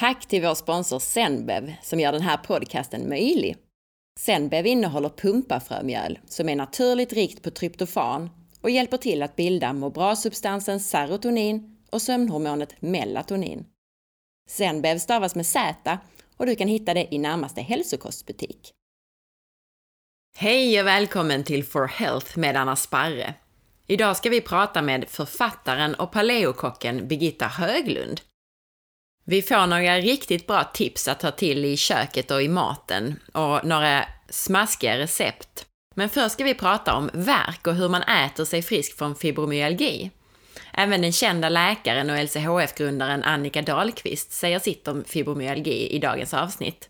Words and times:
Tack 0.00 0.26
till 0.26 0.42
vår 0.42 0.54
sponsor 0.54 0.98
Zenbev 0.98 1.72
som 1.82 2.00
gör 2.00 2.12
den 2.12 2.22
här 2.22 2.36
podcasten 2.36 3.08
möjlig. 3.08 3.56
Zenbev 4.20 4.66
innehåller 4.66 5.08
pumpafrömjöl 5.08 6.18
som 6.26 6.48
är 6.48 6.56
naturligt 6.56 7.12
rikt 7.12 7.42
på 7.42 7.50
tryptofan 7.50 8.30
och 8.60 8.70
hjälper 8.70 8.96
till 8.96 9.22
att 9.22 9.36
bilda 9.36 9.72
må 9.72 9.90
bra-substansen 9.90 10.80
serotonin 10.80 11.76
och 11.90 12.02
sömnhormonet 12.02 12.82
melatonin. 12.82 13.66
Zenbev 14.50 14.98
stavas 14.98 15.34
med 15.34 15.46
Z 15.46 15.98
och 16.36 16.46
du 16.46 16.56
kan 16.56 16.68
hitta 16.68 16.94
det 16.94 17.14
i 17.14 17.18
närmaste 17.18 17.60
hälsokostbutik. 17.60 18.70
Hej 20.36 20.80
och 20.80 20.86
välkommen 20.86 21.44
till 21.44 21.64
For 21.64 21.86
Health 21.86 22.38
med 22.38 22.56
Anna 22.56 22.76
Sparre. 22.76 23.34
Idag 23.86 24.16
ska 24.16 24.30
vi 24.30 24.40
prata 24.40 24.82
med 24.82 25.08
författaren 25.08 25.94
och 25.94 26.12
paleokocken 26.12 27.08
Birgitta 27.08 27.46
Höglund. 27.46 28.20
Vi 29.30 29.42
får 29.42 29.66
några 29.66 29.98
riktigt 29.98 30.46
bra 30.46 30.64
tips 30.64 31.08
att 31.08 31.20
ta 31.20 31.30
till 31.30 31.64
i 31.64 31.76
köket 31.76 32.30
och 32.30 32.42
i 32.42 32.48
maten 32.48 33.20
och 33.32 33.64
några 33.64 34.04
smaskiga 34.28 34.98
recept. 34.98 35.66
Men 35.94 36.08
först 36.08 36.32
ska 36.32 36.44
vi 36.44 36.54
prata 36.54 36.94
om 36.94 37.10
värk 37.12 37.66
och 37.66 37.74
hur 37.74 37.88
man 37.88 38.02
äter 38.02 38.44
sig 38.44 38.62
frisk 38.62 38.98
från 38.98 39.14
fibromyalgi. 39.14 40.10
Även 40.72 41.02
den 41.02 41.12
kända 41.12 41.48
läkaren 41.48 42.10
och 42.10 42.16
LCHF-grundaren 42.16 43.22
Annika 43.22 43.62
Dahlqvist 43.62 44.32
säger 44.32 44.58
sitt 44.58 44.88
om 44.88 45.04
fibromyalgi 45.04 45.88
i 45.88 45.98
dagens 45.98 46.34
avsnitt. 46.34 46.88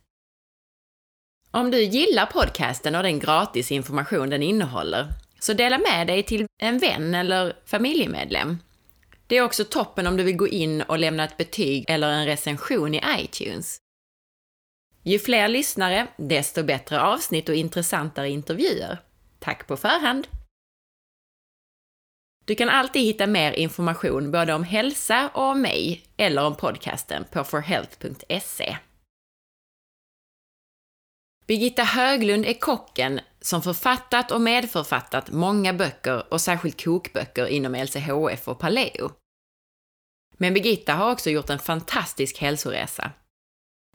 Om 1.51 1.71
du 1.71 1.83
gillar 1.83 2.27
podcasten 2.27 2.95
och 2.95 3.03
den 3.03 3.19
gratis 3.19 3.73
information 3.73 4.31
den 4.31 4.43
innehåller, 4.43 5.09
så 5.41 5.53
dela 5.53 5.79
med 5.79 6.07
dig 6.07 6.23
till 6.23 6.47
en 6.63 6.79
vän 6.79 7.15
eller 7.15 7.57
familjemedlem. 7.67 8.59
Det 9.31 9.37
är 9.37 9.43
också 9.43 9.65
toppen 9.65 10.07
om 10.07 10.17
du 10.17 10.23
vill 10.23 10.37
gå 10.37 10.49
in 10.49 10.83
och 10.83 10.99
lämna 10.99 11.25
ett 11.25 11.37
betyg 11.37 11.85
eller 11.89 12.09
en 12.09 12.27
recension 12.27 12.95
i 12.95 13.03
iTunes. 13.19 13.79
Ju 15.03 15.19
fler 15.19 15.49
lyssnare, 15.49 16.07
desto 16.17 16.63
bättre 16.63 17.01
avsnitt 17.01 17.49
och 17.49 17.55
intressantare 17.55 18.31
intervjuer. 18.31 18.99
Tack 19.39 19.67
på 19.67 19.77
förhand! 19.77 20.27
Du 22.45 22.55
kan 22.55 22.69
alltid 22.69 23.03
hitta 23.03 23.27
mer 23.27 23.53
information 23.53 24.31
både 24.31 24.55
om 24.55 24.65
hälsa 24.65 25.31
och 25.35 25.43
om 25.45 25.63
mig 25.63 26.05
eller 26.17 26.45
om 26.45 26.57
podcasten 26.57 27.25
på 27.33 27.45
forhealth.se. 27.45 28.77
Birgitta 31.47 31.83
Höglund 31.83 32.47
är 32.47 32.61
kocken 32.61 33.21
som 33.41 33.63
författat 33.63 34.31
och 34.31 34.41
medförfattat 34.41 35.31
många 35.31 35.73
böcker 35.73 36.33
och 36.33 36.41
särskilt 36.41 36.85
kokböcker 36.85 37.47
inom 37.47 37.75
LCHF 37.75 38.49
och 38.49 38.59
paleo. 38.59 39.20
Men 40.43 40.55
Birgitta 40.55 40.95
har 40.95 41.13
också 41.13 41.31
gjort 41.31 41.51
en 41.51 41.59
fantastisk 41.59 42.39
hälsoresa. 42.39 43.11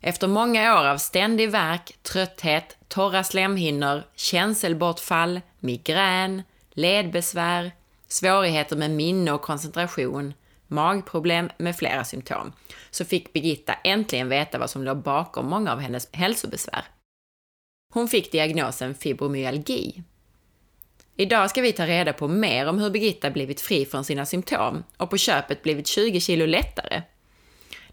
Efter 0.01 0.27
många 0.27 0.79
år 0.79 0.85
av 0.88 0.97
ständig 0.97 1.51
värk, 1.51 1.97
trötthet, 2.01 2.77
torra 2.88 3.23
slemhinnor, 3.23 4.03
känselbortfall, 4.15 5.41
migrän, 5.59 6.43
ledbesvär, 6.71 7.71
svårigheter 8.07 8.75
med 8.75 8.91
minne 8.91 9.31
och 9.31 9.41
koncentration, 9.41 10.33
magproblem 10.67 11.49
med 11.57 11.75
flera 11.75 12.03
symptom, 12.03 12.53
så 12.91 13.05
fick 13.05 13.33
Birgitta 13.33 13.73
äntligen 13.73 14.29
veta 14.29 14.57
vad 14.57 14.69
som 14.69 14.83
låg 14.83 14.97
bakom 14.97 15.49
många 15.49 15.71
av 15.71 15.79
hennes 15.79 16.09
hälsobesvär. 16.11 16.85
Hon 17.93 18.07
fick 18.07 18.31
diagnosen 18.31 18.95
fibromyalgi. 18.95 20.03
Idag 21.17 21.49
ska 21.49 21.61
vi 21.61 21.73
ta 21.73 21.85
reda 21.85 22.13
på 22.13 22.27
mer 22.27 22.69
om 22.69 22.80
hur 22.80 22.89
Birgitta 22.89 23.31
blivit 23.31 23.61
fri 23.61 23.85
från 23.85 24.03
sina 24.03 24.25
symptom 24.25 24.83
och 24.97 25.09
på 25.09 25.17
köpet 25.17 25.63
blivit 25.63 25.88
20 25.88 26.19
kilo 26.19 26.45
lättare. 26.45 27.02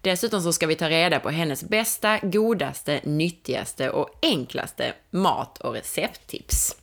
Dessutom 0.01 0.41
så 0.41 0.53
ska 0.53 0.67
vi 0.67 0.75
ta 0.75 0.89
reda 0.89 1.21
på 1.21 1.29
hennes 1.29 1.69
bästa, 1.69 2.19
godaste, 2.23 3.01
nyttigaste 3.05 3.91
och 3.91 4.09
enklaste 4.23 4.93
mat 5.11 5.59
och 5.59 5.75
recepttips. 5.75 6.77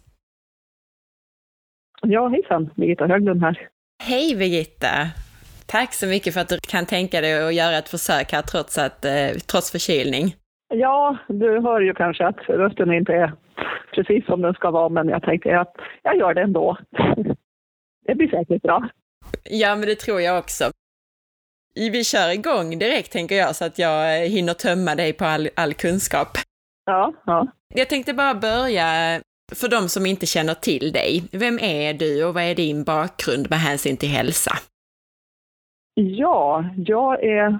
Ja, 2.01 2.27
hejsan! 2.27 2.69
Birgitta 2.75 3.07
Höglund 3.07 3.41
här. 3.41 3.67
Hej 4.03 4.35
Birgitta! 4.35 5.07
Tack 5.65 5.93
så 5.93 6.07
mycket 6.07 6.33
för 6.33 6.41
att 6.41 6.49
du 6.49 6.57
kan 6.59 6.85
tänka 6.85 7.21
dig 7.21 7.47
att 7.47 7.53
göra 7.53 7.77
ett 7.77 7.89
försök 7.89 8.31
här 8.31 8.41
trots, 8.41 8.77
att, 8.77 9.05
eh, 9.05 9.29
trots 9.51 9.71
förkylning. 9.71 10.35
Ja, 10.73 11.17
du 11.27 11.61
hör 11.61 11.81
ju 11.81 11.93
kanske 11.93 12.27
att 12.27 12.39
rösten 12.47 12.93
inte 12.93 13.13
är 13.13 13.33
precis 13.93 14.25
som 14.25 14.41
den 14.41 14.53
ska 14.53 14.71
vara, 14.71 14.89
men 14.89 15.09
jag 15.09 15.23
tänkte 15.23 15.59
att 15.59 15.75
jag 16.03 16.17
gör 16.17 16.33
det 16.33 16.41
ändå. 16.41 16.77
Det 18.05 18.15
blir 18.15 18.29
säkert 18.29 18.61
bra. 18.61 18.89
Ja, 19.43 19.75
men 19.75 19.87
det 19.87 19.95
tror 19.95 20.21
jag 20.21 20.39
också. 20.39 20.71
Vi 21.75 22.03
kör 22.03 22.29
igång 22.29 22.79
direkt 22.79 23.11
tänker 23.11 23.35
jag, 23.35 23.55
så 23.55 23.65
att 23.65 23.79
jag 23.79 24.27
hinner 24.27 24.53
tömma 24.53 24.95
dig 24.95 25.13
på 25.13 25.25
all, 25.25 25.49
all 25.55 25.73
kunskap. 25.73 26.27
Ja, 26.85 27.13
ja. 27.25 27.47
Jag 27.75 27.89
tänkte 27.89 28.13
bara 28.13 28.33
börja, 28.33 29.21
för 29.55 29.67
de 29.67 29.89
som 29.89 30.05
inte 30.05 30.25
känner 30.25 30.53
till 30.53 30.91
dig, 30.91 31.23
vem 31.31 31.59
är 31.59 31.93
du 31.93 32.23
och 32.23 32.33
vad 32.33 32.43
är 32.43 32.55
din 32.55 32.83
bakgrund 32.83 33.49
med 33.49 33.59
hänsyn 33.59 33.97
till 33.97 34.09
hälsa? 34.09 34.51
Ja, 35.93 36.65
jag 36.77 37.23
är, 37.23 37.57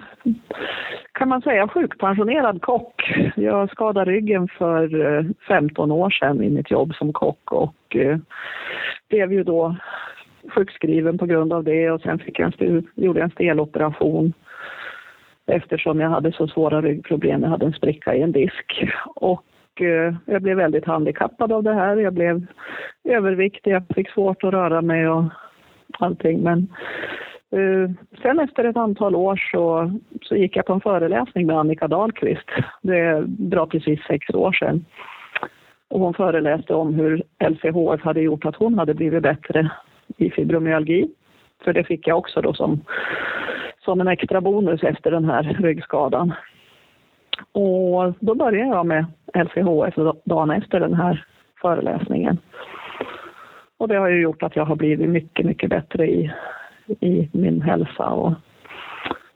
kan 1.12 1.28
man 1.28 1.42
säga, 1.42 1.68
sjukpensionerad 1.68 2.62
kock. 2.62 3.12
Jag 3.36 3.70
skadade 3.70 4.10
ryggen 4.10 4.48
för 4.48 5.16
eh, 5.18 5.24
15 5.48 5.92
år 5.92 6.10
sedan 6.10 6.42
i 6.42 6.50
mitt 6.50 6.70
jobb 6.70 6.94
som 6.94 7.12
kock 7.12 7.52
och 7.52 7.96
eh, 7.96 8.18
blev 9.08 9.32
ju 9.32 9.44
då 9.44 9.76
sjukskriven 10.48 11.18
på 11.18 11.26
grund 11.26 11.52
av 11.52 11.64
det 11.64 11.90
och 11.90 12.00
sen 12.00 12.18
fick 12.18 12.38
jag 12.38 12.46
en 12.46 12.52
stel, 12.52 12.82
gjorde 12.94 13.22
en 13.22 13.30
steloperation 13.30 14.32
eftersom 15.46 16.00
jag 16.00 16.10
hade 16.10 16.32
så 16.32 16.48
svåra 16.48 16.82
ryggproblem. 16.82 17.42
Jag 17.42 17.50
hade 17.50 17.66
en 17.66 17.72
spricka 17.72 18.14
i 18.14 18.22
en 18.22 18.32
disk. 18.32 18.84
Och 19.14 19.82
eh, 19.82 20.14
jag 20.24 20.42
blev 20.42 20.56
väldigt 20.56 20.86
handikappad 20.86 21.52
av 21.52 21.62
det 21.62 21.74
här. 21.74 21.96
Jag 21.96 22.14
blev 22.14 22.46
överviktig, 23.04 23.70
jag 23.70 23.82
fick 23.94 24.10
svårt 24.10 24.44
att 24.44 24.52
röra 24.52 24.82
mig 24.82 25.08
och 25.08 25.24
allting. 25.98 26.40
Men 26.40 26.68
Eh, 27.52 27.90
sen 28.22 28.40
efter 28.40 28.64
ett 28.64 28.76
antal 28.76 29.14
år 29.14 29.36
så, 29.52 29.92
så 30.22 30.36
gick 30.36 30.56
jag 30.56 30.66
på 30.66 30.72
en 30.72 30.80
föreläsning 30.80 31.46
med 31.46 31.58
Annika 31.58 31.88
Dahlqvist. 31.88 32.50
Det 32.82 32.98
är 32.98 33.22
bra 33.26 33.66
precis 33.66 34.00
sex 34.02 34.30
år 34.34 34.52
sedan. 34.52 34.84
Och 35.88 36.00
hon 36.00 36.14
föreläste 36.14 36.74
om 36.74 36.94
hur 36.94 37.22
LCHF 37.38 38.02
hade 38.02 38.20
gjort 38.20 38.44
att 38.44 38.56
hon 38.56 38.78
hade 38.78 38.94
blivit 38.94 39.22
bättre 39.22 39.70
i 40.16 40.30
fibromyalgi. 40.30 41.08
För 41.64 41.72
det 41.72 41.84
fick 41.84 42.06
jag 42.06 42.18
också 42.18 42.40
då 42.40 42.54
som, 42.54 42.80
som 43.84 44.00
en 44.00 44.08
extra 44.08 44.40
bonus 44.40 44.82
efter 44.82 45.10
den 45.10 45.24
här 45.24 45.56
ryggskadan. 45.60 46.32
Och 47.52 48.14
då 48.20 48.34
började 48.34 48.70
jag 48.70 48.86
med 48.86 49.04
LCHF 49.34 49.94
dagen 50.24 50.50
efter 50.50 50.80
den 50.80 50.94
här 50.94 51.24
föreläsningen. 51.62 52.38
Och 53.76 53.88
det 53.88 53.96
har 53.96 54.08
ju 54.08 54.20
gjort 54.20 54.42
att 54.42 54.56
jag 54.56 54.64
har 54.64 54.76
blivit 54.76 55.08
mycket, 55.08 55.46
mycket 55.46 55.70
bättre 55.70 56.06
i 56.06 56.32
i 57.00 57.30
min 57.32 57.62
hälsa. 57.62 58.08
Och 58.08 58.32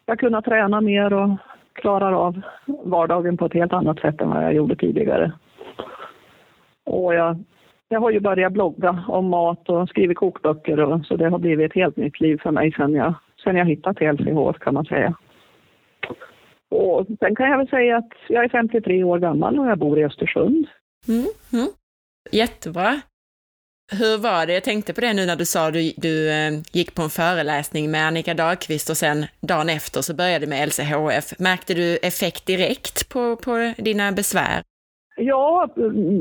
jag 0.07 0.19
kunde 0.19 0.43
träna 0.43 0.81
mer 0.81 1.13
och 1.13 1.31
klarar 1.73 2.13
av 2.13 2.41
vardagen 2.67 3.37
på 3.37 3.47
ett 3.47 3.55
helt 3.55 3.73
annat 3.73 4.01
sätt 4.01 4.21
än 4.21 4.31
vad 4.31 4.45
jag 4.45 4.55
gjorde 4.55 4.77
tidigare. 4.77 5.33
Och 6.85 7.15
jag, 7.15 7.45
jag 7.89 8.01
har 8.01 8.11
ju 8.11 8.21
börjat 8.21 8.53
blogga 8.53 9.05
om 9.09 9.29
mat 9.29 9.69
och 9.69 9.89
skrivit 9.89 10.19
kokböcker 10.19 10.81
och, 10.81 11.07
så 11.07 11.17
det 11.17 11.29
har 11.29 11.39
blivit 11.39 11.71
ett 11.71 11.75
helt 11.75 11.97
nytt 11.97 12.21
liv 12.21 12.39
för 12.43 12.51
mig 12.51 12.73
sen 12.73 12.95
jag, 12.95 13.15
sen 13.45 13.57
jag 13.57 13.67
hittat 13.67 14.01
LCHF 14.01 14.59
kan 14.59 14.75
man 14.75 14.85
säga. 14.85 15.15
Och 16.71 17.07
sen 17.19 17.35
kan 17.35 17.51
jag 17.51 17.59
väl 17.59 17.69
säga 17.69 17.97
att 17.97 18.13
jag 18.29 18.45
är 18.45 18.49
53 18.49 19.05
år 19.05 19.19
gammal 19.19 19.59
och 19.59 19.67
jag 19.67 19.79
bor 19.79 19.99
i 19.99 20.05
Östersund. 20.05 20.67
Mm, 21.09 21.27
mm. 21.53 21.69
Jättebra. 22.33 23.01
Hur 23.93 24.19
var 24.22 24.47
det? 24.47 24.53
Jag 24.53 24.65
tänkte 24.65 24.95
på 24.95 25.00
det 25.00 25.12
nu 25.15 25.27
när 25.27 25.37
du 25.37 25.45
sa 25.45 25.67
att 25.67 25.72
du, 25.72 25.93
du 25.97 26.31
eh, 26.31 26.53
gick 26.72 26.95
på 26.95 27.03
en 27.03 27.09
föreläsning 27.09 27.91
med 27.91 28.06
Annika 28.06 28.34
Dahlqvist 28.34 28.91
och 28.91 28.97
sen 28.97 29.25
dagen 29.41 29.69
efter 29.69 30.00
så 30.00 30.15
började 30.15 30.47
med 30.47 30.69
LCHF. 30.69 31.38
Märkte 31.38 31.75
du 31.75 31.97
effekt 31.97 32.47
direkt 32.47 33.09
på, 33.12 33.37
på 33.37 33.75
dina 33.79 34.12
besvär? 34.12 34.62
Ja, 35.17 35.69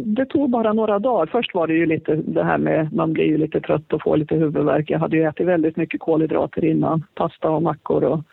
det 0.05 0.25
tog 0.25 0.49
bara 0.49 0.73
några 0.73 0.99
dagar. 0.99 1.25
Först 1.25 1.53
var 1.53 1.67
det 1.67 1.73
ju 1.73 1.85
lite 1.85 2.15
det 2.15 2.43
här 2.43 2.57
med, 2.57 2.93
man 2.93 3.13
blir 3.13 3.25
ju 3.25 3.38
lite 3.38 3.61
trött 3.61 3.93
och 3.93 4.01
får 4.01 4.17
lite 4.17 4.35
huvudvärk. 4.35 4.89
Jag 4.89 4.99
hade 4.99 5.17
ju 5.17 5.23
ätit 5.23 5.47
väldigt 5.47 5.77
mycket 5.77 5.99
kolhydrater 5.99 6.65
innan, 6.65 7.05
pasta 7.15 7.49
och 7.49 7.63
mackor 7.63 8.03
och, 8.03 8.23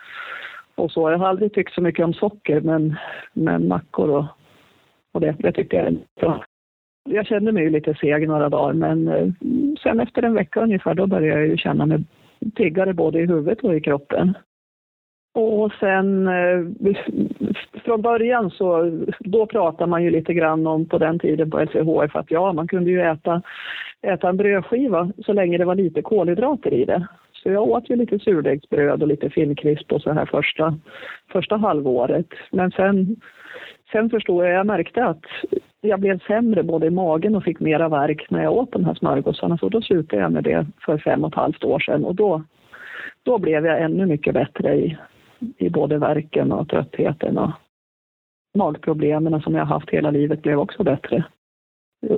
och 0.75 0.93
så. 0.93 1.11
Jag 1.11 1.19
har 1.19 1.29
aldrig 1.29 1.55
tyckt 1.55 1.75
så 1.75 1.81
mycket 1.81 2.05
om 2.05 2.15
socker, 2.15 2.61
men, 2.61 2.97
men 3.33 3.69
mackor 3.69 4.11
och, 4.11 4.25
och 5.13 5.21
det, 5.21 5.37
det 5.39 5.53
tyckte 5.53 5.77
jag 5.77 5.87
är 5.87 5.97
bra 6.21 6.45
jag 7.11 7.27
kände 7.27 7.53
mig 7.53 7.71
lite 7.71 7.95
seg 7.95 8.29
några 8.29 8.49
dagar 8.49 8.73
men 8.73 9.09
eh, 9.09 9.29
sen 9.83 10.01
efter 10.01 10.23
en 10.23 10.35
vecka 10.35 10.61
ungefär 10.61 10.95
då 10.95 11.07
började 11.07 11.41
jag 11.41 11.49
ju 11.49 11.57
känna 11.57 11.87
mig 11.87 12.05
piggare 12.57 12.95
både 12.95 13.21
i 13.21 13.27
huvudet 13.27 13.61
och 13.61 13.77
i 13.77 13.81
kroppen. 13.81 14.35
Och 15.35 15.73
sen 15.81 16.27
eh, 16.27 16.95
från 17.85 18.03
början 18.03 18.51
så, 18.51 19.01
då 19.19 19.47
pratade 19.47 19.91
man 19.91 20.05
ju 20.05 20.11
lite 20.11 20.35
grann 20.35 20.67
om 20.67 20.87
på 20.87 20.99
den 20.99 21.19
tiden 21.19 21.51
på 21.51 21.61
LCHF 21.61 22.17
att 22.17 22.31
ja, 22.31 22.53
man 22.53 22.69
kunde 22.69 22.91
ju 22.91 23.01
äta, 23.01 23.43
äta 24.03 24.29
en 24.29 24.37
brödskiva 24.37 25.13
så 25.27 25.33
länge 25.33 25.59
det 25.59 25.65
var 25.65 25.75
lite 25.75 26.03
kolhydrater 26.03 26.75
i 26.75 26.85
det 26.85 27.07
Så 27.33 27.51
jag 27.51 27.69
åt 27.69 27.91
ju 27.91 27.97
lite 27.97 28.19
surdegsbröd 28.19 29.03
och 29.03 29.09
lite 29.09 29.31
finkrisp 29.31 29.93
och 29.93 30.03
så 30.03 30.13
här 30.13 30.27
första, 30.27 30.79
första 31.33 31.57
halvåret. 31.57 32.29
Men 32.51 32.71
sen, 32.71 33.17
sen 33.93 34.11
förstod 34.11 34.45
jag, 34.45 34.53
jag 34.53 34.67
märkte 34.67 35.05
att 35.05 35.25
jag 35.81 36.01
blev 36.01 36.19
sämre 36.19 36.63
både 36.63 36.87
i 36.87 36.91
magen 36.91 37.35
och 37.35 37.45
fick 37.45 37.61
mera 37.61 37.89
värk 37.89 38.31
när 38.31 38.43
jag 38.43 38.53
åt 38.53 38.73
de 38.73 38.85
här 38.85 38.95
smörgåsarna. 38.95 39.59
Så 39.59 39.69
då 39.69 39.83
slutade 39.83 40.23
jag 40.23 40.33
med 40.33 40.45
det 40.45 40.67
för 40.87 40.99
fem 40.99 41.25
och 41.25 41.31
ett 41.31 41.37
halvt 41.37 41.65
år 41.65 41.79
sedan 41.79 42.05
och 42.05 42.15
då, 42.15 42.43
då 43.23 43.39
blev 43.39 43.67
jag 43.67 43.83
ännu 43.83 44.07
mycket 44.07 44.35
bättre 44.35 44.77
i, 44.77 44.99
i 45.59 45.71
både 45.71 45.99
värken 45.99 46.53
och 46.53 46.69
tröttheten 46.69 47.39
och 47.39 47.51
magproblemen 48.59 49.41
som 49.41 49.55
jag 49.55 49.65
haft 49.65 49.91
hela 49.91 50.11
livet 50.11 50.43
blev 50.43 50.59
också 50.59 50.83
bättre. 50.83 51.25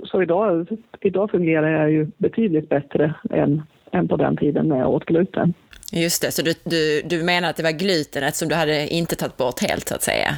Så 0.05 0.23
idag, 0.23 0.67
idag 1.01 1.31
fungerar 1.31 1.69
jag 1.69 1.91
ju 1.91 2.11
betydligt 2.17 2.69
bättre 2.69 3.15
än, 3.31 3.63
än 3.93 4.09
på 4.09 4.17
den 4.17 4.37
tiden 4.37 4.69
när 4.69 4.79
jag 4.79 4.91
åt 4.91 5.05
gluten. 5.05 5.55
Just 5.93 6.23
det, 6.23 6.31
så 6.31 6.43
du, 6.43 6.53
du, 6.65 7.03
du 7.05 7.25
menar 7.25 7.51
att 7.51 7.57
det 7.57 7.63
var 7.63 7.79
glutenet 7.79 8.37
som 8.37 8.49
du 8.49 8.55
hade 8.55 8.89
inte 8.89 9.17
tagit 9.17 9.37
bort 9.37 9.61
helt 9.61 9.89
så 9.89 9.95
att 9.95 10.03
säga? 10.03 10.31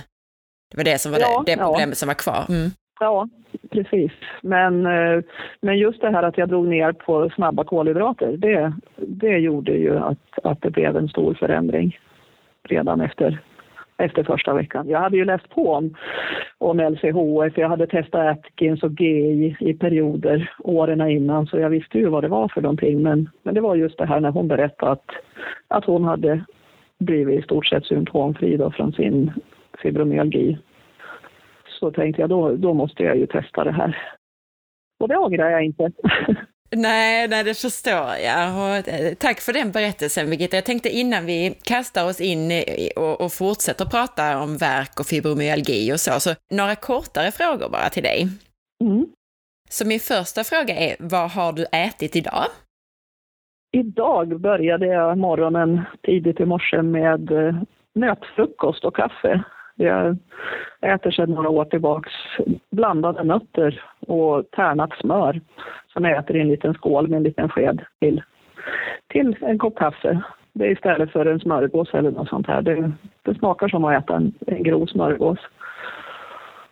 Det 0.70 0.76
var 0.76 0.84
det 0.84 0.98
som 0.98 1.12
var 1.12 1.20
ja, 1.20 1.42
det, 1.46 1.52
det 1.52 1.62
problemet 1.62 1.88
ja. 1.88 1.94
som 1.94 2.06
var 2.06 2.14
kvar? 2.14 2.44
Mm. 2.48 2.70
Ja, 3.04 3.28
precis. 3.70 4.12
Men, 4.42 4.86
eh, 4.86 5.22
men 5.60 5.78
just 5.78 6.00
det 6.00 6.10
här 6.10 6.22
att 6.22 6.38
jag 6.38 6.48
drog 6.48 6.68
ner 6.68 6.92
på 6.92 7.30
snabba 7.30 7.64
kolhydrater, 7.64 8.36
det, 8.36 8.72
det 8.96 9.38
gjorde 9.38 9.72
ju 9.72 9.98
att, 9.98 10.38
att 10.42 10.62
det 10.62 10.70
blev 10.70 10.96
en 10.96 11.08
stor 11.08 11.34
förändring 11.34 11.98
redan 12.62 13.00
efter 13.00 13.38
efter 13.96 14.22
första 14.22 14.54
veckan. 14.54 14.88
Jag 14.88 15.00
hade 15.00 15.16
ju 15.16 15.24
läst 15.24 15.48
på 15.48 15.72
om, 15.72 15.94
om 16.58 16.80
LCHF, 16.80 17.58
jag 17.58 17.68
hade 17.68 17.86
testat 17.86 18.38
Atkins 18.38 18.82
och 18.82 19.00
GI 19.00 19.56
i 19.60 19.74
perioder 19.74 20.50
åren 20.58 21.08
innan 21.08 21.46
så 21.46 21.58
jag 21.58 21.70
visste 21.70 21.98
ju 21.98 22.08
vad 22.08 22.24
det 22.24 22.28
var 22.28 22.48
för 22.48 22.60
någonting. 22.60 23.02
Men, 23.02 23.30
men 23.42 23.54
det 23.54 23.60
var 23.60 23.74
just 23.74 23.98
det 23.98 24.06
här 24.06 24.20
när 24.20 24.30
hon 24.30 24.48
berättade 24.48 24.92
att, 24.92 25.10
att 25.68 25.84
hon 25.84 26.04
hade 26.04 26.44
blivit 26.98 27.40
i 27.40 27.42
stort 27.42 27.66
sett 27.66 27.84
symptomfri 27.84 28.56
då 28.56 28.70
från 28.70 28.92
sin 28.92 29.32
fibromyalgi. 29.82 30.58
Så 31.80 31.90
tänkte 31.90 32.20
jag 32.20 32.30
då, 32.30 32.56
då 32.56 32.74
måste 32.74 33.02
jag 33.02 33.16
ju 33.16 33.26
testa 33.26 33.64
det 33.64 33.72
här. 33.72 33.98
Och 35.00 35.08
det 35.08 35.16
ångrar 35.16 35.50
jag 35.50 35.64
inte. 35.64 35.90
Nej, 36.76 37.28
nej, 37.28 37.44
det 37.44 37.54
förstår 37.54 38.14
jag. 38.24 38.54
Och 38.56 38.88
eh, 38.88 39.14
tack 39.14 39.40
för 39.40 39.52
den 39.52 39.72
berättelsen, 39.72 40.30
Birgitta. 40.30 40.56
Jag 40.56 40.64
tänkte 40.64 40.88
innan 40.88 41.26
vi 41.26 41.54
kastar 41.64 42.08
oss 42.08 42.20
in 42.20 42.52
och, 42.96 43.20
och 43.20 43.32
fortsätter 43.32 43.84
prata 43.84 44.42
om 44.42 44.56
verk 44.56 45.00
och 45.00 45.06
fibromyalgi 45.06 45.92
och 45.92 46.00
så, 46.00 46.20
så 46.20 46.30
några 46.54 46.74
kortare 46.74 47.30
frågor 47.30 47.68
bara 47.70 47.88
till 47.88 48.02
dig. 48.02 48.28
Mm. 48.84 49.06
Så 49.70 49.86
min 49.86 50.00
första 50.00 50.44
fråga 50.44 50.74
är, 50.76 50.96
vad 50.98 51.30
har 51.30 51.52
du 51.52 51.64
ätit 51.72 52.16
idag? 52.16 52.44
Idag 53.72 54.40
började 54.40 54.86
jag 54.86 55.18
morgonen 55.18 55.80
tidigt 56.02 56.40
i 56.40 56.44
morse 56.44 56.82
med 56.82 57.30
eh, 57.30 57.54
nötfrukost 57.94 58.84
och 58.84 58.96
kaffe. 58.96 59.44
Jag 59.74 60.18
äter 60.84 61.10
sedan 61.10 61.30
några 61.30 61.48
år 61.48 61.64
tillbaks 61.64 62.12
blandade 62.70 63.24
nötter 63.24 63.82
och 64.06 64.50
tärnat 64.50 64.92
smör 65.00 65.40
som 65.92 66.04
jag 66.04 66.18
äter 66.18 66.36
i 66.36 66.40
en 66.40 66.48
liten 66.48 66.74
skål 66.74 67.08
med 67.08 67.16
en 67.16 67.22
liten 67.22 67.48
sked 67.48 67.82
till, 68.00 68.22
till 69.08 69.36
en 69.40 69.58
kopp 69.58 69.78
kaffe. 69.78 70.20
Det 70.52 70.66
är 70.66 70.70
istället 70.70 71.12
för 71.12 71.26
en 71.26 71.40
smörgås 71.40 71.94
eller 71.94 72.10
något 72.10 72.28
sånt 72.28 72.46
här. 72.46 72.62
Det, 72.62 72.92
det 73.22 73.34
smakar 73.34 73.68
som 73.68 73.84
att 73.84 74.02
äta 74.02 74.16
en, 74.16 74.32
en 74.46 74.62
grov 74.62 74.86
smörgås. 74.86 75.38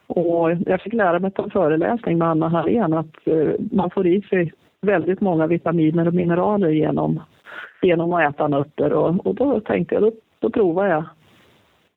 Och 0.06 0.50
jag 0.66 0.80
fick 0.80 0.92
lära 0.92 1.18
mig 1.18 1.30
på 1.30 1.42
en 1.42 1.50
föreläsning 1.50 2.18
med 2.18 2.28
Anna 2.28 2.48
Hallén 2.48 2.92
att 2.92 3.26
eh, 3.26 3.48
man 3.72 3.90
får 3.90 4.06
i 4.06 4.22
sig 4.22 4.52
väldigt 4.80 5.20
många 5.20 5.46
vitaminer 5.46 6.08
och 6.08 6.14
mineraler 6.14 6.68
genom, 6.68 7.20
genom 7.82 8.12
att 8.12 8.34
äta 8.34 8.48
nötter. 8.48 8.92
Och, 8.92 9.26
och 9.26 9.34
då 9.34 9.60
tänkte 9.60 9.94
jag, 9.94 10.02
då, 10.02 10.12
då 10.38 10.50
provar 10.50 10.86
jag 10.86 11.04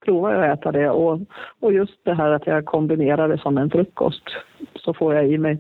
provar 0.06 0.34
jag 0.34 0.52
att 0.52 0.60
äta 0.60 0.72
det 0.72 0.90
och, 0.90 1.20
och 1.60 1.74
just 1.74 2.06
det 2.06 2.14
här 2.14 2.32
att 2.32 2.48
jag 2.48 2.66
kombinerar 2.66 3.30
det 3.30 3.38
som 3.38 3.58
en 3.58 3.70
frukost 3.70 4.24
så 4.76 4.94
får 4.94 5.16
jag 5.16 5.28
i 5.28 5.38
mig 5.38 5.58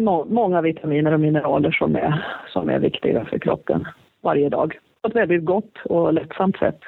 må, 0.00 0.24
många 0.24 0.60
vitaminer 0.60 1.12
och 1.12 1.20
mineraler 1.20 1.70
som 1.70 1.96
är, 1.96 2.24
som 2.48 2.68
är 2.68 2.78
viktiga 2.78 3.24
för 3.24 3.38
kroppen 3.38 3.84
varje 4.22 4.48
dag. 4.48 4.78
På 5.02 5.08
ett 5.08 5.16
väldigt 5.16 5.44
gott 5.44 5.78
och 5.84 6.12
lättsamt 6.12 6.58
sätt. 6.58 6.78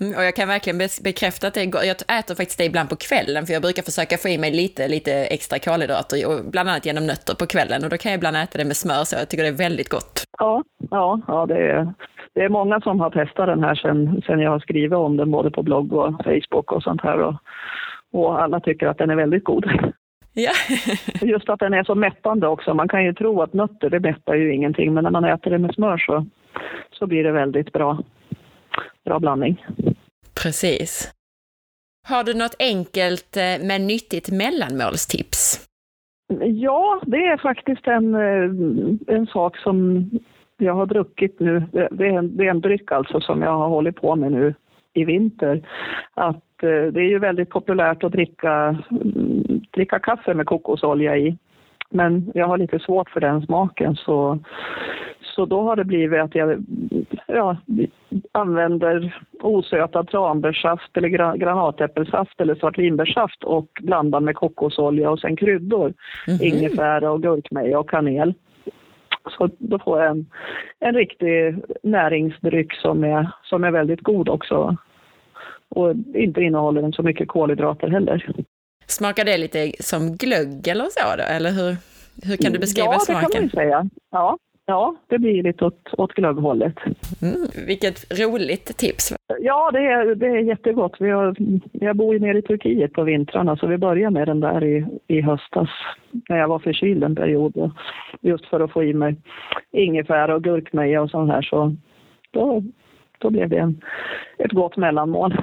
Mm, 0.00 0.18
och 0.18 0.24
jag 0.24 0.36
kan 0.36 0.48
verkligen 0.48 0.78
bekräfta 1.04 1.46
att 1.46 1.54
det 1.54 1.66
går. 1.66 1.82
Jag 1.84 1.96
äter 2.18 2.34
faktiskt 2.34 2.58
det 2.58 2.64
ibland 2.64 2.88
på 2.88 2.96
kvällen, 2.96 3.46
för 3.46 3.52
jag 3.52 3.62
brukar 3.62 3.82
försöka 3.82 4.16
få 4.16 4.28
i 4.28 4.38
mig 4.38 4.52
lite, 4.62 4.88
lite 4.88 5.12
extra 5.36 5.58
kolhydrater, 5.58 6.16
och 6.28 6.50
bland 6.52 6.68
annat 6.68 6.86
genom 6.86 7.06
nötter 7.06 7.34
på 7.34 7.46
kvällen. 7.46 7.84
Och 7.84 7.90
då 7.90 7.96
kan 7.98 8.12
jag 8.12 8.18
ibland 8.18 8.36
äta 8.36 8.58
det 8.58 8.64
med 8.64 8.76
smör, 8.76 9.04
så 9.04 9.16
jag 9.16 9.28
tycker 9.28 9.44
det 9.44 9.54
är 9.56 9.66
väldigt 9.68 9.88
gott. 9.88 10.14
Ja, 10.38 10.64
ja, 10.90 11.20
ja 11.28 11.46
det, 11.46 11.60
är, 11.70 11.94
det 12.34 12.40
är 12.40 12.48
många 12.48 12.80
som 12.80 13.00
har 13.00 13.10
testat 13.10 13.46
den 13.46 13.64
här 13.64 13.74
sen, 13.74 14.22
sen 14.26 14.40
jag 14.40 14.50
har 14.50 14.60
skrivit 14.60 14.98
om 15.06 15.16
den, 15.16 15.30
både 15.30 15.50
på 15.50 15.62
blogg 15.62 15.92
och 15.92 16.24
Facebook 16.24 16.72
och 16.72 16.82
sånt 16.82 17.02
här. 17.02 17.18
Och, 17.20 17.34
och 18.12 18.42
alla 18.42 18.60
tycker 18.60 18.86
att 18.86 18.98
den 18.98 19.10
är 19.10 19.16
väldigt 19.16 19.44
god. 19.44 19.64
Ja. 20.32 20.52
Just 21.22 21.48
att 21.48 21.60
den 21.60 21.74
är 21.74 21.84
så 21.84 21.94
mättande 21.94 22.46
också. 22.46 22.74
Man 22.74 22.88
kan 22.88 23.04
ju 23.04 23.14
tro 23.14 23.42
att 23.42 23.52
nötter, 23.52 23.90
det 23.90 24.00
mättar 24.00 24.34
ju 24.34 24.54
ingenting, 24.54 24.94
men 24.94 25.04
när 25.04 25.10
man 25.10 25.24
äter 25.24 25.50
det 25.50 25.58
med 25.58 25.74
smör 25.74 25.98
så, 25.98 26.26
så 26.92 27.06
blir 27.06 27.24
det 27.24 27.32
väldigt 27.32 27.72
bra, 27.72 27.98
bra 29.04 29.18
blandning. 29.18 29.66
Precis. 30.42 31.12
Har 32.08 32.24
du 32.24 32.34
något 32.34 32.56
enkelt 32.58 33.36
eh, 33.36 33.66
men 33.66 33.86
nyttigt 33.86 34.30
mellanmålstips? 34.32 35.66
Ja, 36.40 37.00
det 37.06 37.16
är 37.16 37.36
faktiskt 37.36 37.86
en, 37.86 38.14
eh, 38.14 39.16
en 39.16 39.26
sak 39.26 39.56
som 39.56 40.04
jag 40.58 40.74
har 40.74 40.86
druckit 40.86 41.40
nu. 41.40 41.62
Det 41.72 42.06
är, 42.06 42.18
en, 42.18 42.36
det 42.36 42.46
är 42.46 42.50
en 42.50 42.60
dryck 42.60 42.92
alltså 42.92 43.20
som 43.20 43.42
jag 43.42 43.58
har 43.58 43.68
hållit 43.68 43.96
på 43.96 44.16
med 44.16 44.32
nu 44.32 44.54
i 44.92 45.04
vinter. 45.04 45.68
Att 46.14 46.62
eh, 46.62 46.92
det 46.92 47.00
är 47.00 47.08
ju 47.08 47.18
väldigt 47.18 47.50
populärt 47.50 48.04
att 48.04 48.12
dricka, 48.12 48.82
dricka 49.70 49.98
kaffe 49.98 50.34
med 50.34 50.46
kokosolja 50.46 51.16
i. 51.16 51.36
Men 51.90 52.32
jag 52.34 52.46
har 52.46 52.58
lite 52.58 52.78
svårt 52.78 53.10
för 53.10 53.20
den 53.20 53.42
smaken 53.42 53.96
så, 53.96 54.38
så 55.22 55.46
då 55.46 55.62
har 55.62 55.76
det 55.76 55.84
blivit 55.84 56.20
att 56.20 56.34
jag 56.34 56.64
ja, 57.26 57.56
använder 58.32 59.22
osötad 59.42 60.08
tranbärssaft 60.08 60.96
eller 60.96 61.36
granatäppelsaft 61.36 62.40
eller 62.40 62.54
svartvinbärssaft 62.54 63.44
och 63.44 63.68
blandar 63.80 64.20
med 64.20 64.34
kokosolja 64.34 65.10
och 65.10 65.20
sen 65.20 65.36
kryddor. 65.36 65.94
Mm 66.26 66.38
-hmm. 66.38 66.42
Ingefära 66.44 67.10
och 67.10 67.22
gurkmeja 67.22 67.78
och 67.78 67.90
kanel. 67.90 68.34
Så 69.38 69.50
då 69.58 69.78
får 69.78 70.02
jag 70.02 70.10
en, 70.10 70.26
en 70.80 70.94
riktig 70.94 71.56
näringsdryck 71.82 72.74
som 72.74 73.04
är, 73.04 73.30
som 73.44 73.64
är 73.64 73.70
väldigt 73.70 74.00
god 74.00 74.28
också. 74.28 74.76
Och 75.68 75.94
inte 76.14 76.40
innehåller 76.40 76.92
så 76.92 77.02
mycket 77.02 77.28
kolhydrater 77.28 77.88
heller. 77.88 78.34
Smakar 78.86 79.24
det 79.24 79.38
lite 79.38 79.72
som 79.80 80.16
glögg 80.16 80.68
eller 80.68 80.84
så 80.84 81.16
då, 81.16 81.22
eller 81.22 81.50
hur, 81.50 81.76
hur 82.28 82.36
kan 82.36 82.52
du 82.52 82.58
beskriva 82.58 82.98
smaken? 82.98 83.22
Ja, 83.22 83.28
det 83.28 83.34
kan 83.34 83.42
man 83.42 83.50
säga. 83.50 83.88
Ja, 84.10 84.38
Ja, 84.70 84.94
det 85.08 85.18
blir 85.18 85.42
lite 85.42 85.64
åt, 85.64 85.94
åt 85.98 86.12
glögghållet. 86.12 86.74
Mm, 87.22 87.66
vilket 87.66 88.20
roligt 88.20 88.76
tips! 88.76 89.14
Ja, 89.40 89.70
det 89.72 89.78
är, 89.78 90.14
det 90.14 90.26
är 90.26 90.38
jättegott. 90.38 90.96
Vi 91.00 91.10
har, 91.10 91.36
jag 91.72 91.96
bor 91.96 92.14
ju 92.14 92.20
nere 92.20 92.38
i 92.38 92.42
Turkiet 92.42 92.92
på 92.92 93.02
vintrarna 93.02 93.56
så 93.56 93.66
vi 93.66 93.78
började 93.78 94.14
med 94.14 94.28
den 94.28 94.40
där 94.40 94.64
i, 94.64 94.86
i 95.06 95.20
höstas 95.20 95.68
när 96.28 96.38
jag 96.38 96.48
var 96.48 96.58
förkyld 96.58 97.04
en 97.04 97.16
period. 97.16 97.70
Just 98.20 98.46
för 98.46 98.60
att 98.60 98.72
få 98.72 98.84
i 98.84 98.94
mig 98.94 99.16
ingefära 99.72 100.34
och 100.34 100.44
gurkmeja 100.44 101.02
och 101.02 101.10
sånt 101.10 101.30
här 101.30 101.42
så 101.42 101.76
då, 102.30 102.62
då 103.18 103.30
blev 103.30 103.48
det 103.48 103.58
en, 103.58 103.80
ett 104.38 104.52
gott 104.52 104.76
mellanmål. 104.76 105.36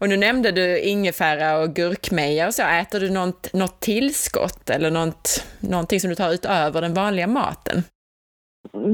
Och 0.00 0.08
nu 0.08 0.16
nämnde 0.16 0.52
du 0.52 0.80
ingefära 0.80 1.62
och 1.62 1.74
gurkmeja 1.74 2.46
och 2.46 2.54
så. 2.54 2.62
Äter 2.62 3.00
du 3.00 3.10
något, 3.10 3.54
något 3.54 3.80
tillskott 3.80 4.70
eller 4.70 4.90
något, 4.90 5.46
någonting 5.60 6.00
som 6.00 6.10
du 6.10 6.16
tar 6.16 6.34
utöver 6.34 6.80
den 6.80 6.94
vanliga 6.94 7.26
maten? 7.26 7.82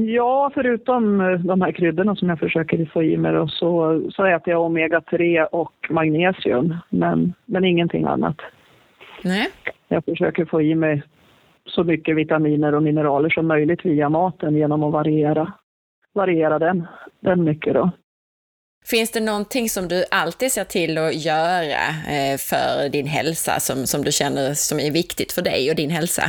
Ja, 0.07 0.51
förutom 0.53 1.21
eh, 1.21 1.39
de 1.39 1.61
här 1.61 1.71
kryddorna 1.71 2.15
som 2.15 2.29
jag 2.29 2.39
försöker 2.39 2.85
få 2.85 3.03
i 3.03 3.17
mig 3.17 3.33
då, 3.33 3.47
så, 3.47 4.01
så 4.11 4.25
äter 4.25 4.53
jag 4.53 4.71
omega-3 4.71 5.43
och 5.43 5.73
magnesium, 5.89 6.75
men, 6.89 7.33
men 7.45 7.65
ingenting 7.65 8.05
annat. 8.05 8.37
Nej. 9.23 9.47
Jag 9.87 10.05
försöker 10.05 10.45
få 10.45 10.61
i 10.61 10.75
mig 10.75 11.03
så 11.65 11.83
mycket 11.83 12.15
vitaminer 12.15 12.75
och 12.75 12.83
mineraler 12.83 13.29
som 13.29 13.47
möjligt 13.47 13.85
via 13.85 14.09
maten 14.09 14.55
genom 14.55 14.83
att 14.83 14.93
variera, 14.93 15.53
variera 16.13 16.59
den, 16.59 16.87
den 17.19 17.43
mycket. 17.43 17.73
Då. 17.73 17.91
Finns 18.85 19.11
det 19.11 19.19
någonting 19.19 19.69
som 19.69 19.87
du 19.87 20.03
alltid 20.11 20.51
ser 20.51 20.63
till 20.63 20.97
att 20.97 21.25
göra 21.25 21.83
eh, 22.15 22.37
för 22.49 22.89
din 22.89 23.07
hälsa 23.07 23.59
som, 23.59 23.75
som 23.75 24.03
du 24.03 24.11
känner 24.11 24.53
som 24.53 24.79
är 24.79 24.91
viktigt 24.91 25.31
för 25.31 25.41
dig 25.41 25.69
och 25.69 25.75
din 25.75 25.89
hälsa? 25.89 26.23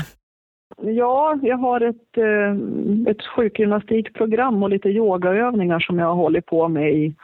Ja, 0.82 1.38
jag 1.42 1.56
har 1.56 1.80
ett, 1.80 2.16
eh, 2.16 3.10
ett 3.10 3.22
sjukgymnastikprogram 3.36 4.62
och 4.62 4.70
lite 4.70 4.88
yogaövningar 4.88 5.80
som 5.80 5.98
jag 5.98 6.06
har 6.06 6.14
hållit 6.14 6.46
på 6.46 6.68
med 6.68 6.92
i, 6.92 7.14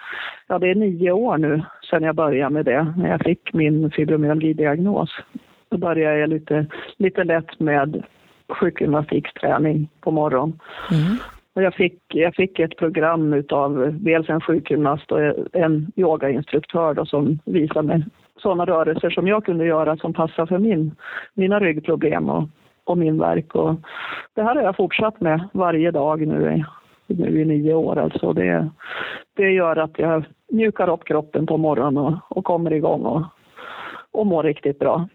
ja 0.49 0.59
det 0.59 0.71
är 0.71 0.75
nio 0.75 1.13
år 1.13 1.39
nu 1.39 1.63
sedan 1.91 2.03
jag 2.03 2.15
började 2.15 2.55
med 2.55 2.65
det, 2.65 2.95
när 2.97 3.11
jag 3.11 3.21
fick 3.25 3.53
min 3.53 3.91
fibromyalgidiagnos. 3.91 5.11
Då 5.71 5.79
började 5.79 6.19
jag 6.19 6.31
lite, 6.31 6.67
lite 6.97 7.25
lätt 7.25 7.61
med 7.61 8.03
sjukgymnastikträning 8.61 9.89
på 10.01 10.11
morgonen. 10.11 10.61
Mm. 10.91 11.17
Och 11.55 11.63
jag, 11.63 11.75
fick, 11.75 11.99
jag 12.09 12.35
fick 12.35 12.59
ett 12.59 12.77
program 12.77 13.33
utav 13.33 13.99
dels 14.01 14.29
en 14.29 14.41
sjukgymnast 14.41 15.13
och 15.13 15.21
en 15.53 15.93
yogainstruktör 15.97 16.95
då, 16.95 17.07
som 17.07 17.39
visade 17.45 17.89
mig 17.89 18.05
sådana 18.43 18.65
rörelser 18.65 19.11
som 19.11 19.29
jag 19.29 19.45
kunde 19.45 19.67
göra 19.67 19.97
som 19.97 20.13
passar 20.13 20.47
för 20.47 20.59
min, 20.59 20.95
mina 21.35 21.61
ryggproblem 21.61 22.29
och, 22.29 22.49
och 22.85 22.99
min 22.99 23.19
verk. 23.19 23.55
Och 23.55 23.75
det 24.35 24.43
här 24.43 24.55
har 24.55 24.63
jag 24.63 24.77
fortsatt 24.77 25.21
med 25.21 25.49
varje 25.53 25.91
dag 25.91 26.27
nu 26.27 26.65
i, 27.07 27.15
nu 27.15 27.41
i 27.41 27.45
nio 27.45 27.75
år. 27.75 27.99
Alltså 27.99 28.33
det, 28.33 28.71
det 29.37 29.51
gör 29.51 29.77
att 29.77 29.99
jag 29.99 30.25
mjukar 30.49 30.89
upp 30.89 31.05
kroppen 31.05 31.47
på 31.47 31.57
morgonen 31.57 32.05
och, 32.05 32.15
och 32.29 32.45
kommer 32.45 32.73
igång 32.73 33.03
och, 33.03 33.23
och 34.13 34.27
mår 34.27 34.43
riktigt 34.43 34.79
bra. 34.79 35.09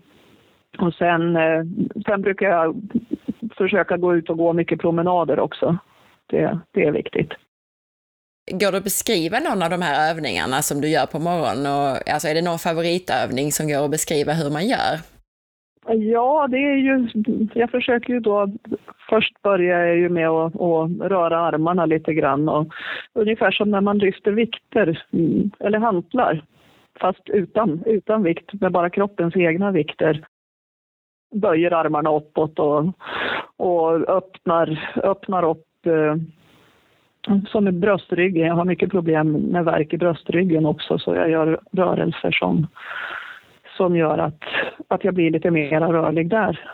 Och 0.80 0.94
sen, 0.94 1.36
eh, 1.36 1.64
sen 2.06 2.22
brukar 2.22 2.50
jag 2.50 2.76
försöka 3.58 3.98
gå 3.98 4.16
ut 4.16 4.30
och 4.30 4.38
gå 4.38 4.54
mycket 4.54 4.82
promenader 4.82 5.40
också. 5.40 5.78
Det, 6.30 6.60
det 6.74 6.84
är 6.84 6.92
viktigt. 6.92 7.32
Går 8.52 8.72
det 8.72 8.78
att 8.78 8.84
beskriva 8.84 9.40
någon 9.40 9.64
av 9.64 9.70
de 9.70 9.82
här 9.82 10.12
övningarna 10.12 10.62
som 10.62 10.82
du 10.82 10.88
gör 10.88 11.06
på 11.06 11.20
morgonen? 11.20 11.66
Och, 11.66 12.10
alltså, 12.14 12.28
är 12.28 12.36
det 12.36 12.42
någon 12.42 12.60
favoritövning 12.60 13.52
som 13.52 13.68
går 13.68 13.86
att 13.86 13.92
beskriva 13.92 14.34
hur 14.34 14.52
man 14.52 14.68
gör? 14.68 14.96
Ja, 15.88 16.48
det 16.48 16.58
är 16.58 16.76
ju, 16.76 17.08
jag 17.54 17.72
försöker 17.72 18.14
ju 18.14 18.20
då, 18.20 18.50
först 19.10 19.42
börjar 19.42 19.86
jag 19.86 19.98
ju 19.98 20.10
med 20.10 20.30
att, 20.30 20.56
att 20.56 21.12
röra 21.12 21.40
armarna 21.40 21.86
lite 21.86 22.14
grann 22.14 22.50
och 22.50 22.74
ungefär 23.14 23.52
som 23.52 23.72
när 23.72 23.82
man 23.82 23.98
lyfter 23.98 24.32
vikter 24.32 25.06
mm, 25.14 25.52
eller 25.60 25.80
hantlar 25.80 26.46
fast 27.00 27.30
utan, 27.30 27.84
utan 27.86 28.24
vikt 28.24 28.54
med 28.54 28.72
bara 28.72 28.90
kroppens 28.90 29.36
egna 29.36 29.72
vikter. 29.72 30.26
Böjer 31.36 31.72
armarna 31.72 32.16
uppåt 32.16 32.60
och, 32.60 32.86
och 33.58 34.10
öppnar, 34.10 34.94
öppnar 35.04 35.44
upp 35.44 35.66
som 37.48 37.68
i 37.68 37.72
bröstryggen. 37.72 38.48
Jag 38.48 38.56
har 38.56 38.66
mycket 38.66 38.92
problem 38.92 39.32
med 39.32 39.66
värk 39.66 39.94
i 39.94 39.98
bröstryggen 39.98 40.66
också 40.66 41.00
så 41.00 41.16
jag 41.16 41.30
gör 41.30 41.60
rörelser 41.72 42.32
som, 42.32 42.68
som 43.78 43.96
gör 43.96 44.18
att, 44.18 44.42
att 44.88 45.04
jag 45.04 45.14
blir 45.14 45.32
lite 45.32 45.52
mer 45.52 45.80
rörlig 45.80 46.30
där. 46.30 46.70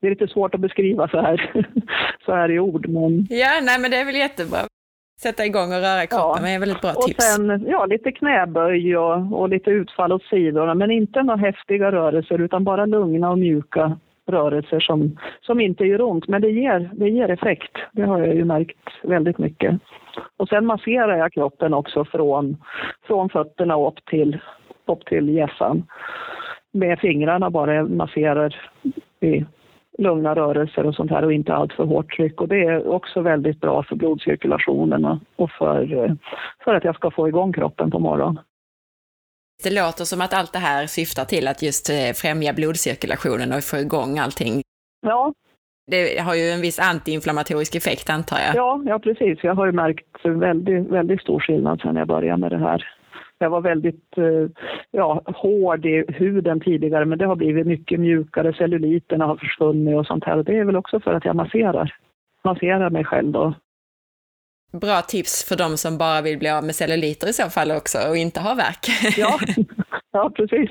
Det 0.00 0.06
är 0.06 0.10
lite 0.10 0.28
svårt 0.28 0.54
att 0.54 0.60
beskriva 0.60 1.08
så 1.08 1.20
här, 1.20 1.64
så 2.24 2.32
här 2.32 2.50
i 2.50 2.58
ord. 2.58 2.88
Men... 2.88 3.26
Ja, 3.30 3.60
nej 3.62 3.80
men 3.80 3.90
det 3.90 3.96
är 3.96 4.04
väl 4.04 4.16
jättebra. 4.16 4.58
Sätta 5.22 5.46
igång 5.46 5.72
och 5.72 5.80
röra 5.80 6.06
kroppen 6.06 6.44
ja. 6.44 6.48
är 6.48 6.58
väldigt 6.58 6.80
bra 6.80 6.90
och 6.90 7.02
tips. 7.02 7.24
Sen, 7.24 7.66
ja, 7.68 7.86
lite 7.86 8.12
knäböj 8.12 8.96
och, 8.96 9.40
och 9.40 9.48
lite 9.48 9.70
utfall 9.70 10.12
åt 10.12 10.22
sidorna, 10.22 10.74
men 10.74 10.90
inte 10.90 11.22
några 11.22 11.40
häftiga 11.40 11.92
rörelser 11.92 12.40
utan 12.40 12.64
bara 12.64 12.86
lugna 12.86 13.30
och 13.30 13.38
mjuka 13.38 13.98
rörelser 14.26 14.80
som, 14.80 15.18
som 15.40 15.60
inte 15.60 15.84
gör 15.84 16.02
ont, 16.02 16.28
men 16.28 16.42
det 16.42 16.50
ger, 16.50 16.90
det 16.92 17.08
ger 17.08 17.30
effekt. 17.30 17.76
Det 17.92 18.02
har 18.02 18.18
jag 18.18 18.34
ju 18.34 18.44
märkt 18.44 18.78
väldigt 19.02 19.38
mycket. 19.38 19.80
Och 20.36 20.48
sen 20.48 20.66
masserar 20.66 21.16
jag 21.16 21.32
kroppen 21.32 21.74
också 21.74 22.04
från, 22.04 22.56
från 23.06 23.28
fötterna 23.28 23.86
upp 23.86 24.04
till, 24.04 24.38
upp 24.86 25.04
till 25.04 25.28
gässan. 25.28 25.86
Med 26.72 26.98
fingrarna 26.98 27.50
bara 27.50 27.84
masserar 27.84 28.56
i 29.20 29.44
lugna 29.98 30.34
rörelser 30.34 30.86
och 30.86 30.94
sånt 30.94 31.10
här 31.10 31.24
och 31.24 31.32
inte 31.32 31.54
allt 31.54 31.72
för 31.72 31.84
hårt 31.84 32.16
tryck. 32.16 32.40
Och 32.40 32.48
det 32.48 32.64
är 32.64 32.88
också 32.88 33.20
väldigt 33.20 33.60
bra 33.60 33.82
för 33.82 33.96
blodcirkulationen 33.96 35.20
och 35.36 35.50
för, 35.50 36.16
för 36.64 36.74
att 36.74 36.84
jag 36.84 36.94
ska 36.94 37.10
få 37.10 37.28
igång 37.28 37.52
kroppen 37.52 37.90
på 37.90 37.98
morgonen. 37.98 38.38
Det 39.64 39.74
låter 39.74 40.04
som 40.04 40.20
att 40.20 40.34
allt 40.34 40.52
det 40.52 40.58
här 40.58 40.86
syftar 40.86 41.24
till 41.24 41.48
att 41.48 41.62
just 41.62 41.90
eh, 41.90 42.12
främja 42.14 42.52
blodcirkulationen 42.52 43.52
och 43.52 43.64
få 43.64 43.76
igång 43.76 44.18
allting. 44.18 44.62
Ja. 45.06 45.32
Det 45.86 46.20
har 46.20 46.34
ju 46.34 46.50
en 46.50 46.60
viss 46.60 46.78
antiinflammatorisk 46.78 47.74
effekt 47.74 48.10
antar 48.10 48.38
jag. 48.46 48.56
Ja, 48.56 48.82
ja 48.86 48.98
precis. 48.98 49.38
Jag 49.42 49.54
har 49.54 49.66
ju 49.66 49.72
märkt 49.72 50.24
väldigt, 50.24 50.86
väldigt 50.86 51.20
stor 51.20 51.40
skillnad 51.40 51.80
sedan 51.80 51.96
jag 51.96 52.08
började 52.08 52.40
med 52.40 52.50
det 52.50 52.58
här. 52.58 52.84
Jag 53.38 53.50
var 53.50 53.60
väldigt 53.60 54.18
eh, 54.18 54.64
ja, 54.90 55.22
hård 55.26 55.86
i 55.86 56.04
huden 56.08 56.60
tidigare 56.60 57.04
men 57.04 57.18
det 57.18 57.26
har 57.26 57.36
blivit 57.36 57.66
mycket 57.66 58.00
mjukare. 58.00 58.52
Celluliterna 58.52 59.26
har 59.26 59.36
försvunnit 59.36 59.96
och 59.96 60.06
sånt 60.06 60.24
här. 60.24 60.36
Och 60.36 60.44
det 60.44 60.58
är 60.58 60.64
väl 60.64 60.76
också 60.76 61.00
för 61.00 61.14
att 61.14 61.24
jag 61.24 61.36
masserar. 61.36 61.94
Masserar 62.44 62.90
mig 62.90 63.04
själv 63.04 63.32
då 63.32 63.54
bra 64.78 65.02
tips 65.02 65.48
för 65.48 65.56
de 65.56 65.76
som 65.76 65.98
bara 65.98 66.22
vill 66.22 66.38
bli 66.38 66.50
av 66.50 66.64
med 66.64 66.74
celluliter 66.74 67.28
i 67.28 67.32
så 67.32 67.50
fall 67.50 67.70
också 67.70 67.98
och 68.08 68.16
inte 68.16 68.40
ha 68.40 68.54
värk. 68.54 68.86
Ja, 69.16 69.38
ja 70.12 70.30
precis. 70.36 70.70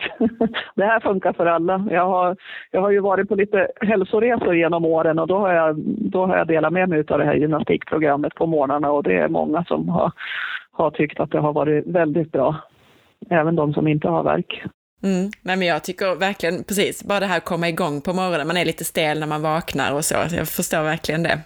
Det 0.76 0.86
här 0.86 1.00
funkar 1.00 1.34
för 1.34 1.46
alla. 1.46 1.88
Jag 1.92 2.06
har, 2.06 2.38
jag 2.72 2.82
har 2.82 2.92
ju 2.92 3.00
varit 3.00 3.30
på 3.30 3.36
lite 3.36 3.68
hälsoresor 3.82 4.56
genom 4.56 4.86
åren 4.86 5.20
och 5.20 5.28
då 5.28 5.38
har 5.38 5.54
jag, 5.54 5.78
då 5.86 6.26
har 6.26 6.38
jag 6.38 6.48
delat 6.48 6.74
med 6.74 6.90
mig 6.90 7.00
av 7.08 7.20
det 7.20 7.26
här 7.26 7.36
gymnastikprogrammet 7.36 8.36
på 8.36 8.46
morgnarna 8.46 8.92
och 8.92 9.04
det 9.04 9.14
är 9.14 9.28
många 9.28 9.64
som 9.64 9.90
har, 9.90 10.12
har 10.72 10.92
tyckt 10.92 11.20
att 11.20 11.32
det 11.32 11.40
har 11.40 11.54
varit 11.54 11.88
väldigt 11.88 12.32
bra. 12.32 12.56
Även 13.30 13.56
de 13.56 13.74
som 13.74 13.88
inte 13.88 14.08
har 14.08 14.24
värk. 14.24 14.64
Mm. 15.04 15.32
Nej, 15.42 15.58
men 15.58 15.68
jag 15.68 15.84
tycker 15.84 16.16
verkligen, 16.16 16.64
precis, 16.64 17.04
bara 17.04 17.20
det 17.20 17.26
här 17.26 17.38
att 17.38 17.46
komma 17.46 17.70
igång 17.70 18.02
på 18.02 18.14
morgonen, 18.14 18.48
man 18.48 18.58
är 18.58 18.66
lite 18.66 18.86
stel 18.86 19.20
när 19.20 19.28
man 19.28 19.42
vaknar 19.42 19.94
och 19.94 20.06
så, 20.06 20.16
jag 20.36 20.48
förstår 20.48 20.84
verkligen 20.84 21.24
det. 21.24 21.40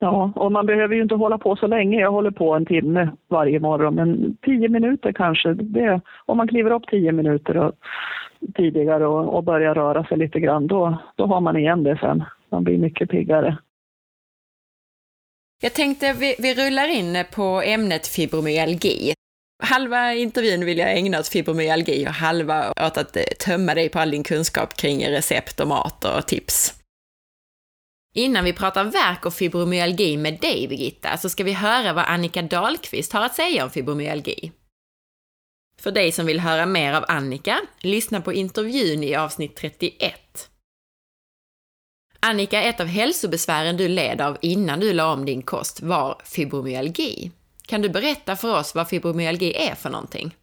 Ja, 0.00 0.32
och 0.36 0.52
man 0.52 0.66
behöver 0.66 0.94
ju 0.94 1.02
inte 1.02 1.14
hålla 1.14 1.38
på 1.38 1.56
så 1.56 1.66
länge. 1.66 2.00
Jag 2.00 2.12
håller 2.12 2.30
på 2.30 2.54
en 2.54 2.66
timme 2.66 3.10
varje 3.28 3.60
morgon, 3.60 3.94
men 3.94 4.36
tio 4.42 4.68
minuter 4.68 5.12
kanske. 5.12 5.54
Det, 5.54 6.00
om 6.26 6.36
man 6.36 6.48
kliver 6.48 6.70
upp 6.70 6.86
tio 6.86 7.12
minuter 7.12 7.56
och, 7.56 7.72
tidigare 8.54 9.06
och, 9.06 9.34
och 9.34 9.44
börjar 9.44 9.74
röra 9.74 10.04
sig 10.04 10.18
lite 10.18 10.40
grann, 10.40 10.66
då, 10.66 10.98
då 11.16 11.26
har 11.26 11.40
man 11.40 11.56
igen 11.56 11.82
det 11.82 11.98
sen. 12.00 12.24
Man 12.50 12.64
blir 12.64 12.78
mycket 12.78 13.10
piggare. 13.10 13.58
Jag 15.62 15.74
tänkte 15.74 16.12
vi, 16.12 16.36
vi 16.38 16.54
rullar 16.54 16.88
in 16.98 17.24
på 17.34 17.62
ämnet 17.64 18.06
fibromyalgi. 18.06 19.12
Halva 19.62 20.14
intervjun 20.14 20.64
vill 20.64 20.78
jag 20.78 20.98
ägna 20.98 21.18
åt 21.18 21.28
fibromyalgi 21.28 22.06
och 22.06 22.12
halva 22.12 22.70
åt 22.70 22.98
att 22.98 23.16
tömma 23.46 23.74
dig 23.74 23.88
på 23.88 23.98
all 23.98 24.10
din 24.10 24.24
kunskap 24.24 24.76
kring 24.76 25.06
recept 25.06 25.60
och 25.60 25.68
mat 25.68 26.04
och 26.04 26.26
tips. 26.26 26.77
Innan 28.14 28.44
vi 28.44 28.52
pratar 28.52 28.84
verk 28.84 29.26
och 29.26 29.34
fibromyalgi 29.34 30.16
med 30.16 30.40
dig, 30.40 30.68
Birgitta, 30.68 31.16
så 31.16 31.28
ska 31.28 31.44
vi 31.44 31.52
höra 31.52 31.92
vad 31.92 32.04
Annika 32.04 32.42
Dahlqvist 32.42 33.12
har 33.12 33.24
att 33.24 33.34
säga 33.34 33.64
om 33.64 33.70
fibromyalgi. 33.70 34.52
För 35.80 35.90
dig 35.90 36.12
som 36.12 36.26
vill 36.26 36.40
höra 36.40 36.66
mer 36.66 36.92
av 36.92 37.04
Annika, 37.08 37.60
lyssna 37.80 38.20
på 38.20 38.32
intervjun 38.32 39.02
i 39.02 39.14
avsnitt 39.14 39.56
31. 39.56 40.50
Annika, 42.20 42.62
ett 42.62 42.80
av 42.80 42.86
hälsobesvären 42.86 43.76
du 43.76 43.88
led 43.88 44.20
av 44.20 44.36
innan 44.42 44.80
du 44.80 44.92
la 44.92 45.12
om 45.12 45.24
din 45.24 45.42
kost 45.42 45.82
var 45.82 46.20
fibromyalgi. 46.24 47.30
Kan 47.68 47.82
du 47.82 47.88
berätta 47.88 48.36
för 48.36 48.58
oss 48.58 48.74
vad 48.74 48.88
fibromyalgi 48.88 49.54
är 49.68 49.74
för 49.74 49.90
någonting? 49.90 50.34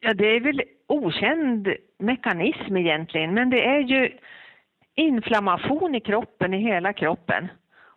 Ja, 0.00 0.14
det 0.14 0.36
är 0.36 0.40
väl 0.40 0.62
okänd 0.88 1.68
mekanism 1.98 2.76
egentligen, 2.76 3.34
men 3.34 3.50
det 3.50 3.64
är 3.64 3.80
ju 3.80 4.18
inflammation 4.96 5.94
i 5.94 6.00
kroppen, 6.00 6.54
i 6.54 6.58
hela 6.58 6.92
kroppen. 6.92 7.48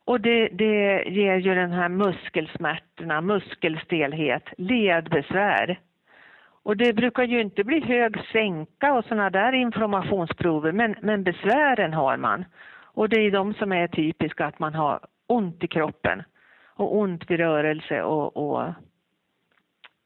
Och 0.06 0.22
det, 0.22 0.48
det 0.48 1.03
ger 1.08 1.36
ju 1.36 1.56
den 1.56 1.72
här 1.72 1.89
muskelsmärtorna, 1.89 3.22
muskelstelhet, 3.22 4.44
ledbesvär. 4.58 5.79
Och 6.63 6.77
det 6.77 6.94
brukar 6.94 7.24
ju 7.24 7.41
inte 7.41 7.63
bli 7.63 7.79
hög 7.79 8.18
sänka 8.32 8.94
och 8.94 9.06
sådana 9.06 9.29
där 9.29 9.53
inflammationsprover, 9.53 10.72
men, 10.72 10.96
men 11.01 11.24
besvären 11.24 11.94
har 11.94 12.18
man. 12.18 12.46
Och 12.84 13.10
det 13.10 13.20
är 13.20 13.32
de 13.32 13.53
som 13.53 13.72
är 13.72 13.88
typiska, 13.88 14.46
att 14.46 14.60
man 14.60 14.74
har 14.74 15.00
ont 15.27 15.63
i 15.63 15.68
kroppen 15.68 16.24
och 16.65 16.98
ont 16.98 17.32
vid 17.32 17.39
rörelse 17.39 18.03
och, 18.03 18.38
och 18.38 18.74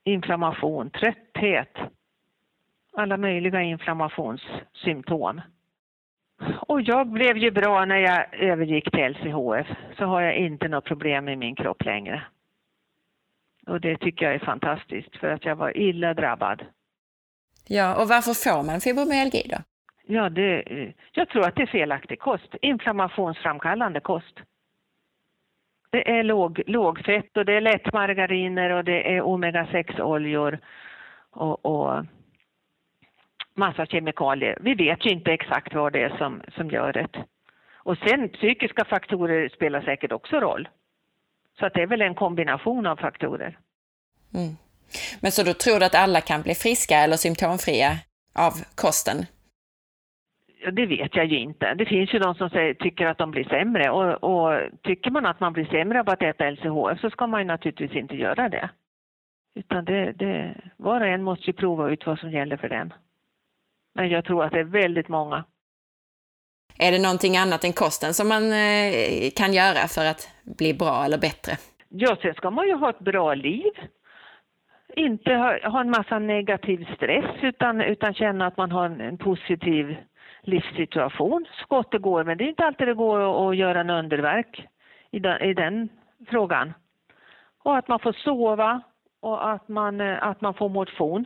inflammation, 0.04 0.90
trötthet, 0.90 1.78
alla 2.98 3.18
möjliga 3.18 3.62
inflammationssymptom. 3.62 5.42
Och 6.68 6.82
jag 6.82 7.08
blev 7.08 7.38
ju 7.38 7.52
bra 7.52 7.86
när 7.86 7.98
jag 7.98 8.34
övergick 8.34 8.92
till 8.92 9.10
LCHF. 9.10 9.68
Så 9.98 10.06
har 10.06 10.22
jag 10.22 10.36
inte 10.36 10.68
något 10.68 10.86
problem 10.86 11.25
med 11.25 11.38
min 11.38 11.56
kropp 11.56 11.86
längre. 11.86 12.24
Och 13.68 13.82
det 13.82 13.98
tycker 13.98 14.25
jag 14.25 14.36
är 14.36 14.40
fantastiskt 14.40 15.18
för 15.18 15.28
att 15.28 15.46
jag 15.46 15.56
var 15.56 15.78
illa 15.78 16.13
drabbad. 16.13 16.66
Ja, 17.68 18.02
och 18.02 18.08
varför 18.08 18.34
får 18.34 18.63
man 18.63 18.82
fibromyalgi 18.82 19.48
då? 19.50 19.58
Ja, 20.06 20.30
det, 20.30 20.63
jag 21.12 21.30
tror 21.30 21.48
att 21.48 21.56
det 21.56 21.62
är 21.62 21.68
felaktig 21.68 22.20
kost. 22.20 22.56
Inflammationsframkallande 22.62 24.00
kost. 24.00 24.40
Det 25.90 26.12
är 26.12 26.24
låg, 26.24 26.62
lågfett 26.68 27.38
och 27.38 27.46
det 27.46 27.54
är 27.54 27.62
lättmargariner 27.62 28.70
och 28.70 28.84
det 28.84 29.16
är 29.16 29.22
omega-6-oljor 29.22 30.60
och, 31.32 31.66
och 31.66 32.06
massa 33.56 33.86
kemikalier. 33.86 34.58
Vi 34.62 34.74
vet 34.74 35.06
ju 35.06 35.10
inte 35.10 35.32
exakt 35.32 35.74
vad 35.74 35.94
det 35.94 36.04
är 36.04 36.18
som, 36.18 36.42
som 36.56 36.70
gör 36.70 36.94
det. 36.94 37.08
Och 37.76 37.98
sen 37.98 38.30
psykiska 38.30 38.86
faktorer 38.86 39.50
spelar 39.50 39.82
säkert 39.82 40.12
också 40.12 40.40
roll. 40.40 40.68
Så 41.60 41.66
att 41.66 41.74
det 41.74 41.82
är 41.82 41.88
väl 41.88 42.02
en 42.02 42.16
kombination 42.16 42.86
av 42.86 42.96
faktorer. 42.96 43.58
Mm. 44.34 44.56
Men 45.22 45.32
så 45.32 45.44
då 45.44 45.54
tror 45.54 45.80
du 45.80 45.86
att 45.86 45.96
alla 45.96 46.22
kan 46.22 46.42
bli 46.42 46.56
friska 46.56 46.96
eller 46.96 47.16
symptomfria 47.16 47.92
av 48.36 48.52
kosten? 48.76 49.26
Det 50.72 50.86
vet 50.86 51.16
jag 51.16 51.26
ju 51.26 51.40
inte. 51.40 51.74
Det 51.74 51.86
finns 51.86 52.14
ju 52.14 52.20
de 52.20 52.36
som 52.36 52.50
säger, 52.50 52.74
tycker 52.74 53.06
att 53.06 53.18
de 53.18 53.32
blir 53.32 53.44
sämre 53.44 53.90
och, 53.90 54.24
och 54.24 54.62
tycker 54.84 55.12
man 55.12 55.26
att 55.26 55.40
man 55.40 55.54
blir 55.54 55.66
sämre 55.66 56.00
av 56.00 56.10
att 56.10 56.22
äta 56.22 56.50
LCHF 56.50 57.00
så 57.02 57.10
ska 57.10 57.28
man 57.28 57.42
ju 57.42 57.48
naturligtvis 57.48 57.92
inte 57.92 58.16
göra 58.16 58.50
det. 58.50 58.70
Utan 59.56 59.86
det, 59.86 60.12
det, 60.12 60.56
var 60.78 61.02
och 61.02 61.08
en 61.08 61.24
måste 61.24 61.46
ju 61.46 61.54
prova 61.54 61.90
ut 61.90 62.06
vad 62.06 62.20
som 62.20 62.32
gäller 62.32 62.58
för 62.58 62.70
den. 62.70 62.94
Men 63.94 64.10
jag 64.10 64.26
tror 64.26 64.44
att 64.44 64.52
det 64.52 64.60
är 64.60 64.64
väldigt 64.64 65.10
många. 65.10 65.44
Är 66.80 66.92
det 66.92 67.02
någonting 67.02 67.38
annat 67.38 67.64
än 67.64 67.74
kosten 67.74 68.14
som 68.14 68.28
man 68.28 68.44
eh, 68.44 69.32
kan 69.36 69.54
göra 69.54 69.88
för 69.88 70.06
att 70.06 70.30
bli 70.58 70.74
bra 70.74 71.06
eller 71.06 71.18
bättre? 71.18 71.52
Ja, 71.90 72.18
sen 72.22 72.34
ska 72.34 72.52
man 72.52 72.68
ju 72.68 72.74
ha 72.74 72.90
ett 72.90 73.00
bra 73.00 73.34
liv. 73.34 73.72
Inte 74.96 75.34
ha, 75.34 75.70
ha 75.70 75.82
en 75.82 75.90
massa 75.90 76.20
negativ 76.20 76.88
stress 76.96 77.36
utan, 77.42 77.82
utan 77.82 78.14
känna 78.14 78.48
att 78.48 78.58
man 78.58 78.72
har 78.72 78.86
en, 78.86 79.02
en 79.02 79.18
positiv 79.18 79.96
livssituation 80.42 81.46
så 81.52 81.66
gott 81.76 81.92
det 81.92 82.00
går. 82.00 82.24
Men 82.24 82.38
det 82.38 82.44
är 82.44 82.50
inte 82.50 82.66
alltid 82.66 82.88
det 82.88 82.94
går 82.94 83.50
att 83.50 83.58
göra 83.58 83.80
en 83.80 83.90
underverk 83.90 84.68
i 85.12 85.20
den, 85.20 85.42
i 85.42 85.54
den 85.54 85.90
frågan. 86.30 86.74
Och 87.64 87.78
att 87.78 87.88
man 87.88 88.00
får 88.00 88.14
sova 88.14 88.82
och 89.20 89.52
att 89.52 89.68
man, 89.68 90.02
eh, 90.02 90.24
att 90.24 90.42
man 90.42 90.54
får 90.54 90.70
motion 90.70 91.26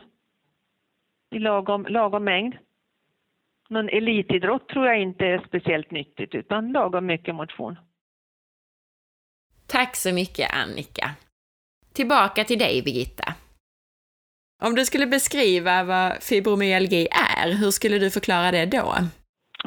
i 1.30 1.38
lagom, 1.38 1.86
lagom 1.88 2.24
mängd. 2.24 2.54
Någon 3.68 3.88
elitidrott 3.88 4.68
tror 4.68 4.86
jag 4.86 5.00
inte 5.00 5.26
är 5.26 5.44
speciellt 5.46 5.90
nyttigt 5.90 6.34
utan 6.34 6.72
lagom 6.72 7.06
mycket 7.06 7.34
motion. 7.34 7.76
Tack 9.66 9.96
så 9.96 10.14
mycket 10.14 10.50
Annika. 10.54 11.10
Tillbaka 11.94 12.44
till 12.44 12.58
dig 12.58 12.82
Birgitta. 12.84 13.34
Om 14.62 14.74
du 14.74 14.84
skulle 14.84 15.06
beskriva 15.06 15.84
vad 15.84 16.22
fibromyalgi 16.22 17.08
är, 17.36 17.60
hur 17.60 17.70
skulle 17.70 17.98
du 17.98 18.10
förklara 18.10 18.50
det 18.50 18.66
då? 18.66 18.94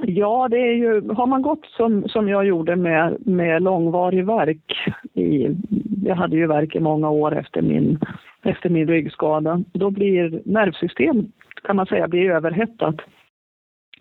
Ja, 0.01 0.47
det 0.47 0.57
är 0.57 0.73
ju, 0.73 1.09
har 1.13 1.27
man 1.27 1.41
gått 1.41 1.65
som, 1.65 2.09
som 2.09 2.29
jag 2.29 2.45
gjorde 2.45 2.75
med, 2.75 3.27
med 3.27 3.63
långvarig 3.63 4.25
verk, 4.25 4.73
i, 5.13 5.47
jag 6.05 6.15
hade 6.15 6.35
ju 6.35 6.47
verk 6.47 6.75
i 6.75 6.79
många 6.79 7.09
år 7.09 7.37
efter 7.39 7.61
min, 7.61 7.99
efter 8.43 8.69
min 8.69 8.87
ryggskada, 8.87 9.63
då 9.73 9.89
blir 9.89 10.41
nervsystemet 10.45 11.25
kan 11.63 11.75
man 11.75 11.85
säga 11.85 12.07
blir 12.07 12.31
överhettat. 12.31 12.95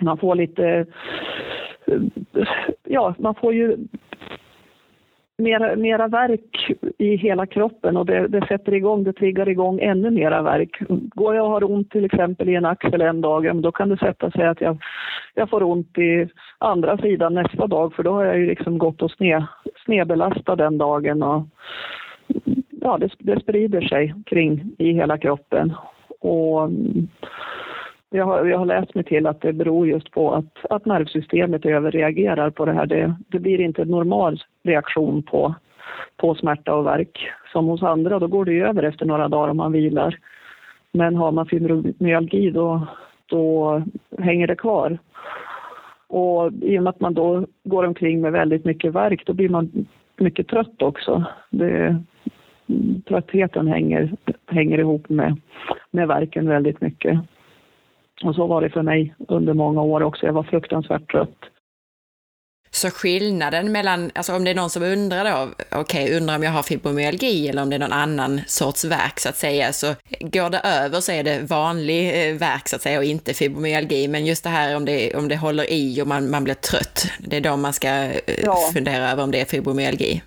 Man 0.01 0.19
får 0.19 0.35
lite, 0.35 0.87
ja 2.85 3.15
man 3.19 3.35
får 3.35 3.55
ju 3.55 3.77
mera, 5.41 5.77
mera 5.77 6.09
verk 6.09 6.71
i 6.99 7.17
hela 7.17 7.47
kroppen 7.47 7.97
och 7.97 8.07
det, 8.07 8.29
det, 8.29 8.47
sätter 8.47 8.75
igång, 8.75 9.05
det 9.05 9.13
triggar 9.13 9.49
igång 9.49 9.81
ännu 9.81 10.11
mera 10.11 10.43
verk. 10.43 10.79
Går 10.89 11.35
jag 11.35 11.45
och 11.45 11.51
har 11.51 11.71
ont 11.71 11.91
till 11.91 12.05
exempel 12.05 12.49
i 12.49 12.55
en 12.55 12.65
axel 12.65 13.01
en 13.01 13.21
dag, 13.21 13.63
då 13.63 13.73
kan 13.73 13.89
det 13.89 13.97
sätta 13.97 14.31
sig 14.31 14.47
att 14.47 14.61
jag, 14.61 14.83
jag 15.35 15.51
får 15.51 15.63
ont 15.63 15.99
i 15.99 16.29
andra 16.59 16.99
sidan 16.99 17.35
nästa 17.35 17.67
dag 17.67 17.95
för 17.95 18.03
då 18.03 18.13
har 18.13 18.25
jag 18.25 18.39
ju 18.39 18.47
liksom 18.47 18.79
gått 18.79 19.03
och 19.03 19.11
sne, 19.11 19.47
snedbelastat 19.85 20.59
den 20.59 20.79
dagen 20.79 21.23
och 21.23 21.47
ja, 22.71 22.99
det, 22.99 23.11
det 23.19 23.41
sprider 23.41 23.81
sig 23.81 24.15
kring 24.27 24.75
i 24.79 24.93
hela 24.93 25.19
kroppen. 25.19 25.73
Och 26.21 26.65
mm, 26.65 27.09
jag 28.11 28.25
har, 28.25 28.45
jag 28.45 28.59
har 28.59 28.67
läst 28.67 28.95
mig 28.95 29.05
till 29.05 29.27
att 29.27 29.41
det 29.41 29.53
beror 29.53 29.87
just 29.87 30.11
på 30.11 30.35
att, 30.35 30.67
att 30.71 30.87
nervsystemet 30.87 31.67
överreagerar 31.67 32.51
på 32.51 32.65
det 32.65 32.73
här. 32.73 32.87
Det, 32.87 33.15
det 33.29 33.39
blir 33.39 33.61
inte 33.61 33.83
en 33.83 33.89
normal 33.89 34.43
reaktion 34.63 35.23
på, 35.23 35.55
på 36.17 36.35
smärta 36.35 36.75
och 36.75 36.87
värk 36.87 37.31
som 37.53 37.67
hos 37.67 37.83
andra. 37.83 38.19
Då 38.19 38.27
går 38.27 38.45
det 38.45 38.53
ju 38.53 38.67
över 38.67 38.83
efter 38.83 39.07
några 39.07 39.29
dagar 39.29 39.49
om 39.49 39.57
man 39.57 39.73
vilar. 39.73 40.19
Men 40.93 41.17
har 41.17 41.33
man 41.33 41.47
fibromyalgi 41.47 42.51
då, 42.51 42.87
då 43.27 43.83
hänger 44.19 44.47
det 44.47 44.57
kvar. 44.57 44.99
Och 46.09 46.53
i 46.53 46.79
och 46.79 46.83
med 46.83 46.91
att 46.91 47.01
man 47.01 47.15
då 47.15 47.47
går 47.65 47.87
omkring 47.87 48.21
med 48.21 48.33
väldigt 48.33 48.65
mycket 48.65 48.93
värk 48.93 49.27
då 49.27 49.33
blir 49.33 49.49
man 49.49 49.87
mycket 50.17 50.49
trött 50.49 50.83
också. 50.83 51.25
Det, 51.51 52.03
tröttheten 53.09 53.67
hänger, 53.67 54.13
hänger 54.47 54.79
ihop 54.79 55.09
med, 55.09 55.41
med 55.91 56.09
verken 56.09 56.49
väldigt 56.49 56.81
mycket. 56.81 57.21
Och 58.25 58.35
så 58.35 58.47
var 58.47 58.63
det 58.63 58.71
för 58.71 58.83
mig 58.83 59.15
under 59.29 59.55
många 59.55 59.83
år 59.83 60.03
också. 60.03 60.27
Jag 60.27 60.33
var 60.33 60.43
fruktansvärt 60.43 61.11
trött. 61.11 61.39
Så 62.73 62.91
skillnaden 62.91 63.73
mellan, 63.73 64.11
alltså 64.15 64.37
om 64.37 64.45
det 64.45 64.51
är 64.51 64.55
någon 64.55 64.71
som 64.71 64.83
undrar 64.83 65.25
då, 65.25 65.49
okej, 65.71 66.05
okay, 66.05 66.17
undrar 66.17 66.37
om 66.37 66.43
jag 66.43 66.51
har 66.51 66.63
fibromyalgi 66.63 67.49
eller 67.49 67.63
om 67.63 67.71
det 67.71 67.77
är 67.77 67.81
någon 67.81 67.93
annan 67.93 68.41
sorts 68.47 68.85
verk 68.85 69.21
så 69.21 69.29
att 69.29 69.37
säga, 69.37 69.73
så 69.73 69.87
går 70.21 70.51
det 70.51 70.59
över 70.59 71.01
så 71.01 71.13
är 71.13 71.25
det 71.25 71.51
vanlig 71.51 72.31
eh, 72.31 72.37
verk 72.37 72.69
så 72.69 72.77
att 72.77 72.83
säga 72.83 72.99
och 72.99 73.05
inte 73.05 73.35
fibromyalgi. 73.35 74.09
Men 74.09 74.27
just 74.27 74.45
det 74.45 74.51
här 74.51 74.77
om 74.77 74.85
det, 74.85 75.15
om 75.15 75.29
det 75.29 75.37
håller 75.37 75.73
i 75.73 76.03
och 76.03 76.07
man, 76.07 76.31
man 76.31 76.45
blir 76.45 76.55
trött, 76.55 77.07
det 77.19 77.37
är 77.37 77.41
då 77.41 77.57
man 77.57 77.73
ska 77.73 77.89
eh, 77.89 78.21
ja. 78.45 78.57
fundera 78.75 79.11
över 79.11 79.23
om 79.23 79.31
det 79.31 79.41
är 79.41 79.45
fibromyalgi. 79.45 80.23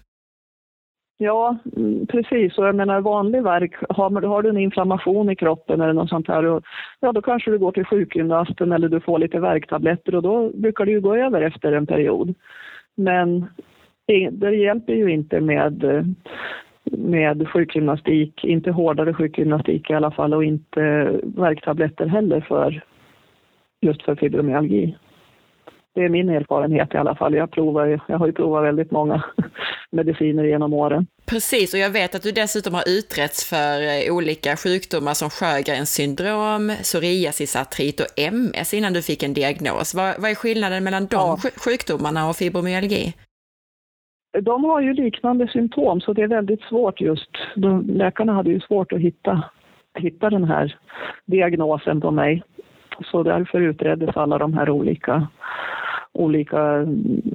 Ja, 1.18 1.58
mm, 1.78 2.08
precis. 2.08 2.58
Och 2.58 2.68
jag 2.68 2.76
menar 2.76 3.02
vanlig 3.02 3.44
värk, 3.44 3.74
har, 3.90 4.22
har 4.22 4.44
du 4.44 4.50
en 4.50 4.58
inflammation 4.58 5.30
i 5.30 5.36
kroppen 5.36 5.82
eller 5.82 5.94
något 5.94 6.10
sånt 6.10 6.28
här, 6.28 6.46
och, 6.46 6.64
ja 7.00 7.12
då 7.12 7.22
kanske 7.22 7.52
du 7.52 7.58
går 7.60 7.72
till 7.72 7.86
sjukgymnasten 7.86 8.72
eller 8.72 8.90
du 8.90 9.00
får 9.00 9.20
lite 9.20 9.40
värktabletter 9.40 10.16
och 10.16 10.24
då 10.24 10.50
brukar 10.50 10.86
det 10.86 10.92
ju 10.92 11.02
gå 11.02 11.16
över 11.16 11.42
efter 11.42 11.72
en 11.72 11.88
period. 11.88 12.34
Men 12.96 13.46
det, 14.06 14.30
det 14.30 14.56
hjälper 14.56 14.94
ju 14.94 15.12
inte 15.12 15.42
med, 15.42 15.84
eh, 15.84 16.04
med 16.84 17.50
sjukgymnastik, 17.50 18.44
inte 18.44 18.72
hårdare 18.72 19.14
sjukgymnastik 19.14 19.90
i 19.90 19.94
alla 19.94 20.12
fall 20.12 20.34
och 20.34 20.44
inte 20.44 21.12
värktabletter 21.24 22.06
heller 22.06 22.42
för 22.42 22.84
just 23.82 24.04
för 24.04 24.16
fibromyalgi 24.16 24.96
det 25.96 26.02
är 26.04 26.10
min 26.10 26.30
erfarenhet 26.30 26.94
i 26.94 26.98
alla 26.98 27.16
fall. 27.16 27.34
Jag, 27.34 27.52
provar, 27.52 28.02
jag 28.08 28.18
har 28.18 28.28
ju 28.28 28.34
provat 28.34 28.64
väldigt 28.64 28.92
många 28.92 29.24
mediciner 29.92 30.44
genom 30.44 30.74
åren. 30.74 31.08
Precis, 31.26 31.74
och 31.74 31.80
jag 31.80 31.90
vet 31.90 32.16
att 32.16 32.24
du 32.24 32.32
dessutom 32.32 32.74
har 32.74 32.84
utretts 32.88 33.50
för 33.50 33.82
eh, 33.82 34.16
olika 34.16 34.56
sjukdomar 34.56 35.14
som 35.14 35.30
Sjögrens 35.30 35.94
syndrom, 35.94 36.72
psoriasisartrit 36.82 38.00
och 38.00 38.08
MS 38.18 38.74
innan 38.74 38.94
du 38.94 39.02
fick 39.02 39.24
en 39.24 39.34
diagnos. 39.34 39.96
Vad, 39.96 40.22
vad 40.22 40.32
är 40.32 40.36
skillnaden 40.36 40.84
mellan 40.84 41.06
de 41.06 41.16
ja. 41.16 41.38
sjukdomarna 41.66 42.30
och 42.30 42.36
fibromyalgi? 42.36 43.14
De 44.42 44.64
har 44.64 44.82
ju 44.82 44.94
liknande 44.94 45.48
symptom, 45.48 46.02
så 46.02 46.14
det 46.14 46.22
är 46.22 46.28
väldigt 46.28 46.62
svårt 46.62 47.02
just. 47.02 47.30
De, 47.56 47.90
läkarna 47.90 48.34
hade 48.34 48.50
ju 48.50 48.60
svårt 48.60 48.94
att 48.94 49.00
hitta, 49.00 49.44
hitta 50.00 50.30
den 50.30 50.44
här 50.44 50.78
diagnosen 51.26 52.02
på 52.02 52.12
mig. 52.12 52.44
Så 53.12 53.24
därför 53.24 53.62
utreddes 53.62 54.18
alla 54.18 54.38
de 54.38 54.54
här 54.54 54.70
olika 54.70 55.28
olika 56.14 56.86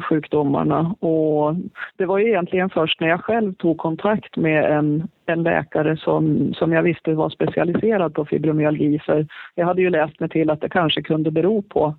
sjukdomarna. 0.09 0.95
Och 1.01 1.55
det 1.97 2.07
var 2.07 2.19
ju 2.19 2.29
egentligen 2.29 2.71
först 2.71 3.01
när 3.01 3.09
jag 3.09 3.25
själv 3.25 3.55
tog 3.55 3.79
kontakt 3.79 4.37
med 4.37 4.65
en, 4.79 5.09
en 5.27 5.43
läkare 5.43 5.97
som, 5.97 6.55
som 6.55 6.73
jag 6.73 6.83
visste 6.83 7.15
var 7.15 7.31
specialiserad 7.31 8.15
på 8.15 8.25
fibromyalgi, 8.25 8.99
för 8.99 9.27
jag 9.55 9.67
hade 9.67 9.83
ju 9.83 9.91
läst 9.91 10.21
mig 10.21 10.29
till 10.29 10.51
att 10.51 10.61
det 10.61 10.69
kanske 10.69 11.03
kunde 11.03 11.31
bero 11.31 11.63
på, 11.63 11.95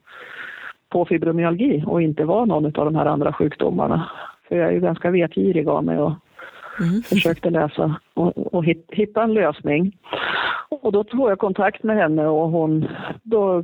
på 0.90 1.06
fibromyalgi 1.06 1.84
och 1.88 2.02
inte 2.02 2.26
var 2.26 2.46
någon 2.46 2.66
av 2.66 2.86
de 2.86 2.96
här 2.96 3.06
andra 3.06 3.34
sjukdomarna. 3.34 4.10
För 4.48 4.56
jag 4.56 4.68
är 4.68 4.72
ju 4.72 4.80
ganska 4.80 5.12
vetgirig 5.12 5.68
av 5.68 5.84
mig 5.84 5.98
och 5.98 6.14
mm. 6.80 7.02
försökte 7.02 7.50
läsa 7.50 7.96
och, 8.14 8.56
och 8.56 8.66
hitta 8.92 9.24
en 9.24 9.34
lösning. 9.34 9.98
Och 10.70 10.92
då 10.92 11.04
tog 11.04 11.30
jag 11.32 11.40
kontakt 11.40 11.84
med 11.84 11.96
henne 11.96 12.28
och 12.28 12.50
hon, 12.50 12.88
då 13.24 13.64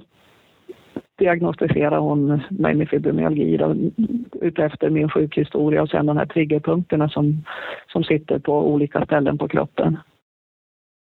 diagnostiserade 1.18 1.98
hon 1.98 2.42
mig 2.50 2.74
med 2.76 2.90
fibromyalgi 2.90 3.58
då, 3.58 3.76
utefter 4.42 4.90
min 4.90 5.10
sjukhistoria 5.10 5.82
och 5.82 5.90
sen 5.90 6.06
de 6.06 6.18
här 6.18 6.26
triggerpunkterna 6.26 7.10
som, 7.10 7.46
som 7.88 8.04
sitter 8.04 8.40
på 8.40 8.74
olika 8.74 9.06
ställen 9.06 9.38
på 9.38 9.48
kroppen. 9.48 9.98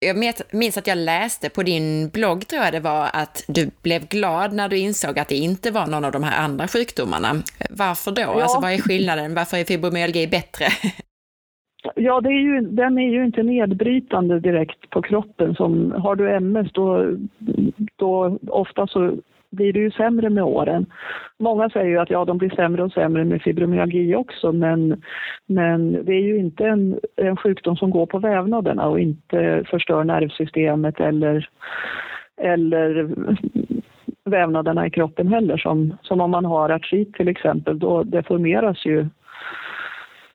Jag 0.06 0.18
minns 0.54 0.78
att 0.78 0.88
jag 0.88 0.98
läste 0.98 1.50
på 1.50 1.64
din 1.64 2.10
blogg, 2.10 2.48
tror 2.48 2.64
jag 2.64 2.74
det 2.74 2.80
var, 2.80 3.04
att 3.14 3.46
du 3.48 3.72
blev 3.84 4.08
glad 4.08 4.54
när 4.54 4.70
du 4.70 4.78
insåg 4.78 5.20
att 5.20 5.30
det 5.30 5.36
inte 5.36 5.72
var 5.72 5.88
någon 5.88 6.06
av 6.06 6.12
de 6.12 6.24
här 6.24 6.46
andra 6.46 6.68
sjukdomarna. 6.68 7.30
Varför 7.70 8.12
då? 8.12 8.22
Ja. 8.22 8.42
Alltså 8.42 8.62
vad 8.62 8.72
är 8.72 8.78
skillnaden? 8.78 9.36
Varför 9.36 9.58
är 9.58 9.64
fibromyalgi 9.64 10.28
bättre? 10.28 10.66
Ja, 11.96 12.22
är 12.26 12.30
ju, 12.30 12.62
den 12.62 12.98
är 12.98 13.10
ju 13.10 13.26
inte 13.26 13.44
nedbrytande 13.44 14.40
direkt 14.40 14.90
på 14.90 15.02
kroppen. 15.02 15.56
Som, 15.56 15.92
har 15.92 16.16
du 16.16 16.36
MS 16.36 16.72
då, 16.74 17.16
då 17.96 18.38
ofta 18.48 18.88
så 18.88 19.18
blir 19.52 19.74
det 19.74 19.80
ju 19.80 19.92
sämre 19.92 20.30
med 20.30 20.44
åren. 20.44 20.86
Många 21.40 21.70
säger 21.70 21.90
ju 21.90 21.98
att 21.98 22.10
ja, 22.10 22.26
de 22.26 22.38
blir 22.38 22.50
sämre 22.50 22.84
och 22.84 22.92
sämre 22.92 23.24
med 23.24 23.42
fibromyalgi 23.42 24.16
också, 24.16 24.52
men, 24.52 25.02
men 25.46 26.06
det 26.06 26.14
är 26.14 26.22
ju 26.22 26.38
inte 26.38 26.66
en, 26.66 27.00
en 27.16 27.38
sjukdom 27.38 27.76
som 27.76 27.90
går 27.90 28.06
på 28.06 28.20
vävnaderna 28.20 28.88
och 28.88 29.00
inte 29.00 29.64
förstör 29.70 30.04
nervsystemet 30.04 31.00
eller, 31.00 31.50
eller 32.42 33.10
vävnaderna 34.26 34.88
i 34.88 34.90
kroppen 34.90 35.28
heller. 35.28 35.58
Som, 35.58 35.98
som 36.02 36.22
om 36.22 36.32
man 36.32 36.46
har 36.46 36.70
artrit 36.70 37.14
till 37.14 37.28
exempel, 37.28 37.80
då 37.80 38.04
deformeras 38.04 38.86
ju 38.86 39.08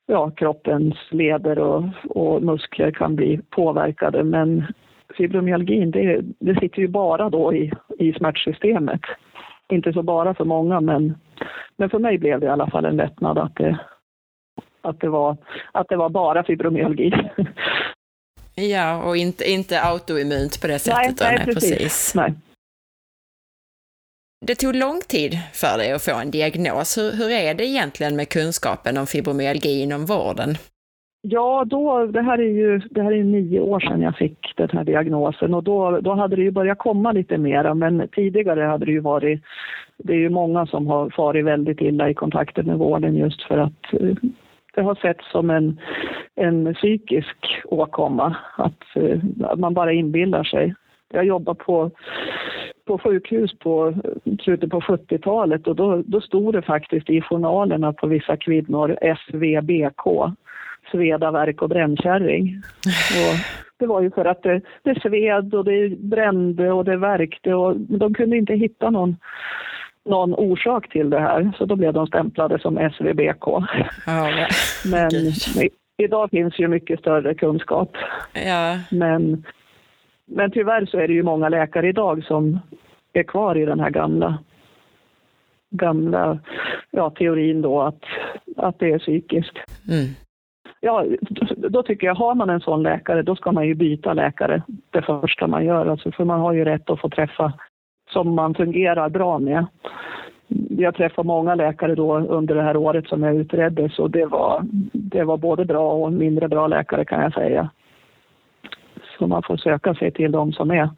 ja, 0.06 0.30
kroppens 0.30 0.94
leder 1.10 1.58
och, 1.58 1.84
och 2.08 2.42
muskler 2.42 2.90
kan 2.90 3.16
bli 3.16 3.40
påverkade. 3.50 4.24
Men 4.24 4.64
fibromyalgin, 5.14 5.90
det, 5.90 6.20
det 6.38 6.60
sitter 6.60 6.78
ju 6.78 6.88
bara 6.88 7.30
då 7.30 7.54
i, 7.54 7.72
i 7.98 8.12
smärtsystemet. 8.12 9.00
inte 9.68 9.92
så 9.92 10.02
bara 10.02 10.34
för 10.34 10.44
många, 10.44 10.80
men, 10.80 11.18
men 11.76 11.90
för 11.90 11.98
mig 11.98 12.18
blev 12.18 12.40
det 12.40 12.46
i 12.46 12.50
alla 12.50 12.70
fall 12.70 12.84
en 12.84 12.96
lättnad 12.96 13.38
att 13.38 13.54
det, 13.54 13.78
att 14.82 15.00
det, 15.00 15.08
var, 15.08 15.36
att 15.72 15.88
det 15.88 15.96
var 15.96 16.08
bara 16.08 16.44
fibromyalgi. 16.44 17.12
Ja, 18.58 19.02
och 19.02 19.16
inte, 19.16 19.50
inte 19.50 19.82
autoimmunt 19.82 20.60
på 20.60 20.66
det 20.66 20.78
sättet. 20.78 21.20
Nej, 21.20 21.36
nej, 21.36 21.44
precis. 21.44 21.70
precis. 21.70 22.14
Nej. 22.14 22.34
Det 24.46 24.54
tog 24.54 24.76
lång 24.76 25.00
tid 25.08 25.38
för 25.52 25.78
dig 25.78 25.92
att 25.92 26.02
få 26.04 26.14
en 26.14 26.30
diagnos. 26.30 26.98
Hur, 26.98 27.12
hur 27.12 27.30
är 27.30 27.54
det 27.54 27.66
egentligen 27.66 28.16
med 28.16 28.28
kunskapen 28.28 28.98
om 28.98 29.06
fibromyalgi 29.06 29.82
inom 29.82 30.06
vården? 30.06 30.56
Ja, 31.28 31.64
då, 31.66 32.06
det 32.06 32.22
här 32.22 32.38
är 32.38 32.48
ju 32.48 32.78
det 32.78 33.02
här 33.02 33.12
är 33.12 33.24
nio 33.24 33.60
år 33.60 33.80
sedan 33.80 34.02
jag 34.02 34.16
fick 34.16 34.52
den 34.56 34.68
här 34.72 34.84
diagnosen 34.84 35.54
och 35.54 35.64
då, 35.64 36.00
då 36.00 36.14
hade 36.14 36.36
det 36.36 36.42
ju 36.42 36.50
börjat 36.50 36.78
komma 36.78 37.12
lite 37.12 37.38
mera 37.38 37.74
men 37.74 38.08
tidigare 38.08 38.60
hade 38.60 38.84
det 38.84 38.92
ju 38.92 39.00
varit, 39.00 39.42
det 39.98 40.12
är 40.12 40.18
ju 40.18 40.28
många 40.28 40.66
som 40.66 40.86
har 40.86 41.10
farit 41.10 41.44
väldigt 41.44 41.80
illa 41.80 42.10
i 42.10 42.14
kontakten 42.14 42.66
med 42.66 42.78
vården 42.78 43.16
just 43.16 43.42
för 43.42 43.58
att 43.58 43.92
eh, 43.92 44.16
det 44.74 44.82
har 44.82 44.94
setts 44.94 45.30
som 45.30 45.50
en, 45.50 45.80
en 46.34 46.74
psykisk 46.74 47.36
åkomma, 47.64 48.36
att, 48.56 48.96
eh, 48.96 49.18
att 49.44 49.58
man 49.58 49.74
bara 49.74 49.92
inbillar 49.92 50.44
sig. 50.44 50.74
Jag 51.12 51.24
jobbar 51.24 51.54
på, 51.54 51.90
på 52.86 52.98
sjukhus 52.98 53.58
på 53.58 53.88
eh, 53.88 54.34
slutet 54.40 54.70
på 54.70 54.80
70-talet 54.80 55.66
och 55.66 55.76
då, 55.76 56.02
då 56.06 56.20
stod 56.20 56.54
det 56.54 56.62
faktiskt 56.62 57.10
i 57.10 57.20
journalerna 57.20 57.92
på 57.92 58.06
vissa 58.06 58.36
kvinnor 58.36 58.96
SVBK, 59.00 60.06
sveda, 60.90 61.30
värk 61.30 61.62
och 61.62 61.68
brännkärring. 61.68 62.62
Och 63.10 63.36
det 63.78 63.86
var 63.86 64.02
ju 64.02 64.10
för 64.10 64.24
att 64.24 64.42
det, 64.42 64.60
det 64.82 65.00
sved 65.00 65.54
och 65.54 65.64
det 65.64 65.98
brände 65.98 66.72
och 66.72 66.84
det 66.84 66.96
värkte 66.96 67.54
och 67.54 67.76
de 67.76 68.14
kunde 68.14 68.36
inte 68.36 68.54
hitta 68.54 68.90
någon 68.90 69.16
någon 70.06 70.34
orsak 70.34 70.88
till 70.88 71.10
det 71.10 71.20
här, 71.20 71.52
så 71.58 71.64
då 71.64 71.76
blev 71.76 71.92
de 71.92 72.06
stämplade 72.06 72.58
som 72.58 72.90
SVBK. 72.90 73.46
Ja, 74.06 74.48
men 74.84 75.10
idag 75.96 76.30
finns 76.30 76.58
ju 76.58 76.68
mycket 76.68 77.00
större 77.00 77.34
kunskap. 77.34 77.96
Ja. 78.32 78.78
Men, 78.90 79.44
men 80.26 80.50
tyvärr 80.50 80.86
så 80.86 80.98
är 80.98 81.08
det 81.08 81.14
ju 81.14 81.22
många 81.22 81.48
läkare 81.48 81.88
idag 81.88 82.24
som 82.24 82.58
är 83.12 83.22
kvar 83.22 83.56
i 83.56 83.64
den 83.64 83.80
här 83.80 83.90
gamla, 83.90 84.38
gamla 85.70 86.38
ja, 86.90 87.10
teorin 87.10 87.62
då 87.62 87.82
att, 87.82 88.02
att 88.56 88.78
det 88.78 88.92
är 88.92 88.98
psykiskt. 88.98 89.58
Mm. 89.88 90.06
Ja, 90.80 91.04
då 91.56 91.82
tycker 91.82 92.06
jag, 92.06 92.14
har 92.14 92.34
man 92.34 92.50
en 92.50 92.60
sån 92.60 92.82
läkare, 92.82 93.22
då 93.22 93.36
ska 93.36 93.52
man 93.52 93.66
ju 93.66 93.74
byta 93.74 94.12
läkare 94.12 94.62
det 94.90 95.02
första 95.02 95.46
man 95.46 95.64
gör. 95.64 95.86
Alltså, 95.86 96.12
för 96.12 96.24
man 96.24 96.40
har 96.40 96.52
ju 96.52 96.64
rätt 96.64 96.90
att 96.90 97.00
få 97.00 97.08
träffa 97.08 97.52
som 98.10 98.34
man 98.34 98.54
fungerar 98.54 99.08
bra 99.08 99.38
med. 99.38 99.66
Jag 100.68 100.94
träffade 100.94 101.28
många 101.28 101.54
läkare 101.54 101.94
då 101.94 102.18
under 102.18 102.54
det 102.54 102.62
här 102.62 102.76
året 102.76 103.08
som 103.08 103.22
jag 103.22 103.36
utreddes 103.36 103.98
och 103.98 104.10
det 104.10 104.26
var, 104.26 104.62
det 104.92 105.24
var 105.24 105.36
både 105.36 105.64
bra 105.64 105.92
och 105.92 106.12
mindre 106.12 106.48
bra 106.48 106.66
läkare 106.66 107.04
kan 107.04 107.22
jag 107.22 107.32
säga. 107.32 107.70
Så 109.18 109.26
man 109.26 109.42
får 109.42 109.56
söka 109.56 109.94
sig 109.94 110.10
till 110.10 110.32
de 110.32 110.52
som 110.52 110.70
är 110.70 110.88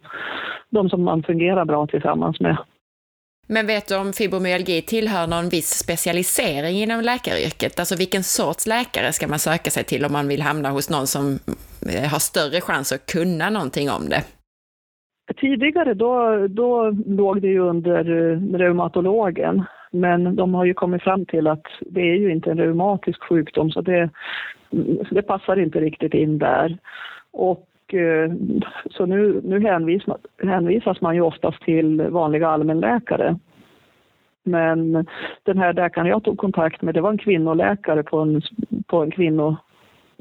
de 0.71 0.88
som 0.88 1.03
man 1.03 1.23
fungerar 1.23 1.64
bra 1.64 1.87
tillsammans 1.87 2.41
med. 2.41 2.57
Men 3.51 3.67
vet 3.67 3.89
du 3.89 3.97
om 3.97 4.13
fibromyalgi 4.13 4.83
tillhör 4.83 5.27
någon 5.27 5.49
viss 5.49 5.71
specialisering 5.85 6.77
inom 6.77 7.01
läkaryrket? 7.01 7.79
Alltså 7.79 7.97
vilken 7.97 8.23
sorts 8.23 8.67
läkare 8.67 9.13
ska 9.13 9.29
man 9.29 9.39
söka 9.39 9.71
sig 9.71 9.85
till 9.85 10.05
om 10.05 10.13
man 10.13 10.29
vill 10.29 10.43
hamna 10.43 10.71
hos 10.71 10.91
någon 10.91 11.07
som 11.07 11.25
eh, 11.95 12.11
har 12.13 12.19
större 12.19 12.61
chans 12.61 12.93
att 12.93 13.13
kunna 13.13 13.51
någonting 13.51 13.91
om 13.91 14.09
det? 14.09 14.23
Tidigare 15.41 15.95
då, 15.95 16.47
då 16.49 16.91
låg 17.07 17.43
det 17.43 17.49
ju 17.49 17.59
under 17.59 18.01
eh, 18.01 18.59
reumatologen 18.59 19.65
men 19.91 20.37
de 20.37 20.55
har 20.55 20.65
ju 20.65 20.75
kommit 20.75 21.03
fram 21.03 21.27
till 21.27 21.47
att 21.47 21.67
det 21.81 22.01
är 22.01 22.17
ju 22.17 22.33
inte 22.33 22.51
en 22.51 22.59
reumatisk 22.59 23.23
sjukdom 23.23 23.71
så 23.71 23.81
det, 23.81 24.11
mm, 24.73 24.99
det 25.11 25.23
passar 25.23 25.59
inte 25.59 25.81
riktigt 25.81 26.15
in 26.15 26.39
där. 26.39 26.79
Och 27.31 27.68
Eh, 27.94 28.33
så 28.90 29.07
nu, 29.07 29.40
nu 29.44 29.61
hänvisas, 29.61 30.16
hänvisas 30.42 31.01
man 31.01 31.14
ju 31.14 31.20
oftast 31.20 31.62
till 31.62 32.03
vanliga 32.03 32.48
allmänläkare. 32.48 33.38
Men 34.44 35.07
den 35.42 35.59
här 35.59 35.72
läkaren 35.72 36.07
jag 36.07 36.24
tog 36.24 36.38
kontakt 36.38 36.83
med, 36.83 36.94
det 36.94 37.01
var 37.01 37.11
en 37.11 37.18
kvinnoläkare 37.18 38.03
på 38.03 38.18
en, 38.18 38.42
på 38.87 39.03
en 39.03 39.11
kvinno, 39.11 39.57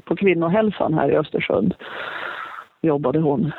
på 0.04 0.16
kvinnohälsan 0.16 0.94
här 0.94 1.10
i 1.10 1.16
Östersund. 1.16 1.74
Jobbade 2.82 3.18
hon 3.18 3.52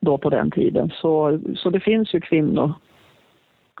då 0.00 0.18
på 0.18 0.30
den 0.30 0.50
tiden. 0.50 0.90
Så, 0.94 1.40
så 1.56 1.70
det 1.70 1.80
finns 1.80 2.14
ju 2.14 2.20
kvinnor, 2.20 2.72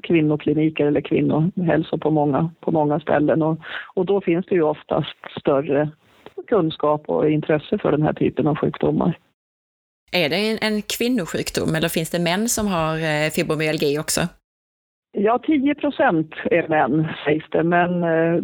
kvinnokliniker 0.02 0.86
eller 0.86 1.00
kvinnohälsor 1.00 1.98
på 1.98 2.10
många, 2.10 2.50
på 2.60 2.70
många 2.70 3.00
ställen 3.00 3.42
och, 3.42 3.58
och 3.94 4.06
då 4.06 4.20
finns 4.20 4.46
det 4.46 4.54
ju 4.54 4.62
oftast 4.62 5.16
större 5.40 5.88
kunskap 6.46 7.08
och 7.08 7.30
intresse 7.30 7.78
för 7.78 7.90
den 7.90 8.02
här 8.02 8.12
typen 8.12 8.46
av 8.46 8.56
sjukdomar. 8.56 9.18
Är 10.12 10.28
det 10.28 10.36
en, 10.36 10.58
en 10.60 10.82
kvinnosjukdom 10.82 11.74
eller 11.74 11.88
finns 11.88 12.10
det 12.10 12.20
män 12.20 12.48
som 12.48 12.66
har 12.66 12.94
eh, 12.96 13.30
fibromyalgi 13.30 13.98
också? 13.98 14.20
Ja, 15.12 15.38
10 15.38 15.74
procent 15.74 16.34
är 16.44 16.68
män 16.68 17.08
sägs 17.24 17.44
det, 17.50 17.62
men 17.62 18.02
eh, 18.02 18.42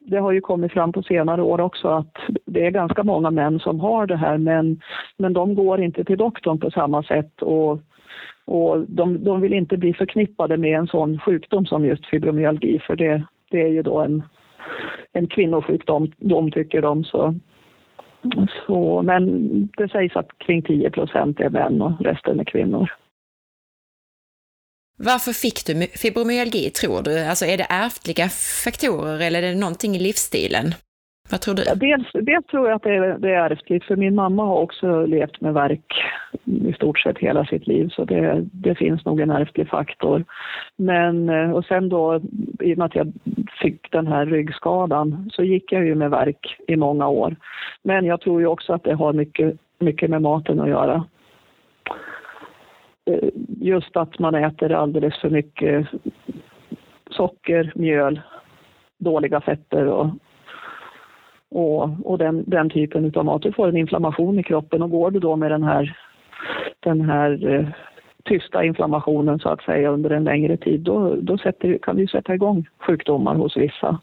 det 0.00 0.18
har 0.18 0.32
ju 0.32 0.40
kommit 0.40 0.72
fram 0.72 0.92
på 0.92 1.02
senare 1.02 1.42
år 1.42 1.60
också 1.60 1.88
att 1.88 2.14
det 2.46 2.66
är 2.66 2.70
ganska 2.70 3.02
många 3.02 3.30
män 3.30 3.60
som 3.60 3.80
har 3.80 4.06
det 4.06 4.16
här 4.16 4.38
men, 4.38 4.80
men 5.16 5.32
de 5.32 5.54
går 5.54 5.82
inte 5.82 6.04
till 6.04 6.18
doktorn 6.18 6.60
på 6.60 6.70
samma 6.70 7.02
sätt 7.02 7.42
och, 7.42 7.80
och 8.44 8.80
de, 8.88 9.24
de 9.24 9.40
vill 9.40 9.52
inte 9.52 9.76
bli 9.76 9.94
förknippade 9.94 10.56
med 10.56 10.78
en 10.78 10.86
sån 10.86 11.18
sjukdom 11.18 11.66
som 11.66 11.84
just 11.84 12.06
fibromyalgi 12.06 12.78
för 12.86 12.96
det, 12.96 13.22
det 13.50 13.62
är 13.62 13.68
ju 13.68 13.82
då 13.82 14.00
en, 14.00 14.22
en 15.12 15.26
kvinnosjukdom, 15.26 16.12
de 16.16 16.50
tycker 16.50 16.82
de. 16.82 17.04
Så, 17.04 17.34
så, 18.66 19.02
men 19.02 19.22
det 19.76 19.88
sägs 19.88 20.16
att 20.16 20.38
kring 20.38 20.62
10 20.62 20.90
procent 20.90 21.40
är 21.40 21.50
män 21.50 21.82
och 21.82 22.00
resten 22.00 22.40
är 22.40 22.44
kvinnor. 22.44 22.92
Varför 24.98 25.32
fick 25.32 25.66
du 25.66 25.86
fibromyalgi 25.86 26.70
tror 26.70 27.02
du? 27.02 27.24
Alltså 27.24 27.46
är 27.46 27.56
det 27.56 27.66
ärftliga 27.70 28.28
faktorer 28.64 29.20
eller 29.20 29.42
är 29.42 29.48
det 29.48 29.60
någonting 29.60 29.96
i 29.96 29.98
livsstilen? 29.98 30.74
Vad 31.30 31.40
tror 31.40 31.54
du? 31.54 31.62
Ja, 31.66 31.74
dels, 31.74 32.08
dels 32.12 32.46
tror 32.46 32.68
jag 32.68 32.76
att 32.76 32.82
det 32.82 32.94
är, 32.94 33.18
det 33.18 33.34
är 33.34 33.50
ärftligt, 33.50 33.84
för 33.84 33.96
min 33.96 34.14
mamma 34.14 34.44
har 34.46 34.56
också 34.56 35.06
levt 35.06 35.40
med 35.40 35.54
verk 35.54 35.94
i 36.44 36.72
stort 36.72 36.98
sett 36.98 37.18
hela 37.18 37.44
sitt 37.44 37.66
liv, 37.66 37.88
så 37.88 38.04
det, 38.04 38.46
det 38.52 38.74
finns 38.74 39.04
nog 39.04 39.20
en 39.20 39.30
ärftlig 39.30 39.68
faktor. 39.68 40.24
Men, 40.76 41.28
eh, 41.28 41.50
och 41.50 41.64
sen 41.64 41.88
då, 41.88 42.20
i 42.60 42.74
och 42.74 42.78
med 42.78 42.84
att 42.84 42.94
jag 42.94 43.12
fick 43.62 43.92
den 43.92 44.06
här 44.06 44.26
ryggskadan, 44.26 45.30
så 45.32 45.44
gick 45.44 45.72
jag 45.72 45.84
ju 45.84 45.94
med 45.94 46.10
verk 46.10 46.56
i 46.68 46.76
många 46.76 47.08
år. 47.08 47.36
Men 47.82 48.04
jag 48.04 48.20
tror 48.20 48.40
ju 48.40 48.46
också 48.46 48.72
att 48.72 48.84
det 48.84 48.94
har 48.94 49.12
mycket, 49.12 49.56
mycket 49.78 50.10
med 50.10 50.22
maten 50.22 50.60
att 50.60 50.68
göra. 50.68 51.04
Eh, 53.10 53.28
just 53.60 53.96
att 53.96 54.18
man 54.18 54.34
äter 54.34 54.72
alldeles 54.72 55.20
för 55.20 55.30
mycket 55.30 55.86
socker, 57.10 57.72
mjöl, 57.74 58.20
dåliga 58.98 59.40
fetter 59.40 59.86
och, 59.86 60.10
och, 61.50 61.90
och 62.04 62.18
den, 62.18 62.44
den 62.46 62.70
typen 62.70 63.12
av 63.16 63.24
mat. 63.24 63.42
Du 63.42 63.52
får 63.52 63.68
en 63.68 63.76
inflammation 63.76 64.38
i 64.38 64.42
kroppen 64.42 64.82
och 64.82 64.90
går 64.90 65.10
du 65.10 65.18
då 65.20 65.36
med 65.36 65.50
den 65.50 65.62
här, 65.62 65.98
den 66.80 67.00
här 67.00 67.54
eh, 67.54 67.68
tysta 68.24 68.64
inflammationen 68.64 69.38
så 69.38 69.48
att 69.48 69.62
säga 69.62 69.90
under 69.90 70.10
en 70.10 70.24
längre 70.24 70.56
tid, 70.56 70.80
då, 70.80 71.14
då 71.14 71.38
sätter, 71.38 71.78
kan 71.78 71.96
vi 71.96 72.06
sätta 72.06 72.34
igång 72.34 72.68
sjukdomar 72.86 73.34
hos 73.34 73.56
vissa. 73.56 74.00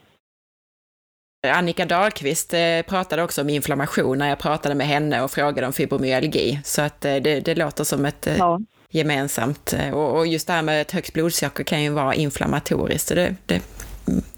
Annika 1.58 1.86
Dahlqvist 1.86 2.54
eh, 2.54 2.60
pratade 2.90 3.24
också 3.24 3.42
om 3.42 3.50
inflammation 3.50 4.18
när 4.18 4.30
jag 4.30 4.40
pratade 4.40 4.76
med 4.76 4.88
henne 4.88 5.24
och 5.24 5.32
frågade 5.32 5.68
om 5.68 5.74
fibromyalgi. 5.74 6.60
Så 6.64 6.82
att 6.82 7.02
det, 7.02 7.46
det 7.46 7.58
låter 7.58 7.84
som 7.84 8.06
ett 8.06 8.28
ja 8.40 8.60
gemensamt. 8.96 9.76
Och, 9.94 10.18
och, 10.18 10.28
just 10.28 10.48
det 10.48 10.54
här 10.54 10.64
med 10.64 10.82
ett 10.82 10.92
högt 10.92 11.14
blodsocker 11.14 11.64
kan 11.64 11.84
ju 11.84 11.90
vara 11.90 12.14
inflammatoriskt. 12.14 13.08
Så 13.08 13.16
det, 13.16 13.36
det, 13.46 13.62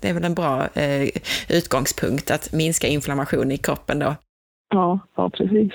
det 0.01 0.09
är 0.09 0.13
väl 0.13 0.23
en 0.23 0.35
bra 0.35 0.67
eh, 0.75 1.09
utgångspunkt 1.49 2.31
att 2.31 2.53
minska 2.53 2.87
inflammation 2.87 3.51
i 3.51 3.57
kroppen 3.57 3.99
då. 3.99 4.15
Ja, 4.69 4.99
ja 5.15 5.29
precis. 5.29 5.73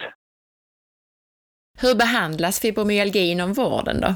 Hur 1.80 1.94
behandlas 1.94 2.60
fibromyalgi 2.60 3.30
inom 3.30 3.52
vården 3.52 4.00
då? 4.00 4.14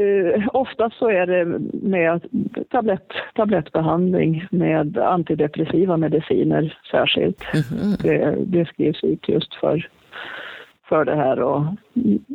Uh, 0.00 0.48
oftast 0.52 0.96
så 0.98 1.10
är 1.10 1.26
det 1.26 1.44
med 1.72 2.24
tablett, 2.70 3.08
tablettbehandling 3.34 4.48
med 4.50 4.98
antidepressiva 4.98 5.96
mediciner 5.96 6.78
särskilt. 6.90 7.42
Mm 7.52 7.64
-hmm. 7.64 8.02
det, 8.02 8.36
det 8.46 8.68
skrivs 8.68 9.04
ut 9.04 9.28
just 9.28 9.54
för 9.54 9.88
för 10.88 11.04
det 11.04 11.16
här. 11.16 11.40
Och 11.40 11.64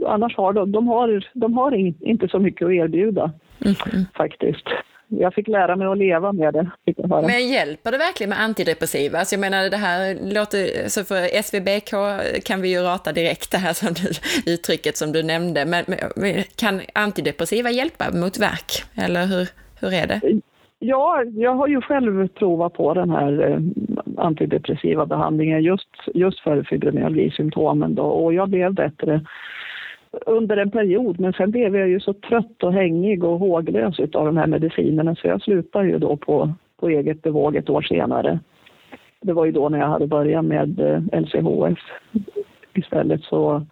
annars 0.07 0.37
har 0.37 0.53
de, 0.53 0.71
de 0.71 0.87
har, 0.87 1.29
de 1.33 1.53
har 1.53 1.75
inte 2.07 2.27
så 2.27 2.39
mycket 2.39 2.65
att 2.65 2.71
erbjuda 2.71 3.31
mm. 3.65 4.05
faktiskt. 4.13 4.67
Jag 5.19 5.33
fick 5.33 5.47
lära 5.47 5.75
mig 5.75 5.87
att 5.87 5.97
leva 5.97 6.33
med 6.33 6.53
det. 6.53 6.71
Men 7.07 7.47
hjälper 7.47 7.91
det 7.91 7.97
verkligen 7.97 8.29
med 8.29 8.41
antidepressiva? 8.41 9.19
Alltså 9.19 9.35
jag 9.35 9.39
menar 9.39 9.69
det 9.69 9.77
här 9.77 10.33
låter, 10.33 10.89
så 10.89 11.03
för 11.03 11.41
SVBK 11.43 11.91
kan 12.45 12.61
vi 12.61 12.71
ju 12.71 12.81
rata 12.81 13.11
direkt 13.11 13.51
det 13.51 13.57
här 13.57 13.73
som 13.73 13.93
du, 13.93 14.09
uttrycket 14.53 14.97
som 14.97 15.11
du 15.11 15.23
nämnde, 15.23 15.65
men 15.65 15.85
kan 16.55 16.81
antidepressiva 16.93 17.69
hjälpa 17.69 18.05
mot 18.13 18.39
värk? 18.39 18.71
Eller 18.95 19.25
hur, 19.25 19.47
hur 19.81 19.93
är 19.93 20.07
det? 20.07 20.41
Ja, 20.79 21.23
jag 21.23 21.55
har 21.55 21.67
ju 21.67 21.81
själv 21.81 22.27
provat 22.27 22.73
på 22.73 22.93
den 22.93 23.09
här 23.09 23.51
eh, 23.51 23.59
antidepressiva 24.17 25.05
behandlingen 25.05 25.61
just, 25.61 25.89
just 26.13 26.39
för 26.39 26.63
fibromyalgisymptomen 26.63 27.95
då 27.95 28.03
och 28.03 28.33
jag 28.33 28.49
blev 28.49 28.73
bättre 28.73 29.21
under 30.25 30.57
en 30.57 30.71
period 30.71 31.19
men 31.19 31.33
sen 31.33 31.51
blev 31.51 31.75
jag 31.75 31.89
ju 31.89 31.99
så 31.99 32.13
trött 32.13 32.63
och 32.63 32.73
hängig 32.73 33.23
och 33.23 33.39
håglös 33.39 33.99
av 33.99 34.25
de 34.25 34.37
här 34.37 34.47
medicinerna 34.47 35.15
så 35.15 35.27
jag 35.27 35.41
slutade 35.41 35.87
ju 35.87 35.97
då 35.97 36.17
på, 36.17 36.53
på 36.79 36.89
eget 36.89 37.21
bevåg 37.21 37.55
ett 37.55 37.69
år 37.69 37.81
senare. 37.81 38.39
Det 39.21 39.33
var 39.33 39.45
ju 39.45 39.51
då 39.51 39.69
när 39.69 39.79
jag 39.79 39.87
hade 39.87 40.07
börjat 40.07 40.45
med 40.45 40.79
eh, 40.79 41.21
LCHF 41.21 41.79
istället 42.73 43.23
så 43.23 43.65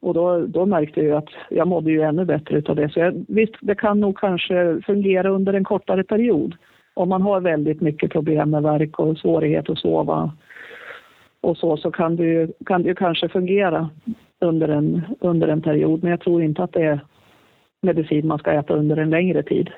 och 0.00 0.14
då, 0.14 0.46
då 0.46 0.66
märkte 0.66 1.00
jag 1.00 1.18
att 1.18 1.30
jag 1.50 1.68
mådde 1.68 1.90
ju 1.90 2.02
ännu 2.02 2.24
bättre 2.24 2.58
utav 2.58 2.76
det. 2.76 2.88
Så 2.88 3.00
jag, 3.00 3.24
visst, 3.28 3.54
det 3.60 3.74
kan 3.74 4.00
nog 4.00 4.18
kanske 4.18 4.80
fungera 4.86 5.28
under 5.28 5.52
en 5.52 5.64
kortare 5.64 6.04
period 6.04 6.54
om 6.94 7.08
man 7.08 7.22
har 7.22 7.40
väldigt 7.40 7.80
mycket 7.80 8.12
problem 8.12 8.50
med 8.50 8.62
värk 8.62 8.98
och 8.98 9.18
svårighet 9.18 9.70
att 9.70 9.78
sova 9.78 10.32
och 11.40 11.56
så, 11.56 11.76
så 11.76 11.90
kan 11.90 12.16
det 12.16 12.24
ju, 12.24 12.48
kan 12.66 12.82
det 12.82 12.88
ju 12.88 12.94
kanske 12.94 13.28
fungera 13.28 13.90
under 14.44 14.68
en, 14.68 15.02
under 15.20 15.48
en 15.48 15.62
period. 15.62 16.02
Men 16.02 16.10
jag 16.10 16.20
tror 16.20 16.42
inte 16.42 16.62
att 16.62 16.72
det 16.72 16.82
är 16.82 17.00
medicin 17.82 18.26
man 18.26 18.38
ska 18.38 18.52
äta 18.52 18.74
under 18.74 18.96
en 18.96 19.10
längre 19.10 19.42
tid. 19.42 19.70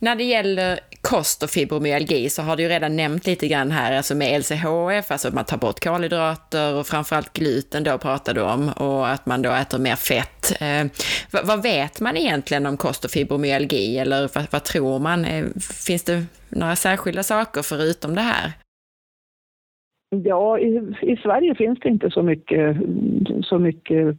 När 0.00 0.16
det 0.16 0.24
gäller 0.24 0.78
kost 1.00 1.42
och 1.42 1.50
fibromyalgi 1.50 2.30
så 2.30 2.42
har 2.42 2.56
du 2.56 2.62
ju 2.62 2.68
redan 2.68 2.96
nämnt 2.96 3.26
lite 3.26 3.48
grann 3.48 3.70
här, 3.70 3.96
alltså 3.96 4.14
med 4.14 4.40
LCHF, 4.40 5.10
alltså 5.10 5.28
att 5.28 5.34
man 5.34 5.44
tar 5.44 5.56
bort 5.56 5.84
kolhydrater 5.84 6.74
och 6.74 6.86
framförallt 6.86 7.32
gluten 7.32 7.84
då 7.84 7.98
pratar 7.98 8.34
du 8.34 8.40
om 8.40 8.68
och 8.68 9.08
att 9.08 9.26
man 9.26 9.42
då 9.42 9.50
äter 9.50 9.78
mer 9.78 9.96
fett. 9.96 10.56
Eh, 10.60 10.86
vad, 11.30 11.46
vad, 11.46 11.62
vet 11.62 12.00
man 12.00 12.16
egentligen 12.16 12.66
om 12.66 12.76
kost 12.76 13.04
och 13.04 13.10
fibromyalgi 13.10 13.98
eller 13.98 14.30
vad, 14.34 14.46
vad 14.50 14.64
tror 14.64 14.98
man? 14.98 15.24
Eh, 15.24 15.44
finns 15.86 16.04
det 16.04 16.24
några 16.48 16.76
särskilda 16.76 17.22
saker 17.22 17.62
förutom 17.62 18.14
det 18.14 18.20
här? 18.20 18.52
Ja, 20.24 20.58
i, 20.58 20.94
i 21.02 21.16
Sverige 21.16 21.54
finns 21.54 21.78
det 21.80 21.88
inte 21.88 22.10
så 22.10 22.22
mycket, 22.22 22.76
så 23.42 23.58
mycket 23.58 24.16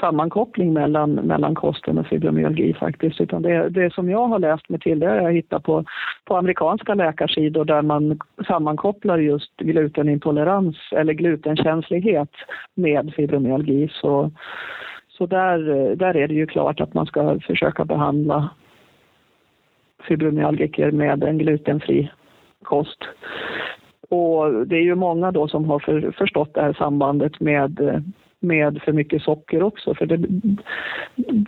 sammankoppling 0.00 0.72
mellan, 0.72 1.14
mellan 1.14 1.54
kosten 1.54 1.98
och 1.98 2.06
fibromyalgi 2.06 2.74
faktiskt. 2.74 3.20
Utan 3.20 3.42
det, 3.42 3.68
det 3.68 3.94
som 3.94 4.10
jag 4.10 4.26
har 4.26 4.38
läst 4.38 4.68
mig 4.68 4.80
till 4.80 4.98
det 5.00 5.06
har 5.06 5.16
jag 5.16 5.32
hittat 5.32 5.62
på, 5.62 5.84
på 6.24 6.36
amerikanska 6.36 6.94
läkarsidor 6.94 7.64
där 7.64 7.82
man 7.82 8.18
sammankopplar 8.46 9.18
just 9.18 9.56
glutenintolerans 9.56 10.76
eller 10.92 11.12
glutenkänslighet 11.12 12.30
med 12.74 13.12
fibromyalgi. 13.16 13.88
Så, 13.92 14.30
så 15.08 15.26
där, 15.26 15.58
där 15.96 16.16
är 16.16 16.28
det 16.28 16.34
ju 16.34 16.46
klart 16.46 16.80
att 16.80 16.94
man 16.94 17.06
ska 17.06 17.40
försöka 17.40 17.84
behandla 17.84 18.50
fibromyalgiker 20.08 20.90
med 20.90 21.24
en 21.24 21.38
glutenfri 21.38 22.10
kost. 22.62 22.98
Och 24.12 24.66
det 24.66 24.76
är 24.76 24.82
ju 24.82 24.94
många 24.94 25.30
då 25.30 25.48
som 25.48 25.64
har 25.64 25.78
för, 25.78 26.10
förstått 26.18 26.54
det 26.54 26.60
här 26.60 26.72
sambandet 26.72 27.40
med, 27.40 28.02
med 28.40 28.82
för 28.82 28.92
mycket 28.92 29.22
socker 29.22 29.62
också. 29.62 29.94
För 29.94 30.06
det, 30.06 30.16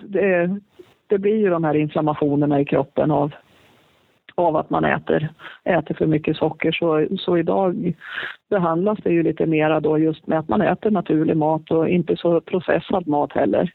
det, 0.09 0.61
det 1.07 1.19
blir 1.19 1.37
ju 1.37 1.51
de 1.51 1.65
här 1.65 1.75
inflammationerna 1.75 2.61
i 2.61 2.65
kroppen 2.65 3.11
av, 3.11 3.35
av 4.35 4.57
att 4.57 4.71
man 4.71 4.85
äter, 4.85 5.29
äter 5.65 5.95
för 5.95 6.07
mycket 6.07 6.37
socker. 6.37 6.73
Så, 6.73 7.07
så 7.19 7.39
idag 7.39 7.95
behandlas 8.51 8.99
det 9.03 9.13
ju 9.13 9.23
lite 9.23 9.47
mera 9.47 9.81
då 9.81 9.99
just 9.99 10.27
med 10.27 10.39
att 10.39 10.49
man 10.49 10.63
äter 10.63 10.91
naturlig 10.91 11.37
mat 11.37 11.71
och 11.71 11.89
inte 11.89 12.17
så 12.17 12.41
processad 12.41 13.09
mat 13.09 13.33
heller. 13.33 13.73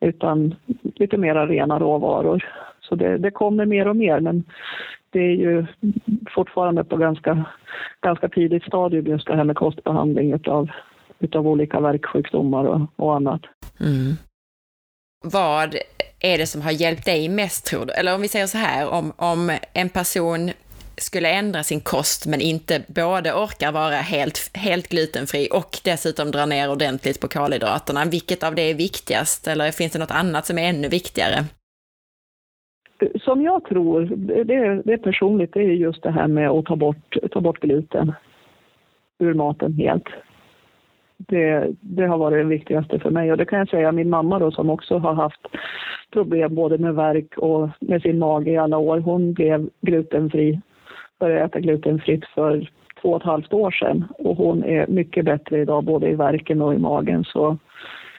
Utan 0.00 0.54
lite 0.96 1.16
mera 1.16 1.46
rena 1.46 1.78
råvaror. 1.78 2.44
Så 2.80 2.94
det, 2.94 3.18
det 3.18 3.30
kommer 3.30 3.66
mer 3.66 3.88
och 3.88 3.96
mer 3.96 4.20
men 4.20 4.44
det 5.12 5.18
är 5.18 5.36
ju 5.36 5.66
fortfarande 6.34 6.84
på 6.84 6.96
ganska, 6.96 7.44
ganska 8.00 8.28
tidigt 8.28 8.64
stadium 8.64 9.06
just 9.06 9.26
det 9.26 9.36
här 9.36 9.44
med 9.44 9.56
kostbehandling 9.56 10.32
utav, 10.32 10.70
utav 11.18 11.48
olika 11.48 11.80
verksjukdomar 11.80 12.64
och, 12.64 12.80
och 12.96 13.16
annat. 13.16 13.42
Mm. 13.80 14.16
Vad 15.24 15.76
är 16.20 16.38
det 16.38 16.46
som 16.46 16.62
har 16.62 16.70
hjälpt 16.70 17.04
dig 17.04 17.28
mest 17.28 17.66
tror 17.66 17.86
du? 17.86 17.92
Eller 17.92 18.14
om 18.14 18.22
vi 18.22 18.28
säger 18.28 18.46
så 18.46 18.58
här, 18.58 18.88
om, 18.88 19.12
om 19.16 19.58
en 19.72 19.88
person 19.88 20.50
skulle 20.96 21.28
ändra 21.28 21.62
sin 21.62 21.80
kost 21.80 22.26
men 22.26 22.40
inte 22.40 22.82
både 22.86 23.32
orkar 23.32 23.72
vara 23.72 23.96
helt, 23.96 24.50
helt 24.54 24.88
glutenfri 24.88 25.48
och 25.52 25.78
dessutom 25.84 26.30
dra 26.30 26.46
ner 26.46 26.70
ordentligt 26.70 27.20
på 27.20 27.28
kolhydraterna. 27.28 28.04
Vilket 28.04 28.42
av 28.42 28.54
det 28.54 28.62
är 28.62 28.74
viktigast? 28.74 29.48
Eller 29.48 29.70
finns 29.70 29.92
det 29.92 29.98
något 29.98 30.10
annat 30.10 30.46
som 30.46 30.58
är 30.58 30.68
ännu 30.68 30.88
viktigare? 30.88 31.44
Som 33.20 33.42
jag 33.42 33.64
tror, 33.64 34.00
det, 34.44 34.44
det 34.84 34.92
är 34.92 34.96
personligt, 34.96 35.52
det 35.52 35.60
är 35.60 35.72
just 35.72 36.02
det 36.02 36.10
här 36.10 36.28
med 36.28 36.50
att 36.50 36.64
ta 36.64 36.76
bort, 36.76 37.16
ta 37.30 37.40
bort 37.40 37.60
gluten 37.60 38.12
ur 39.18 39.34
maten 39.34 39.72
helt. 39.72 40.08
Det, 41.16 41.68
det 41.80 42.06
har 42.06 42.18
varit 42.18 42.38
det 42.38 42.48
viktigaste 42.48 42.98
för 42.98 43.10
mig 43.10 43.32
och 43.32 43.38
det 43.38 43.44
kan 43.44 43.58
jag 43.58 43.68
säga 43.68 43.92
min 43.92 44.10
mamma 44.10 44.38
då 44.38 44.50
som 44.50 44.70
också 44.70 44.98
har 44.98 45.14
haft 45.14 45.40
problem 46.12 46.54
både 46.54 46.78
med 46.78 46.94
värk 46.94 47.38
och 47.38 47.68
med 47.80 48.02
sin 48.02 48.18
mage 48.18 48.50
i 48.50 48.56
alla 48.56 48.78
år. 48.78 48.98
Hon 48.98 49.32
blev 49.32 49.68
glutenfri, 49.80 50.60
började 51.20 51.44
äta 51.44 51.60
glutenfritt 51.60 52.24
för 52.24 52.70
två 53.02 53.10
och 53.10 53.16
ett 53.16 53.26
halvt 53.26 53.52
år 53.52 53.70
sedan 53.70 54.04
och 54.18 54.36
hon 54.36 54.64
är 54.64 54.86
mycket 54.86 55.24
bättre 55.24 55.60
idag 55.60 55.84
både 55.84 56.08
i 56.08 56.14
värken 56.14 56.62
och 56.62 56.74
i 56.74 56.78
magen 56.78 57.24
så, 57.24 57.58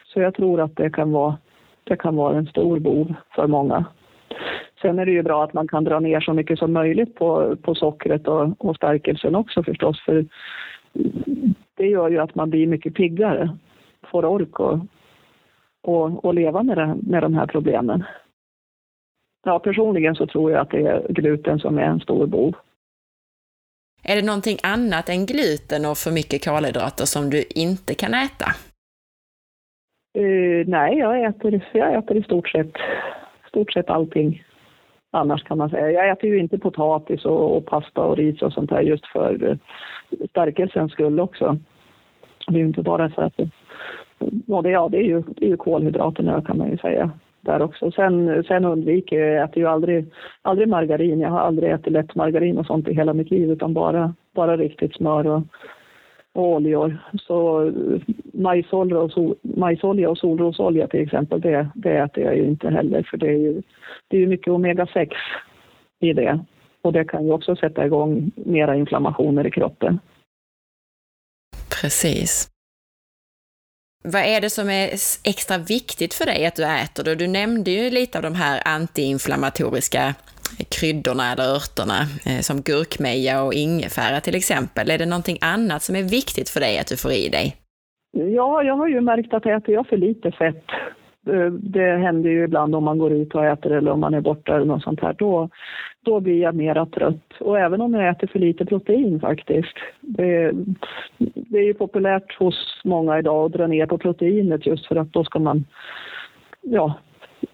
så 0.05 0.19
jag 0.19 0.35
tror 0.35 0.61
att 0.61 0.75
det 0.75 0.89
kan 0.89 1.11
vara, 1.11 1.37
det 1.83 1.95
kan 1.95 2.15
vara 2.15 2.37
en 2.37 2.47
stor 2.47 2.79
bov 2.79 3.13
för 3.35 3.47
många. 3.47 3.85
Sen 4.83 4.99
är 4.99 5.05
det 5.05 5.11
ju 5.11 5.23
bra 5.23 5.43
att 5.43 5.53
man 5.53 5.67
kan 5.67 5.83
dra 5.83 5.99
ner 5.99 6.19
så 6.19 6.33
mycket 6.33 6.59
som 6.59 6.73
möjligt 6.73 7.15
på, 7.15 7.55
på 7.55 7.75
sockret 7.75 8.27
och, 8.27 8.65
och 8.65 8.75
stärkelsen 8.75 9.35
också 9.35 9.63
förstås. 9.63 10.01
För 10.05 10.25
det 11.77 11.87
gör 11.87 12.09
ju 12.09 12.19
att 12.19 12.35
man 12.35 12.49
blir 12.49 12.67
mycket 12.67 12.93
piggare, 12.93 13.57
får 14.11 14.25
ork 14.25 14.59
och, 14.59 14.79
och, 15.83 16.25
och 16.25 16.33
leva 16.33 16.63
med, 16.63 16.77
det, 16.77 16.95
med 17.01 17.23
de 17.23 17.33
här 17.33 17.47
problemen. 17.47 18.03
Ja, 19.45 19.59
personligen 19.59 20.15
så 20.15 20.27
tror 20.27 20.51
jag 20.51 20.61
att 20.61 20.69
det 20.69 20.87
är 20.87 21.07
gluten 21.09 21.59
som 21.59 21.77
är 21.77 21.83
en 21.83 21.99
stor 21.99 22.27
bov. 22.27 22.55
Är 24.03 24.15
det 24.15 24.25
någonting 24.25 24.57
annat 24.63 25.09
än 25.09 25.25
gluten 25.25 25.85
och 25.85 25.97
för 25.97 26.11
mycket 26.11 26.45
kolhydrater 26.45 27.05
som 27.05 27.29
du 27.29 27.43
inte 27.55 27.93
kan 27.93 28.13
äta? 28.13 28.45
Uh, 30.17 30.67
nej, 30.67 30.97
jag 30.97 31.23
äter, 31.23 31.69
jag 31.73 31.93
äter 31.93 32.17
i 32.17 32.23
stort 32.23 32.49
sett, 32.49 32.73
stort 33.47 33.73
sett 33.73 33.89
allting 33.89 34.43
annars 35.13 35.43
kan 35.43 35.57
man 35.57 35.69
säga. 35.69 35.91
Jag 35.91 36.09
äter 36.09 36.29
ju 36.29 36.39
inte 36.39 36.57
potatis 36.57 37.25
och, 37.25 37.57
och 37.57 37.65
pasta 37.65 38.01
och 38.01 38.17
ris 38.17 38.41
och 38.41 38.53
sånt 38.53 38.71
här 38.71 38.81
just 38.81 39.05
för 39.05 39.49
eh, 39.49 39.57
stärkelsens 40.29 40.91
skull 40.91 41.19
också. 41.19 41.57
Det 42.47 42.55
är 42.55 42.59
ju 42.59 42.65
inte 42.65 42.81
bara 42.81 43.09
så 43.09 43.21
att 43.21 43.39
eh, 43.39 43.47
ja, 44.47 44.61
det, 44.61 44.69
ja, 44.69 44.89
det 44.89 44.97
är 44.97 45.03
ju, 45.03 45.23
det 45.27 45.45
är 45.45 45.49
ju 45.49 45.57
kolhydraterna 45.57 46.41
kan 46.41 46.57
man 46.57 46.71
ju 46.71 46.77
säga 46.77 47.11
där 47.41 47.61
också. 47.61 47.91
Sen, 47.91 48.43
sen 48.43 48.65
undviker 48.65 49.19
jag, 49.19 49.35
jag 49.35 49.43
äter 49.43 49.57
ju 49.57 49.67
aldrig, 49.67 50.05
aldrig 50.41 50.67
margarin. 50.67 51.19
Jag 51.19 51.29
har 51.29 51.39
aldrig 51.39 51.71
ätit 51.71 51.93
lätt 51.93 52.15
margarin 52.15 52.57
och 52.57 52.65
sånt 52.65 52.87
i 52.87 52.93
hela 52.93 53.13
mitt 53.13 53.31
liv 53.31 53.51
utan 53.51 53.73
bara, 53.73 54.13
bara 54.35 54.57
riktigt 54.57 54.95
smör 54.95 55.27
och, 55.27 55.41
och 56.33 56.47
oljor. 56.47 56.97
Så 57.27 57.67
eh, 57.67 58.01
majsolja 58.33 58.99
och, 58.99 59.11
sol, 59.11 59.35
majsolja 59.41 60.09
och 60.09 60.17
solrosolja 60.17 60.87
till 60.87 61.01
exempel, 61.01 61.41
det, 61.41 61.69
det 61.75 61.97
äter 61.97 62.23
jag 62.23 62.35
ju 62.35 62.45
inte 62.45 62.69
heller 62.69 63.03
för 63.03 63.17
det 63.17 63.27
är 63.27 63.37
ju, 63.37 63.61
det 64.07 64.17
är 64.17 64.21
ju 64.21 64.27
mycket 64.27 64.47
omega-6 64.47 65.11
i 65.99 66.13
det. 66.13 66.39
Och 66.81 66.93
det 66.93 67.05
kan 67.05 67.25
ju 67.25 67.31
också 67.31 67.55
sätta 67.55 67.85
igång 67.85 68.31
mera 68.35 68.75
inflammationer 68.75 69.47
i 69.47 69.51
kroppen. 69.51 69.99
Precis. 71.81 72.49
Vad 74.03 74.21
är 74.21 74.41
det 74.41 74.49
som 74.49 74.69
är 74.69 74.89
extra 75.23 75.57
viktigt 75.57 76.13
för 76.13 76.25
dig 76.25 76.45
att 76.45 76.55
du 76.55 76.65
äter 76.65 77.03
då? 77.03 77.15
Du 77.15 77.27
nämnde 77.27 77.71
ju 77.71 77.89
lite 77.89 78.17
av 78.17 78.23
de 78.23 78.35
här 78.35 78.61
antiinflammatoriska 78.65 80.15
kryddorna 80.75 81.31
eller 81.31 81.43
örterna, 81.43 81.99
eh, 82.25 82.41
som 82.41 82.61
gurkmeja 82.61 83.43
och 83.43 83.53
ingefära 83.53 84.19
till 84.21 84.35
exempel. 84.35 84.89
Är 84.89 84.97
det 84.97 85.05
någonting 85.05 85.37
annat 85.41 85.81
som 85.81 85.95
är 85.95 86.03
viktigt 86.03 86.49
för 86.49 86.59
dig 86.59 86.79
att 86.79 86.87
du 86.87 86.97
får 86.97 87.11
i 87.11 87.29
dig? 87.29 87.55
Ja, 88.11 88.63
jag 88.63 88.75
har 88.75 88.87
ju 88.87 89.01
märkt 89.01 89.33
att 89.33 89.45
äter 89.45 89.73
jag 89.73 89.87
för 89.87 89.97
lite 89.97 90.31
fett, 90.31 90.65
eh, 91.29 91.51
det 91.51 91.97
händer 91.97 92.29
ju 92.29 92.43
ibland 92.43 92.75
om 92.75 92.83
man 92.83 92.97
går 92.97 93.13
ut 93.13 93.35
och 93.35 93.45
äter 93.45 93.71
eller 93.71 93.91
om 93.91 93.99
man 93.99 94.13
är 94.13 94.21
borta 94.21 94.55
eller 94.55 94.65
något 94.65 94.83
sånt 94.83 95.01
här, 95.01 95.13
då, 95.13 95.49
då 96.05 96.19
blir 96.19 96.41
jag 96.41 96.55
mera 96.55 96.85
trött. 96.85 97.33
Och 97.39 97.59
även 97.59 97.81
om 97.81 97.93
jag 97.93 98.09
äter 98.09 98.27
för 98.27 98.39
lite 98.39 98.65
protein 98.65 99.19
faktiskt. 99.19 99.75
Det, 100.01 100.51
det 101.17 101.57
är 101.57 101.63
ju 101.63 101.73
populärt 101.73 102.39
hos 102.39 102.81
många 102.83 103.19
idag 103.19 103.45
att 103.45 103.51
dra 103.51 103.67
ner 103.67 103.85
på 103.85 103.97
proteinet 103.97 104.65
just 104.65 104.87
för 104.87 104.95
att 104.95 105.13
då 105.13 105.23
ska 105.23 105.39
man 105.39 105.65
ja, 106.61 106.93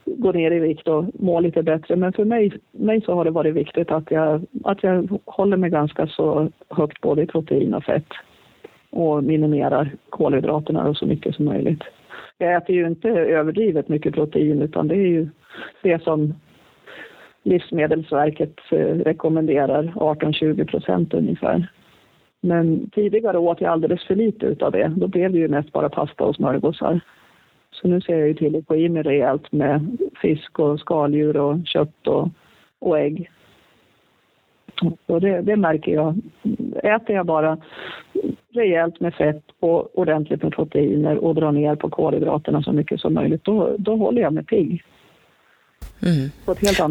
gå 0.05 0.31
ner 0.31 0.51
i 0.51 0.59
vikt 0.59 0.87
och 0.87 1.05
må 1.13 1.39
lite 1.39 1.63
bättre. 1.63 1.95
Men 1.95 2.13
för 2.13 2.25
mig, 2.25 2.51
mig 2.71 3.01
så 3.01 3.13
har 3.13 3.25
det 3.25 3.31
varit 3.31 3.55
viktigt 3.55 3.91
att 3.91 4.11
jag, 4.11 4.45
att 4.63 4.83
jag 4.83 5.19
håller 5.25 5.57
mig 5.57 5.69
ganska 5.69 6.07
så 6.07 6.51
högt 6.69 7.01
både 7.01 7.21
i 7.21 7.27
protein 7.27 7.73
och 7.73 7.83
fett 7.83 8.07
och 8.89 9.23
minimerar 9.23 9.91
kolhydraterna 10.09 10.93
så 10.93 11.05
mycket 11.05 11.35
som 11.35 11.45
möjligt. 11.45 11.83
Jag 12.37 12.55
äter 12.55 12.75
ju 12.75 12.87
inte 12.87 13.09
överdrivet 13.09 13.89
mycket 13.89 14.13
protein 14.13 14.61
utan 14.61 14.87
det 14.87 14.95
är 14.95 15.07
ju 15.07 15.29
det 15.81 16.03
som 16.03 16.33
Livsmedelsverket 17.43 18.55
eh, 18.71 18.95
rekommenderar 18.95 19.83
18-20 19.83 20.65
procent 20.65 21.13
ungefär. 21.13 21.71
Men 22.41 22.89
tidigare 22.89 23.37
åt 23.37 23.61
jag 23.61 23.71
alldeles 23.71 24.03
för 24.03 24.15
lite 24.15 24.45
utav 24.45 24.71
det. 24.71 24.93
Då 24.97 25.07
blev 25.07 25.31
det 25.31 25.37
ju 25.37 25.47
mest 25.47 25.71
bara 25.71 25.89
pasta 25.89 26.23
och 26.23 26.35
smörgåsar. 26.35 26.99
Så 27.81 27.87
nu 27.87 28.01
ser 28.01 28.17
jag 28.17 28.27
ju 28.27 28.33
till 28.33 28.55
att 28.55 28.67
få 28.67 28.75
i 28.75 28.89
mig 28.89 29.03
rejält 29.03 29.51
med 29.51 29.97
fisk 30.21 30.59
och 30.59 30.79
skaldjur 30.79 31.37
och 31.37 31.57
kött 31.65 32.07
och, 32.07 32.29
och 32.79 32.99
ägg. 32.99 33.29
Och 35.05 35.21
det, 35.21 35.41
det, 35.41 35.55
märker 35.55 35.91
jag. 35.91 36.21
Äter 36.83 37.15
jag 37.15 37.25
bara 37.25 37.57
rejält 38.53 38.99
med 38.99 39.13
fett 39.13 39.43
och 39.59 39.99
ordentligt 39.99 40.43
med 40.43 40.53
proteiner 40.53 41.17
och 41.17 41.35
drar 41.35 41.51
ner 41.51 41.75
på 41.75 41.89
kolhydraterna 41.89 42.63
så 42.63 42.71
mycket 42.71 42.99
som 42.99 43.13
möjligt, 43.13 43.43
då, 43.43 43.75
då 43.77 43.95
håller 43.95 44.21
jag 44.21 44.33
mig 44.33 44.45
pigg. 44.45 44.83
Mm. 46.01 46.29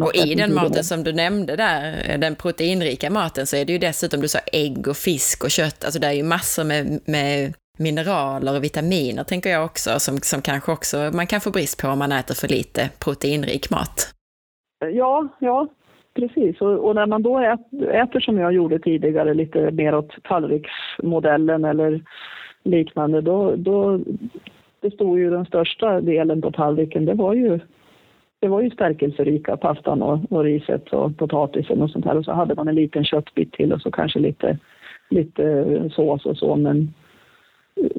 och 0.01 0.15
i 0.15 0.35
den 0.35 0.53
maten 0.53 0.83
som 0.83 1.03
du 1.03 1.13
nämnde 1.13 1.55
där, 1.55 2.17
den 2.17 2.35
proteinrika 2.35 3.09
maten, 3.09 3.47
så 3.47 3.55
är 3.55 3.65
det 3.65 3.73
ju 3.73 3.79
dessutom, 3.79 4.21
du 4.21 4.27
sa 4.27 4.39
ägg 4.53 4.87
och 4.87 4.97
fisk 4.97 5.43
och 5.43 5.51
kött, 5.51 5.83
alltså 5.83 5.99
det 5.99 6.07
är 6.07 6.11
ju 6.11 6.23
massor 6.23 6.63
med, 6.63 6.99
med 7.05 7.53
mineraler 7.79 8.57
och 8.57 8.63
vitaminer 8.63 9.23
tänker 9.23 9.49
jag 9.49 9.65
också, 9.65 9.89
som, 9.99 10.17
som 10.17 10.41
kanske 10.41 10.71
också 10.71 10.97
man 11.13 11.27
kan 11.27 11.41
få 11.41 11.51
brist 11.51 11.81
på 11.81 11.87
om 11.87 11.99
man 11.99 12.11
äter 12.11 12.35
för 12.35 12.47
lite 12.47 12.89
proteinrik 13.03 13.69
mat. 13.71 13.97
Ja, 14.93 15.27
ja, 15.39 15.67
precis. 16.15 16.61
Och, 16.61 16.87
och, 16.87 16.95
när 16.95 17.05
man 17.05 17.23
då 17.23 17.39
äter, 17.91 18.19
som 18.19 18.37
jag 18.37 18.53
gjorde 18.53 18.79
tidigare, 18.79 19.33
lite 19.33 19.71
mer 19.71 19.95
åt 19.95 20.23
tallriksmodellen 20.23 21.65
eller 21.65 22.03
liknande, 22.63 23.21
då, 23.21 23.55
då 23.55 23.99
det 24.81 24.91
stod 24.91 25.19
ju 25.19 25.29
den 25.29 25.45
största 25.45 26.01
delen 26.01 26.41
på 26.41 26.51
tallriken, 26.51 27.05
det 27.05 27.13
var 27.13 27.33
ju 27.33 27.59
det 28.41 28.47
var 28.47 28.61
ju 28.61 28.69
stärkelserika 28.69 29.57
pastan 29.57 30.01
och, 30.01 30.31
och 30.31 30.43
riset 30.43 30.93
och 30.93 31.17
potatisen 31.17 31.81
och 31.81 31.89
sånt 31.89 32.05
här 32.05 32.17
och 32.17 32.25
så 32.25 32.31
hade 32.31 32.55
man 32.55 32.67
en 32.67 32.75
liten 32.75 33.03
köttbit 33.03 33.53
till 33.53 33.73
och 33.73 33.81
så 33.81 33.91
kanske 33.91 34.19
lite, 34.19 34.57
lite 35.09 35.65
sås 35.95 36.25
och 36.25 36.37
så 36.37 36.55
men 36.55 36.93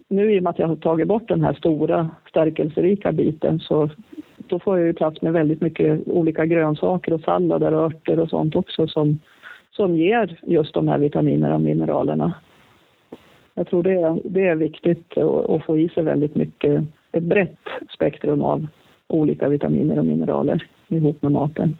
nu 0.09 0.35
i 0.35 0.39
och 0.39 0.43
med 0.43 0.51
att 0.51 0.59
jag 0.59 0.69
har 0.69 0.77
tagit 0.77 1.09
bort 1.09 1.29
den 1.29 1.45
här 1.45 1.55
stora 1.55 2.11
stärkelserika 2.29 3.13
biten 3.13 3.61
så 3.61 3.91
då 4.37 4.59
får 4.59 4.79
jag 4.79 4.87
ju 4.87 4.93
plats 4.93 5.23
med 5.23 5.33
väldigt 5.33 5.61
mycket 5.61 6.09
olika 6.09 6.47
grönsaker 6.47 7.13
och 7.13 7.21
sallader 7.21 7.73
och 7.73 7.85
örter 7.85 8.19
och 8.21 8.29
sånt 8.29 8.57
också 8.57 8.89
som, 8.89 9.19
som 9.71 9.97
ger 9.97 10.41
just 10.43 10.75
de 10.75 10.89
här 10.89 10.99
vitaminerna 10.99 11.55
och 11.55 11.61
mineralerna. 11.61 12.35
Jag 13.55 13.67
tror 13.67 13.83
det 13.83 13.93
är, 13.93 14.21
det 14.25 14.47
är 14.47 14.57
viktigt 14.57 15.19
att, 15.19 15.65
få 15.65 15.79
i 15.79 15.89
sig 15.89 16.03
väldigt 16.03 16.35
mycket, 16.35 16.83
ett 17.13 17.23
brett 17.23 17.59
spektrum 17.95 18.43
av 18.43 18.67
olika 19.09 19.49
vitaminer 19.49 19.99
och 19.99 20.05
mineraler 20.05 20.67
ihop 20.89 21.23
med 21.23 21.33
maten. 21.33 21.77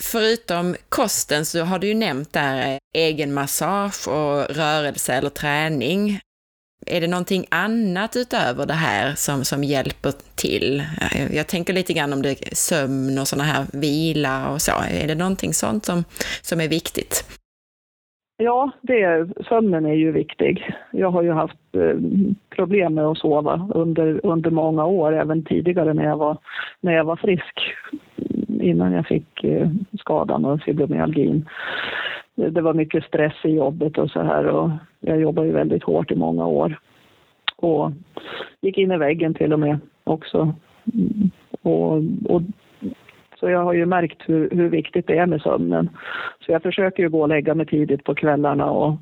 Förutom 0.00 0.74
kosten 0.88 1.44
så 1.44 1.64
har 1.64 1.78
du 1.78 1.86
ju 1.86 1.94
nämnt 1.94 2.32
där 2.32 2.72
eh, 2.72 2.78
egen 2.94 3.34
massage 3.34 4.08
och 4.08 4.56
rörelse 4.56 5.14
eller 5.14 5.30
träning. 5.30 6.20
Är 6.90 7.00
det 7.00 7.06
någonting 7.06 7.44
annat 7.50 8.16
utöver 8.16 8.66
det 8.66 8.80
här 8.88 9.14
som, 9.14 9.44
som 9.44 9.64
hjälper 9.64 10.12
till? 10.36 10.80
Eh, 10.80 11.36
jag 11.36 11.46
tänker 11.46 11.72
lite 11.72 11.92
grann 11.92 12.12
om 12.12 12.22
det 12.22 12.30
är 12.30 12.54
sömn 12.54 13.18
och 13.18 13.28
sådana 13.28 13.44
här 13.44 13.64
vila 13.72 14.52
och 14.52 14.60
så. 14.60 14.72
Är 15.02 15.08
det 15.08 15.14
någonting 15.14 15.52
sånt 15.52 15.84
som, 15.84 16.04
som 16.42 16.60
är 16.60 16.68
viktigt? 16.68 17.24
Ja, 18.38 18.70
det, 18.80 19.28
sömnen 19.48 19.86
är 19.86 19.94
ju 19.94 20.12
viktig. 20.12 20.74
Jag 20.90 21.10
har 21.10 21.22
ju 21.22 21.32
haft 21.32 21.74
eh, 21.74 21.96
problem 22.50 22.94
med 22.94 23.04
att 23.04 23.18
sova 23.18 23.70
under, 23.74 24.26
under 24.26 24.50
många 24.50 24.84
år, 24.86 25.12
även 25.12 25.44
tidigare 25.44 25.94
när 25.94 26.04
jag 26.04 26.16
var, 26.16 26.38
när 26.80 26.92
jag 26.92 27.04
var 27.04 27.16
frisk, 27.16 27.60
innan 28.60 28.92
jag 28.92 29.06
fick 29.06 29.44
eh, 29.44 29.70
skadan 29.98 30.44
och 30.44 30.62
fibromyalgin. 30.62 31.48
Det 32.36 32.60
var 32.60 32.74
mycket 32.74 33.04
stress 33.04 33.34
i 33.44 33.48
jobbet 33.48 33.98
och 33.98 34.10
så 34.10 34.22
här 34.22 34.46
och 34.46 34.70
jag 35.00 35.20
jobbade 35.20 35.46
ju 35.46 35.52
väldigt 35.52 35.82
hårt 35.82 36.10
i 36.10 36.16
många 36.16 36.46
år. 36.46 36.78
Och 37.56 37.92
gick 38.60 38.78
in 38.78 38.92
i 38.92 38.96
väggen 38.96 39.34
till 39.34 39.52
och 39.52 39.60
med 39.60 39.78
också. 40.04 40.54
Mm. 40.94 41.30
Och, 41.62 41.92
och 42.28 42.42
så 43.40 43.50
jag 43.50 43.64
har 43.64 43.72
ju 43.72 43.86
märkt 43.86 44.22
hur, 44.26 44.50
hur 44.50 44.68
viktigt 44.68 45.06
det 45.06 45.18
är 45.18 45.26
med 45.26 45.40
sömnen. 45.40 45.88
Så 46.40 46.52
jag 46.52 46.62
försöker 46.62 47.02
ju 47.02 47.08
gå 47.08 47.22
och 47.22 47.28
lägga 47.28 47.54
mig 47.54 47.66
tidigt 47.66 48.04
på 48.04 48.14
kvällarna 48.14 48.70
och, 48.70 48.94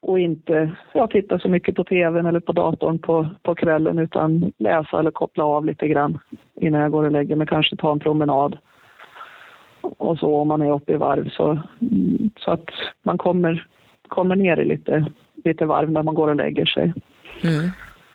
och 0.00 0.18
inte 0.18 0.72
ja, 0.92 1.06
titta 1.06 1.38
så 1.38 1.48
mycket 1.48 1.74
på 1.74 1.84
tvn 1.84 2.26
eller 2.26 2.40
på 2.40 2.52
datorn 2.52 2.98
på, 2.98 3.28
på 3.42 3.54
kvällen 3.54 3.98
utan 3.98 4.52
läsa 4.58 4.98
eller 4.98 5.10
koppla 5.10 5.44
av 5.44 5.64
lite 5.64 5.88
grann 5.88 6.18
innan 6.60 6.80
jag 6.80 6.92
går 6.92 7.04
och 7.04 7.12
lägger 7.12 7.36
mig. 7.36 7.46
Kanske 7.46 7.76
ta 7.76 7.92
en 7.92 8.00
promenad 8.00 8.58
och 9.82 10.18
så 10.18 10.36
om 10.36 10.48
man 10.48 10.62
är 10.62 10.72
uppe 10.72 10.92
i 10.92 10.96
varv 10.96 11.28
så, 11.30 11.58
så 12.36 12.50
att 12.50 12.70
man 13.02 13.18
kommer, 13.18 13.66
kommer 14.08 14.36
ner 14.36 14.60
i 14.60 14.64
lite, 14.64 15.06
lite 15.44 15.66
varv 15.66 15.90
när 15.90 16.02
man 16.02 16.14
går 16.14 16.28
och 16.28 16.36
lägger 16.36 16.66
sig. 16.66 16.92
Mm. 17.44 17.70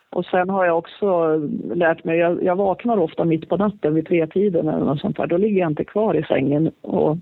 Och 0.09 0.25
sen 0.25 0.49
har 0.49 0.65
jag 0.65 0.77
också 0.77 1.37
lärt 1.73 2.03
mig, 2.03 2.17
jag, 2.17 2.43
jag 2.43 2.55
vaknar 2.55 2.97
ofta 2.97 3.25
mitt 3.25 3.49
på 3.49 3.57
natten 3.57 3.95
vid 3.95 4.07
tretiden 4.07 4.67
eller 4.67 4.85
något 4.85 5.01
sånt 5.01 5.17
där. 5.17 5.27
Då 5.27 5.37
ligger 5.37 5.59
jag 5.59 5.71
inte 5.71 5.83
kvar 5.83 6.13
i 6.13 6.23
sängen 6.23 6.71
och 6.81 7.17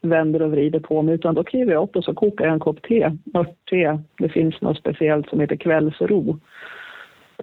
vänder 0.00 0.42
och 0.42 0.50
vrider 0.50 0.80
på 0.80 1.02
mig 1.02 1.14
utan 1.14 1.34
då 1.34 1.44
kliver 1.44 1.72
jag 1.72 1.82
upp 1.82 1.96
och 1.96 2.04
så 2.04 2.14
kokar 2.14 2.44
jag 2.44 2.54
en 2.54 2.60
kopp 2.60 2.82
te, 2.82 3.10
örtte. 3.34 4.02
Det 4.18 4.28
finns 4.28 4.60
något 4.60 4.78
speciellt 4.78 5.28
som 5.28 5.40
heter 5.40 5.56
kvällsro. 5.56 6.38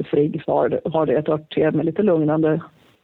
Friggs 0.06 0.48
har, 0.48 0.82
har 0.94 1.06
det 1.06 1.14
ett 1.14 1.30
örtte 1.30 1.72
med 1.72 1.86
lite 1.86 2.04
lugnande 2.04 2.62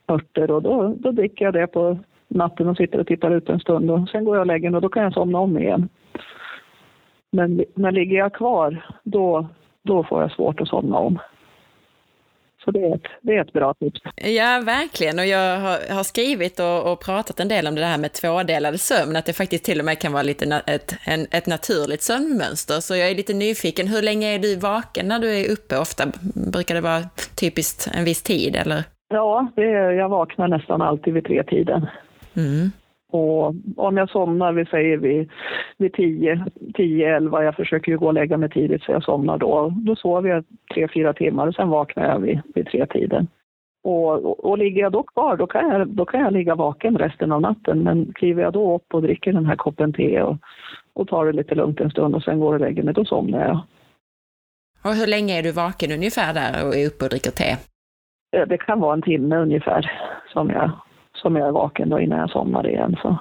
örter 0.08 0.52
och 0.52 0.62
då, 0.62 0.96
då 0.98 1.12
dricker 1.12 1.46
jag 1.46 1.54
det 1.54 1.68
på 1.68 1.98
natten 2.30 2.68
och 2.68 2.78
sitter 2.78 3.00
och 3.00 3.08
tittar 3.08 3.32
ut 3.32 3.50
en 3.50 3.60
stund 3.60 3.92
och 3.92 4.10
sen 4.10 4.26
går 4.26 4.36
jag 4.36 4.42
och 4.42 4.48
lägger 4.48 4.70
mig 4.70 4.76
och 4.76 4.82
då 4.82 4.90
kan 4.90 5.04
jag 5.04 5.14
somna 5.14 5.40
om 5.40 5.58
igen. 5.58 5.90
Men 7.32 7.66
när 7.76 7.92
ligger 7.92 8.18
jag 8.18 8.34
kvar, 8.34 8.86
då, 9.04 9.48
då 9.84 10.04
får 10.04 10.22
jag 10.22 10.32
svårt 10.32 10.62
att 10.62 10.68
somna 10.68 10.98
om. 10.98 11.20
Så 12.66 12.72
det 12.72 12.80
är, 12.80 12.96
ett, 12.96 13.08
det 13.22 13.36
är 13.36 13.42
ett 13.42 13.54
bra 13.54 13.74
tips. 13.74 14.02
Ja, 14.16 14.62
verkligen. 14.66 15.20
Och 15.20 15.26
jag 15.26 15.60
har, 15.60 15.96
har 15.96 16.04
skrivit 16.04 16.60
och, 16.60 16.92
och, 16.92 17.06
pratat 17.06 17.40
en 17.40 17.48
del 17.48 17.68
om 17.68 17.76
det 17.76 17.86
här 17.86 17.98
med 17.98 18.14
tvådelade 18.14 18.78
sömn, 18.78 19.16
att 19.16 19.26
det 19.26 19.34
faktiskt 19.34 19.66
till 19.66 19.80
och 19.80 19.86
med 19.86 20.00
kan 20.00 20.14
vara 20.14 20.24
lite 20.24 20.46
na, 20.46 20.60
ett, 20.60 20.96
en, 21.08 21.22
ett 21.32 21.48
naturligt 21.48 22.02
sömnmönster. 22.02 22.80
Så 22.80 22.96
jag 22.96 23.10
är 23.10 23.16
lite 23.16 23.34
nyfiken, 23.34 23.88
hur 23.88 24.02
länge 24.02 24.28
är 24.36 24.40
du 24.40 24.56
vaken 24.56 25.08
när 25.08 25.20
du 25.20 25.30
är 25.40 25.52
uppe 25.52 25.78
ofta? 25.78 26.04
Brukar 26.54 26.76
det 26.76 26.82
vara 26.82 27.02
typiskt 27.40 27.92
en 27.98 28.06
viss 28.06 28.24
tid, 28.24 28.56
eller? 28.56 28.84
Ja, 29.10 29.48
det 29.56 29.70
jag 29.94 30.10
vaknar 30.10 30.48
nästan 30.48 30.82
alltid 30.82 31.14
vid 31.14 31.26
tre 31.26 31.44
tiden. 31.44 31.88
Mm. 32.40 32.72
Och 33.12 33.54
om 33.78 33.98
jag 33.98 34.10
somnar, 34.10 34.54
vi 34.54 34.66
säger 34.66 34.98
vid, 34.98 35.30
vid 35.78 35.94
10, 35.94 36.46
10, 36.74 37.16
11, 37.16 37.44
jag 37.44 37.56
försöker 37.56 37.92
ju 37.92 37.98
gå 37.98 38.08
och 38.08 38.14
lägga 38.14 38.38
mig 38.38 38.50
tidigt 38.50 38.84
så 38.84 38.92
jag 38.92 39.04
somnar 39.04 39.38
då. 39.38 39.74
Då 39.76 39.96
sover 39.96 40.30
jag 40.30 40.44
tre, 40.74 40.88
fyra 40.94 41.14
timmar 41.14 41.48
och 41.48 41.56
sen 41.56 41.70
vaknar 41.70 42.06
jag 42.06 42.20
vid, 42.20 42.42
vid 42.56 42.68
tre 42.68 42.86
tiden. 42.86 43.28
Och, 43.84 44.26
och, 44.26 44.46
och, 44.46 44.58
ligger 44.58 44.82
jag 44.82 44.92
då 44.92 45.04
kvar, 45.04 45.38
då 45.38 45.48
kan, 45.48 45.70
jag, 45.70 45.88
då 45.88 46.06
kan 46.06 46.20
jag 46.20 46.34
ligga 46.34 46.56
vaken 46.56 46.98
resten 46.98 47.32
av 47.32 47.42
natten. 47.42 47.84
Men 47.84 48.14
kliver 48.14 48.44
jag 48.44 48.54
då 48.54 48.76
upp 48.76 48.94
och 48.94 49.02
dricker 49.02 49.34
den 49.34 49.46
här 49.46 49.56
koppen 49.56 49.94
te 49.94 50.22
och, 50.22 50.38
och 50.94 51.08
tar 51.08 51.26
det 51.26 51.32
lite 51.32 51.56
lugnt 51.56 51.80
en 51.80 51.92
stund 51.92 52.16
och 52.16 52.24
sen 52.24 52.40
går 52.40 52.54
och 52.54 52.60
lägger 52.60 52.84
mig, 52.84 52.94
då 52.94 53.06
somnar 53.06 53.48
jag. 53.48 53.60
Och 54.84 54.96
hur 54.96 55.08
länge 55.08 55.40
är 55.40 55.44
du 55.44 55.52
vaken 55.52 55.92
ungefär 55.92 56.34
där 56.34 56.68
och 56.68 56.76
är 56.76 56.88
uppe 56.88 57.06
och 57.06 57.10
dricker 57.10 57.32
te? 57.32 57.58
Det 58.46 58.58
kan 58.58 58.80
vara 58.80 58.94
en 58.94 59.02
timme 59.02 59.38
ungefär 59.38 59.92
som 60.34 60.50
jag 60.50 60.72
som 61.22 61.36
jag 61.36 61.48
är 61.48 61.52
vaken 61.52 61.90
då 61.90 62.00
innan 62.00 62.20
jag 62.20 62.30
somnar 62.30 62.68
igen. 62.68 62.96
Så. 63.02 63.18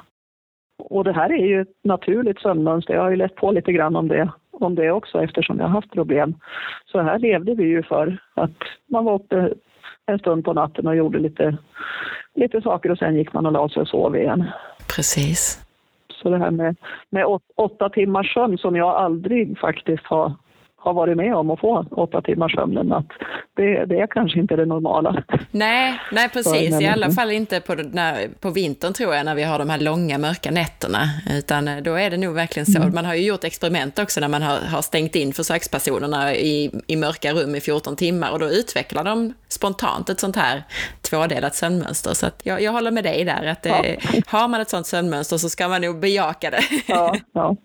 Och 0.79 1.05
det 1.05 1.13
här 1.13 1.33
är 1.33 1.47
ju 1.47 1.61
ett 1.61 1.85
naturligt 1.85 2.41
sömnmönster. 2.41 2.95
Jag 2.95 3.03
har 3.03 3.11
ju 3.11 3.17
lätt 3.17 3.35
på 3.35 3.53
lite 3.53 3.73
grann 3.73 3.97
om 3.97 4.09
det, 4.09 4.31
om 4.51 4.75
det 4.75 4.91
också 4.91 5.23
eftersom 5.23 5.59
jag 5.59 5.67
har 5.67 5.73
haft 5.73 5.93
problem. 5.93 6.35
Så 6.87 7.01
här 7.01 7.19
levde 7.19 7.55
vi 7.55 7.65
ju 7.65 7.83
för 7.83 8.19
att 8.35 8.59
man 8.91 9.05
var 9.05 9.15
uppe 9.15 9.53
en 10.07 10.19
stund 10.19 10.45
på 10.45 10.53
natten 10.53 10.87
och 10.87 10.97
gjorde 10.97 11.19
lite, 11.19 11.57
lite 12.35 12.61
saker 12.61 12.91
och 12.91 12.99
sen 12.99 13.17
gick 13.17 13.33
man 13.33 13.47
och 13.47 13.53
la 13.53 13.69
sig 13.69 13.81
och 13.81 13.89
sov 13.89 14.17
igen. 14.17 14.45
Precis. 14.97 15.65
Så 16.23 16.31
det 16.31 16.39
här 16.39 16.51
med, 16.51 16.77
med 17.11 17.25
åt, 17.25 17.43
åtta 17.57 17.89
timmars 17.89 18.35
sömn 18.35 18.59
som 18.59 18.77
jag 18.77 18.89
aldrig 18.89 19.59
faktiskt 19.59 20.07
har 20.07 20.33
har 20.79 20.93
varit 20.95 21.17
med 21.17 21.35
om 21.35 21.51
att 21.51 21.61
få 21.61 21.87
åtta 21.91 22.23
timmars 22.23 22.55
sömn, 22.55 22.93
att 22.93 23.07
det, 23.57 23.85
det 23.85 24.01
är 24.01 24.07
kanske 24.07 24.39
inte 24.41 24.57
det 24.57 24.67
normala. 24.67 25.23
Nej, 25.51 26.01
nej 26.13 26.29
precis. 26.29 26.81
I 26.81 26.87
alla 26.87 27.11
fall 27.11 27.31
inte 27.31 27.61
på, 27.61 27.75
när, 27.75 28.29
på 28.41 28.51
vintern 28.51 28.93
tror 28.93 29.15
jag, 29.15 29.25
när 29.25 29.35
vi 29.35 29.43
har 29.43 29.59
de 29.59 29.71
här 29.71 29.79
långa 29.79 30.19
mörka 30.19 30.51
nätterna. 30.51 30.99
Utan 31.31 31.69
eh, 31.69 31.77
då 31.77 31.95
är 31.95 32.11
det 32.11 32.17
nog 32.17 32.35
verkligen 32.35 32.67
så. 32.67 32.79
Mm. 32.79 32.95
Man 32.95 33.05
har 33.05 33.15
ju 33.15 33.27
gjort 33.27 33.45
experiment 33.45 33.99
också 33.99 34.21
när 34.21 34.29
man 34.29 34.43
har, 34.43 34.59
har 34.59 34.83
stängt 34.83 35.15
in 35.15 35.33
försökspersonerna 35.33 36.35
i, 36.35 36.71
i 36.87 36.97
mörka 36.97 37.33
rum 37.33 37.55
i 37.55 37.61
14 37.61 37.97
timmar 37.97 38.33
och 38.33 38.39
då 38.39 38.47
utvecklar 38.47 39.05
de 39.05 39.35
spontant 39.49 40.09
ett 40.09 40.21
sånt 40.21 40.37
här 40.37 40.63
tvådelat 41.11 41.55
sömnmönster. 41.55 42.15
Så 42.15 42.27
jag, 42.43 42.63
jag 42.63 42.73
håller 42.73 42.91
med 42.91 43.05
dig 43.05 43.25
där, 43.25 43.47
att 43.47 43.63
det, 43.63 43.99
ja. 44.13 44.21
har 44.27 44.49
man 44.49 44.61
ett 44.61 44.71
sånt 44.71 44.87
sömnmönster 44.87 45.37
så 45.37 45.49
ska 45.49 45.69
man 45.69 45.81
nog 45.83 46.01
bejaka 46.01 46.51
det. 46.51 46.63
Ja, 46.87 47.17
ja. 47.33 47.57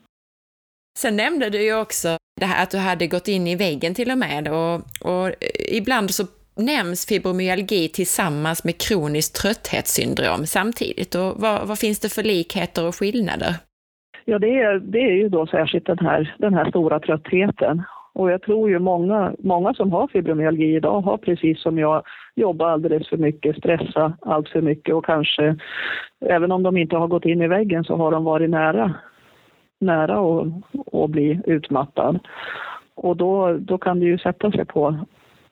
Sen 0.97 1.15
nämnde 1.15 1.49
du 1.49 1.61
ju 1.63 1.81
också 1.81 2.17
det 2.39 2.45
här 2.45 2.63
att 2.63 2.71
du 2.71 2.77
hade 2.77 3.07
gått 3.07 3.27
in 3.27 3.47
i 3.47 3.55
väggen 3.55 3.93
till 3.93 4.11
och 4.11 4.17
med 4.17 4.47
och, 4.47 4.75
och 5.11 5.31
ibland 5.69 6.11
så 6.11 6.23
nämns 6.55 7.05
fibromyalgi 7.05 7.87
tillsammans 7.87 8.63
med 8.63 8.81
kroniskt 8.81 9.35
trötthetssyndrom 9.41 10.45
samtidigt. 10.45 11.15
Och 11.15 11.41
vad, 11.41 11.67
vad, 11.67 11.79
finns 11.79 11.99
det 11.99 12.13
för 12.15 12.23
likheter 12.23 12.87
och 12.87 12.95
skillnader? 12.95 13.53
Ja, 14.25 14.39
det 14.39 14.59
är, 14.59 14.79
det 14.79 14.99
är 14.99 15.15
ju 15.15 15.29
då 15.29 15.47
särskilt 15.47 15.85
den 15.85 15.99
här, 15.99 16.35
den 16.39 16.53
här 16.53 16.69
stora 16.69 16.99
tröttheten. 16.99 17.83
Och 18.15 18.31
jag 18.31 18.41
tror 18.41 18.69
ju 18.69 18.79
många, 18.79 19.33
många 19.39 19.73
som 19.73 19.91
har 19.91 20.07
fibromyalgi 20.07 20.75
idag 20.75 21.01
har 21.01 21.17
precis 21.17 21.61
som 21.61 21.77
jag 21.77 22.03
jobbat 22.35 22.67
alldeles 22.67 23.09
för 23.09 23.17
mycket, 23.17 23.57
stressa 23.57 24.17
allt 24.21 24.49
för 24.49 24.61
mycket 24.61 24.95
och 24.95 25.05
kanske, 25.05 25.55
även 26.25 26.51
om 26.51 26.63
de 26.63 26.77
inte 26.77 26.95
har 26.95 27.07
gått 27.07 27.25
in 27.25 27.41
i 27.41 27.47
väggen 27.47 27.83
så 27.83 27.95
har 27.95 28.11
de 28.11 28.23
varit 28.23 28.49
nära 28.49 28.95
nära 29.83 30.19
att, 31.03 31.09
bli 31.09 31.39
utmattad. 31.45 32.19
Och 32.95 33.17
då, 33.17 33.53
då 33.53 33.77
kan 33.77 33.99
det 33.99 34.05
ju 34.05 34.17
sätta 34.17 34.51
sig 34.51 34.65
på, 34.65 34.97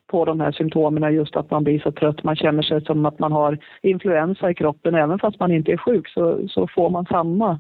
på 0.08 0.26
de 0.26 0.40
här 0.40 0.52
symptomen, 0.52 1.14
just 1.14 1.36
att 1.36 1.52
man 1.52 1.64
blir 1.64 1.80
så 1.80 1.92
trött, 1.92 2.24
man 2.24 2.36
känner 2.36 2.62
sig 2.64 2.86
som 2.86 3.06
att 3.06 3.20
man 3.20 3.32
har 3.32 3.58
influensa 3.82 4.52
i 4.52 4.54
kroppen. 4.54 4.96
Även 4.96 5.20
fast 5.20 5.40
man 5.40 5.52
inte 5.52 5.72
är 5.72 5.78
sjuk 5.78 6.08
så, 6.08 6.48
så 6.48 6.68
får 6.68 6.90
man 6.90 7.06
samma, 7.06 7.60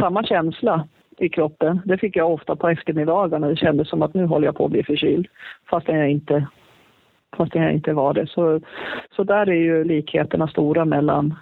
samma 0.00 0.24
känsla 0.24 0.88
i 1.18 1.28
kroppen. 1.28 1.80
Det 1.84 1.98
fick 1.98 2.16
jag 2.16 2.32
ofta 2.32 2.56
på 2.56 2.68
eftermiddagarna. 2.68 3.48
Det 3.48 3.56
kändes 3.56 3.88
som 3.88 4.02
att 4.02 4.14
nu 4.14 4.26
håller 4.26 4.46
jag 4.46 4.56
på 4.56 4.64
att 4.64 4.70
bli 4.70 4.82
förkyld 4.82 5.26
fastän 5.70 5.98
jag 5.98 6.10
inte, 6.10 6.46
fastän 7.36 7.62
jag 7.62 7.72
inte 7.72 7.92
var 7.92 8.14
det. 8.14 8.26
Så, 8.26 8.60
så 9.16 9.24
där 9.24 9.48
är 9.48 9.54
ju 9.54 9.84
likheterna 9.84 10.48
stora 10.48 10.84
mellan 10.84 11.34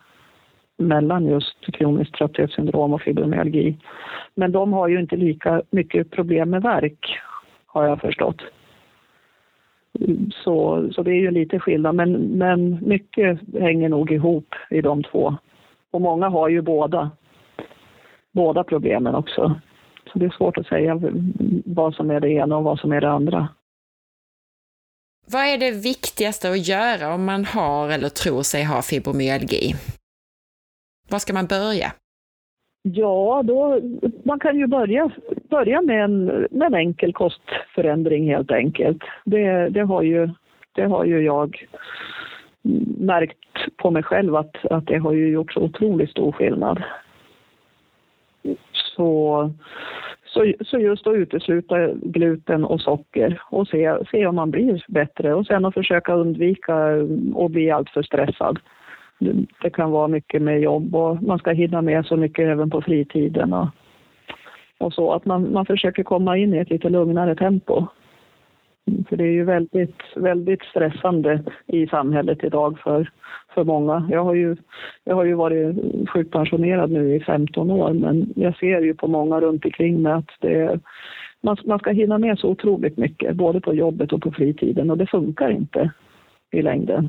mellan 0.89 1.27
just 1.27 1.73
kroniskt 1.73 2.15
trötthetssyndrom 2.15 2.93
och 2.93 3.03
fibromyalgi. 3.03 3.77
Men 4.35 4.53
de 4.53 4.73
har 4.73 4.89
ju 4.89 5.01
inte 5.01 5.17
lika 5.17 5.63
mycket 5.71 6.11
problem 6.11 6.51
med 6.51 6.63
värk, 6.63 7.19
har 7.67 7.85
jag 7.85 8.01
förstått. 8.01 8.43
Så, 10.45 10.89
så 10.93 11.03
det 11.03 11.11
är 11.11 11.21
ju 11.21 11.31
lite 11.31 11.59
skillnad, 11.59 11.95
men, 11.95 12.13
men 12.13 12.89
mycket 12.89 13.41
hänger 13.61 13.89
nog 13.89 14.13
ihop 14.13 14.55
i 14.71 14.81
de 14.81 15.03
två. 15.03 15.37
Och 15.91 16.01
många 16.01 16.29
har 16.29 16.49
ju 16.49 16.63
båda, 16.63 17.11
båda 18.33 18.65
problemen 18.65 19.15
också. 19.15 19.61
Så 20.13 20.19
det 20.19 20.27
är 20.27 20.31
svårt 20.31 20.59
att 20.59 20.67
säga 20.67 21.01
vad 21.65 21.95
som 21.95 22.11
är 22.11 22.21
det 22.21 22.31
ena 22.31 22.57
och 22.57 22.65
vad 22.65 22.79
som 22.79 22.93
är 22.93 23.01
det 23.01 23.11
andra. 23.11 23.49
Vad 25.27 25.43
är 25.43 25.59
det 25.59 25.71
viktigaste 25.71 26.51
att 26.51 26.69
göra 26.69 27.15
om 27.15 27.25
man 27.25 27.45
har 27.45 27.89
eller 27.89 28.09
tror 28.09 28.43
sig 28.43 28.65
ha 28.65 28.83
fibromyalgi? 28.83 29.75
Var 31.13 31.19
ska 31.19 31.33
man 31.33 31.47
börja? 31.47 31.93
Ja, 32.83 33.43
då, 33.45 33.81
man 34.25 34.39
kan 34.41 34.59
ju 34.59 34.67
börja, 34.67 35.11
börja 35.51 35.83
med, 35.83 36.05
en, 36.05 36.25
med 36.51 36.67
en 36.67 36.75
enkel 36.75 37.13
kostförändring 37.13 38.29
helt 38.29 38.51
enkelt. 38.51 39.03
Det, 39.25 39.69
det, 39.69 39.81
har 39.81 40.03
ju, 40.03 40.31
det 40.75 40.83
har 40.83 41.05
ju 41.05 41.21
jag 41.21 41.67
märkt 42.99 43.77
på 43.77 43.91
mig 43.91 44.03
själv 44.03 44.37
att, 44.37 44.67
att 44.71 44.87
det 44.87 44.99
har 44.99 45.13
ju 45.13 45.29
gjort 45.29 45.53
så 45.53 45.61
otroligt 45.61 46.11
stor 46.11 46.33
skillnad. 46.33 46.83
Så, 48.73 49.51
så, 50.27 50.53
så 50.61 50.79
just 50.79 51.07
att 51.07 51.15
utesluta 51.15 51.89
gluten 51.95 52.65
och 52.65 52.81
socker 52.81 53.43
och 53.51 53.69
se, 53.69 53.97
se 54.11 54.27
om 54.27 54.35
man 54.35 54.51
blir 54.51 54.85
bättre 54.89 55.35
och 55.35 55.47
sen 55.47 55.65
att 55.65 55.75
försöka 55.75 56.15
undvika 56.15 56.75
att 57.37 57.51
bli 57.51 57.71
alltför 57.71 58.03
stressad 58.03 58.59
det 59.63 59.71
kan 59.71 59.91
vara 59.91 60.09
mycket 60.09 60.43
med 60.43 60.61
jobb 60.61 60.95
och 60.95 61.23
man 61.23 61.39
ska 61.39 61.51
hinna 61.51 61.83
med 61.83 62.07
så 62.07 62.17
mycket 62.17 62.49
även 62.49 62.71
på 62.71 62.83
fritiden 62.83 63.53
och, 63.53 63.69
och 64.79 64.93
så. 64.93 65.13
Att 65.13 65.25
man, 65.25 65.53
man 65.53 65.67
försöker 65.67 66.03
komma 66.03 66.37
in 66.37 66.55
i 66.55 66.59
ett 66.59 66.71
lite 66.71 66.89
lugnare 66.89 67.35
tempo. 67.35 67.87
Mm, 68.87 69.05
för 69.05 69.17
det 69.17 69.25
är 69.25 69.33
ju 69.33 69.45
väldigt, 69.45 70.03
väldigt 70.17 70.63
stressande 70.63 71.43
i 71.67 71.87
samhället 71.87 72.45
idag 72.45 72.79
för, 72.79 73.11
för 73.55 73.65
många. 73.65 74.09
Jag 74.11 74.25
har, 74.25 74.35
ju, 74.35 74.57
jag 75.05 75.15
har 75.15 75.25
ju 75.25 75.35
varit 75.35 75.77
sjukpensionerad 76.09 76.91
nu 76.91 77.15
i 77.15 77.21
15 77.21 77.71
år 77.71 77.93
men 77.93 78.33
jag 78.37 78.57
ser 78.57 78.81
ju 78.81 78.95
på 78.95 79.07
många 79.07 79.41
runt 79.41 79.65
omkring 79.65 80.03
mig 80.03 80.13
att 80.13 80.31
det, 80.41 80.81
man, 81.41 81.57
man 81.65 81.79
ska 81.79 81.91
hinna 81.91 82.19
med 82.19 82.39
så 82.39 82.49
otroligt 82.49 82.97
mycket, 82.97 83.37
både 83.37 83.61
på 83.61 83.75
jobbet 83.75 84.13
och 84.13 84.23
på 84.23 84.33
fritiden 84.33 84.91
och 84.91 84.99
det 84.99 85.07
funkar 85.07 85.51
inte 85.51 85.91
i 86.51 86.63
längden. 86.63 87.09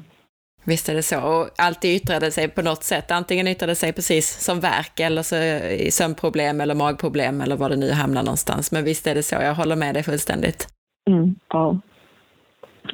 Visst 0.66 0.90
är 0.90 0.96
det 0.96 1.04
så. 1.04 1.18
Och 1.18 1.50
alltid 1.58 1.96
yttrade 1.96 2.32
sig 2.32 2.50
på 2.50 2.62
något 2.62 2.84
sätt. 2.84 3.12
Antingen 3.12 3.48
yttrade 3.48 3.76
sig 3.76 3.94
precis 3.94 4.46
som 4.46 4.60
verk 4.60 5.00
eller 5.00 5.22
så 5.22 5.36
i 5.86 5.92
sömnproblem 5.92 6.62
eller 6.62 6.76
magproblem 6.76 7.42
eller 7.42 7.56
var 7.56 7.70
det 7.70 7.76
nu 7.76 7.92
hamnar 7.92 8.24
någonstans. 8.24 8.72
Men 8.72 8.84
visst 8.84 9.08
är 9.08 9.16
det 9.16 9.24
så. 9.24 9.36
Jag 9.36 9.56
håller 9.56 9.76
med 9.76 9.96
dig 9.96 10.04
fullständigt. 10.04 10.68
Mm, 11.10 11.36
ja. 11.50 11.80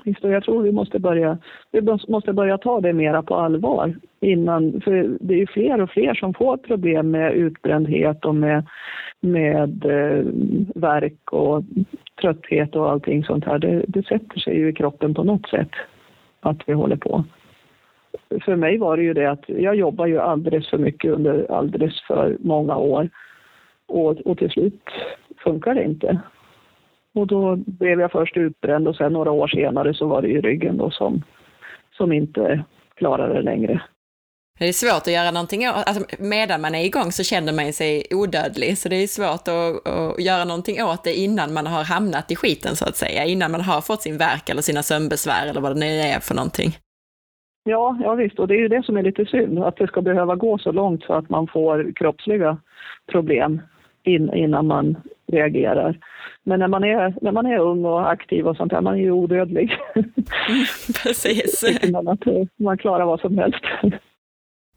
Visst, 0.06 0.24
och 0.24 0.32
jag 0.32 0.44
tror 0.44 0.64
vi 0.64 0.72
måste 0.72 1.00
börja, 1.00 1.38
vi 1.72 1.82
måste 2.08 2.34
börja 2.34 2.58
ta 2.58 2.82
det 2.82 2.94
mera 2.94 3.24
på 3.24 3.36
allvar 3.36 3.96
innan, 4.22 4.82
för 4.82 5.18
det 5.20 5.34
är 5.34 5.38
ju 5.38 5.48
fler 5.48 5.82
och 5.82 5.90
fler 5.90 6.14
som 6.14 6.34
får 6.34 6.58
problem 6.58 7.12
med 7.12 7.34
utbrändhet 7.34 8.26
och 8.26 8.36
med, 8.36 8.68
med 9.22 9.86
eh, 9.86 10.26
verk 10.76 11.32
och 11.32 11.64
trötthet 12.22 12.76
och 12.76 12.92
allting 12.92 13.24
sånt 13.24 13.46
här. 13.46 13.60
Det, 13.60 13.86
det 13.88 14.06
sätter 14.06 14.40
sig 14.40 14.58
ju 14.58 14.70
i 14.70 14.74
kroppen 14.74 15.14
på 15.14 15.24
något 15.24 15.50
sätt 15.50 15.72
att 16.42 16.58
vi 16.66 16.74
håller 16.74 16.96
på 16.96 17.24
för 18.46 18.56
mig 18.56 18.78
var 18.78 18.98
det 18.98 19.04
ju 19.04 19.14
det 19.14 19.32
att 19.32 19.44
jag 19.48 19.76
jobbar 19.76 20.06
ju 20.06 20.20
alldeles 20.20 20.70
för 20.70 20.78
mycket 20.78 21.12
under 21.12 21.52
alldeles 21.52 22.02
för 22.08 22.38
många 22.40 22.78
år. 22.78 23.10
Och, 23.88 24.18
och 24.18 24.38
till 24.38 24.50
slut 24.50 24.84
funkar 25.44 25.76
det 25.76 25.84
inte. 25.84 26.22
Och 27.14 27.28
då 27.28 27.56
blev 27.56 28.00
jag 28.00 28.12
först 28.12 28.38
utbränd 28.38 28.88
och 28.88 28.96
sen 28.96 29.14
några 29.14 29.32
år 29.32 29.48
senare 29.48 29.94
så 29.94 30.08
var 30.08 30.22
det 30.22 30.28
ju 30.28 30.42
ryggen 30.42 30.78
då 30.78 30.92
som, 30.92 31.24
som 31.98 32.12
inte 32.12 32.64
klarade 32.96 33.34
det 33.34 33.42
längre. 33.42 33.82
Det 34.60 34.68
är 34.68 34.74
svårt 34.74 35.08
att 35.08 35.14
göra 35.14 35.32
någonting 35.32 35.70
åt, 35.70 35.76
alltså 35.76 36.04
medan 36.20 36.62
man 36.62 36.76
är 36.76 36.86
igång 36.86 37.12
så 37.12 37.24
känner 37.24 37.54
man 37.54 37.74
sig 37.74 38.04
odödlig, 38.12 38.78
så 38.78 38.90
det 38.90 38.96
är 38.96 39.08
svårt 39.08 39.48
att, 39.48 39.88
att, 39.88 40.20
göra 40.20 40.46
någonting 40.46 40.84
åt 40.84 41.04
det 41.04 41.14
innan 41.14 41.54
man 41.54 41.68
har 41.68 41.84
hamnat 41.84 42.32
i 42.32 42.36
skiten 42.36 42.76
så 42.76 42.86
att 42.86 42.96
säga, 42.96 43.26
innan 43.26 43.52
man 43.52 43.62
har 43.62 43.82
fått 43.82 44.02
sin 44.02 44.18
verk 44.18 44.50
eller 44.50 44.62
sina 44.62 44.84
sömnbesvär 44.84 45.48
eller 45.48 45.62
vad 45.62 45.76
det 45.76 45.80
nu 45.80 46.00
är 46.00 46.20
för 46.20 46.36
någonting. 46.36 46.78
Ja, 47.70 47.98
ja 48.04 48.16
visst, 48.16 48.40
och 48.40 48.48
det 48.48 48.56
är 48.56 48.60
ju 48.60 48.68
det 48.68 48.86
som 48.86 48.98
är 48.98 49.04
lite 49.04 49.26
synd, 49.26 49.60
att 49.60 49.78
det 49.78 49.88
ska 49.88 50.02
behöva 50.02 50.36
gå 50.36 50.58
så 50.58 50.72
långt 50.72 51.04
så 51.04 51.14
att 51.14 51.30
man 51.30 51.48
får 51.48 51.92
kroppsliga 51.96 52.58
problem 53.12 53.62
in, 54.04 54.34
innan 54.34 54.68
man 54.68 54.98
reagerar. 55.32 56.00
Men 56.44 56.60
när 56.60 56.68
man, 56.68 56.84
är, 56.84 57.16
när 57.22 57.32
man 57.32 57.46
är 57.46 57.58
ung 57.58 57.86
och 57.86 58.12
aktiv 58.12 58.48
och 58.48 58.58
sånt 58.58 58.72
där, 58.72 58.82
man 58.82 58.94
är 58.94 59.00
ju 59.00 59.12
odödlig. 59.12 59.78
Precis. 61.04 61.64
man, 61.92 62.08
att 62.08 62.24
man 62.60 62.78
klarar 62.78 63.06
vad 63.06 63.20
som 63.20 63.38
helst. 63.38 63.64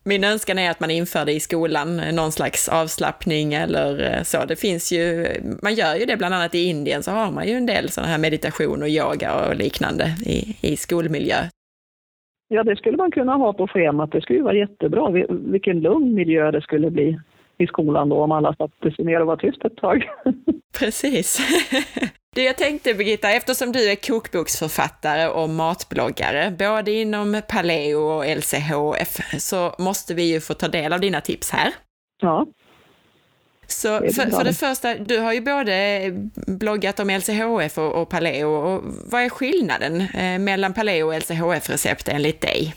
Min 0.05 0.24
önskan 0.24 0.59
är 0.59 0.70
att 0.70 0.80
man 0.80 0.90
inför 0.90 1.24
det 1.24 1.32
i 1.32 1.40
skolan, 1.40 1.97
någon 1.97 2.32
slags 2.32 2.68
avslappning 2.68 3.55
eller 3.55 4.16
eh, 4.16 4.22
så. 4.22 4.45
Det 4.45 4.57
finns 4.57 4.93
ju, 4.93 5.26
man 5.62 5.74
gör 5.74 5.95
ju 5.95 6.05
det 6.05 6.16
bland 6.16 6.34
annat 6.34 6.55
i 6.55 6.64
Indien 6.64 7.03
så 7.03 7.11
har 7.11 7.30
man 7.30 7.49
ju 7.49 7.55
en 7.55 7.66
del 7.66 7.88
sådana 7.88 8.11
här 8.11 8.18
meditation 8.18 8.82
och 8.82 8.88
yoga 8.88 9.34
och 9.34 9.57
liknande 9.57 10.05
i, 10.26 10.57
i 10.61 10.76
skolmiljö. 10.76 11.36
Ja, 12.55 12.64
det 12.64 12.76
skulle 12.76 12.96
man 12.96 13.11
kunna 13.11 13.34
ha 13.34 13.53
på 13.53 13.68
schemat. 13.68 14.12
Det 14.12 14.20
skulle 14.20 14.42
vara 14.42 14.55
jättebra. 14.55 15.11
Vilken 15.28 15.80
lugn 15.80 16.14
miljö 16.14 16.50
det 16.50 16.62
skulle 16.62 16.90
bli 16.90 17.20
i 17.59 17.66
skolan 17.66 18.09
då 18.09 18.22
om 18.22 18.32
alla 18.32 18.55
satte 18.55 18.90
sig 18.90 19.05
ner 19.05 19.20
och 19.20 19.26
var 19.26 19.36
tyst 19.36 19.64
ett 19.64 19.76
tag. 19.76 20.11
Precis. 20.78 21.40
Det 22.34 22.42
jag 22.42 22.57
tänkte 22.59 22.94
Birgitta, 22.94 23.30
eftersom 23.30 23.72
du 23.72 23.90
är 23.90 24.09
kokboksförfattare 24.09 25.28
och 25.28 25.48
matbloggare, 25.48 26.55
både 26.59 26.92
inom 26.92 27.42
Paleo 27.48 27.98
och 27.98 28.24
LCHF, 28.36 29.40
så 29.40 29.70
måste 29.78 30.14
vi 30.14 30.32
ju 30.32 30.40
få 30.40 30.55
ta 30.55 30.68
del 30.68 30.92
av 30.92 31.00
dina 31.00 31.20
tips 31.20 31.50
här. 31.50 31.72
Ja. 32.22 32.46
Så 33.72 33.88
för, 33.98 34.30
för, 34.36 34.44
det 34.44 34.52
första, 34.52 34.94
du 34.94 35.18
har 35.18 35.32
ju 35.32 35.40
både 35.40 35.74
bloggat 36.60 37.00
om 37.00 37.08
LCHF 37.10 37.78
och, 37.78 38.02
och 38.02 38.08
Paleo. 38.10 38.48
Och 38.48 38.82
vad 39.12 39.22
är 39.22 39.28
skillnaden 39.28 39.94
eh, 40.00 40.38
mellan 40.38 40.74
Paleo 40.74 41.06
och 41.06 41.14
LCHF-recept 41.14 42.08
enligt 42.08 42.40
dig? 42.40 42.74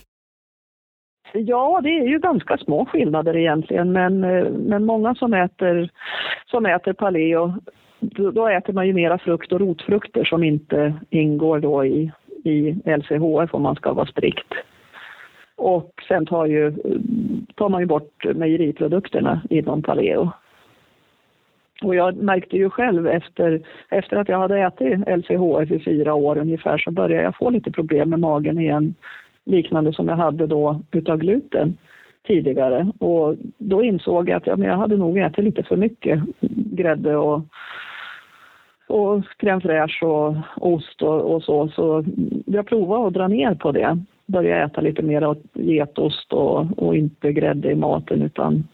Ja, 1.32 1.80
det 1.82 1.90
är 1.90 2.06
ju 2.06 2.18
ganska 2.18 2.56
små 2.58 2.84
skillnader 2.86 3.36
egentligen, 3.36 3.92
men, 3.92 4.24
eh, 4.24 4.50
men 4.50 4.84
många 4.84 5.14
som 5.14 5.34
äter, 5.34 5.90
som 6.46 6.66
äter 6.66 6.92
paleo 6.92 7.54
då, 8.00 8.30
då 8.30 8.48
äter 8.48 8.72
man 8.72 8.86
ju 8.86 8.92
mera 8.92 9.18
frukt 9.18 9.52
och 9.52 9.60
rotfrukter 9.60 10.24
som 10.24 10.42
inte 10.42 10.94
ingår 11.10 11.60
då 11.60 11.84
i, 11.84 12.12
i 12.44 12.72
LCHF 12.84 13.54
om 13.54 13.62
man 13.62 13.74
ska 13.76 13.92
vara 13.92 14.06
strikt. 14.06 14.54
Och 15.56 15.92
sen 16.08 16.26
tar, 16.26 16.46
ju, 16.46 16.72
tar 17.54 17.68
man 17.68 17.80
ju 17.80 17.86
bort 17.86 18.24
mejeriprodukterna 18.34 19.40
inom 19.50 19.82
paleo. 19.82 20.30
Och 21.82 21.94
jag 21.94 22.16
märkte 22.16 22.56
ju 22.56 22.70
själv 22.70 23.06
efter, 23.06 23.60
efter 23.88 24.16
att 24.16 24.28
jag 24.28 24.38
hade 24.38 24.60
ätit 24.60 24.98
LCHF 25.08 25.70
i 25.70 25.84
fyra 25.84 26.14
år 26.14 26.38
ungefär 26.38 26.78
så 26.78 26.90
började 26.90 27.22
jag 27.22 27.36
få 27.36 27.50
lite 27.50 27.70
problem 27.70 28.10
med 28.10 28.20
magen 28.20 28.58
igen. 28.58 28.94
Liknande 29.44 29.92
som 29.92 30.08
jag 30.08 30.16
hade 30.16 30.46
då 30.46 30.80
utav 30.92 31.18
gluten 31.18 31.76
tidigare. 32.26 32.92
Och 32.98 33.36
då 33.58 33.84
insåg 33.84 34.28
jag 34.28 34.36
att 34.36 34.46
ja, 34.46 34.56
men 34.56 34.68
jag 34.68 34.76
hade 34.76 34.96
nog 34.96 35.18
ätit 35.18 35.44
lite 35.44 35.62
för 35.62 35.76
mycket 35.76 36.20
grädde 36.72 37.16
och, 37.16 37.40
och 38.86 39.22
crème 39.38 39.60
fraîche 39.60 40.06
och 40.06 40.36
ost 40.56 41.02
och, 41.02 41.34
och, 41.34 41.42
så. 41.42 41.68
Så 41.68 42.04
jag 42.46 42.66
provade 42.66 43.06
att 43.06 43.14
dra 43.14 43.28
ner 43.28 43.54
på 43.54 43.72
det. 43.72 43.98
Börja 44.26 44.64
äta 44.64 44.80
lite 44.80 45.02
mer 45.02 45.36
getost 45.54 46.32
och, 46.32 46.78
och 46.78 46.96
inte 46.96 47.32
grädde 47.32 47.70
i 47.70 47.74
maten 47.74 48.22
utan 48.22 48.64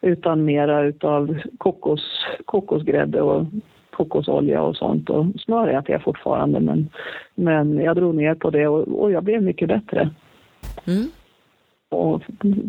utan 0.00 0.44
mera 0.44 0.82
utav 0.82 1.38
kokos, 1.58 2.26
kokosgrädde 2.44 3.22
och 3.22 3.46
kokosolja 3.90 4.62
och 4.62 4.76
sånt. 4.76 5.10
Och 5.10 5.26
smör 5.38 5.68
äter 5.68 5.90
jag 5.90 6.02
fortfarande 6.02 6.60
men, 6.60 6.88
men 7.34 7.78
jag 7.78 7.96
drog 7.96 8.14
ner 8.14 8.34
på 8.34 8.50
det 8.50 8.68
och, 8.68 9.02
och 9.02 9.12
jag 9.12 9.24
blev 9.24 9.42
mycket 9.42 9.68
bättre. 9.68 10.10
Mm. 10.86 11.08
Och 11.88 12.22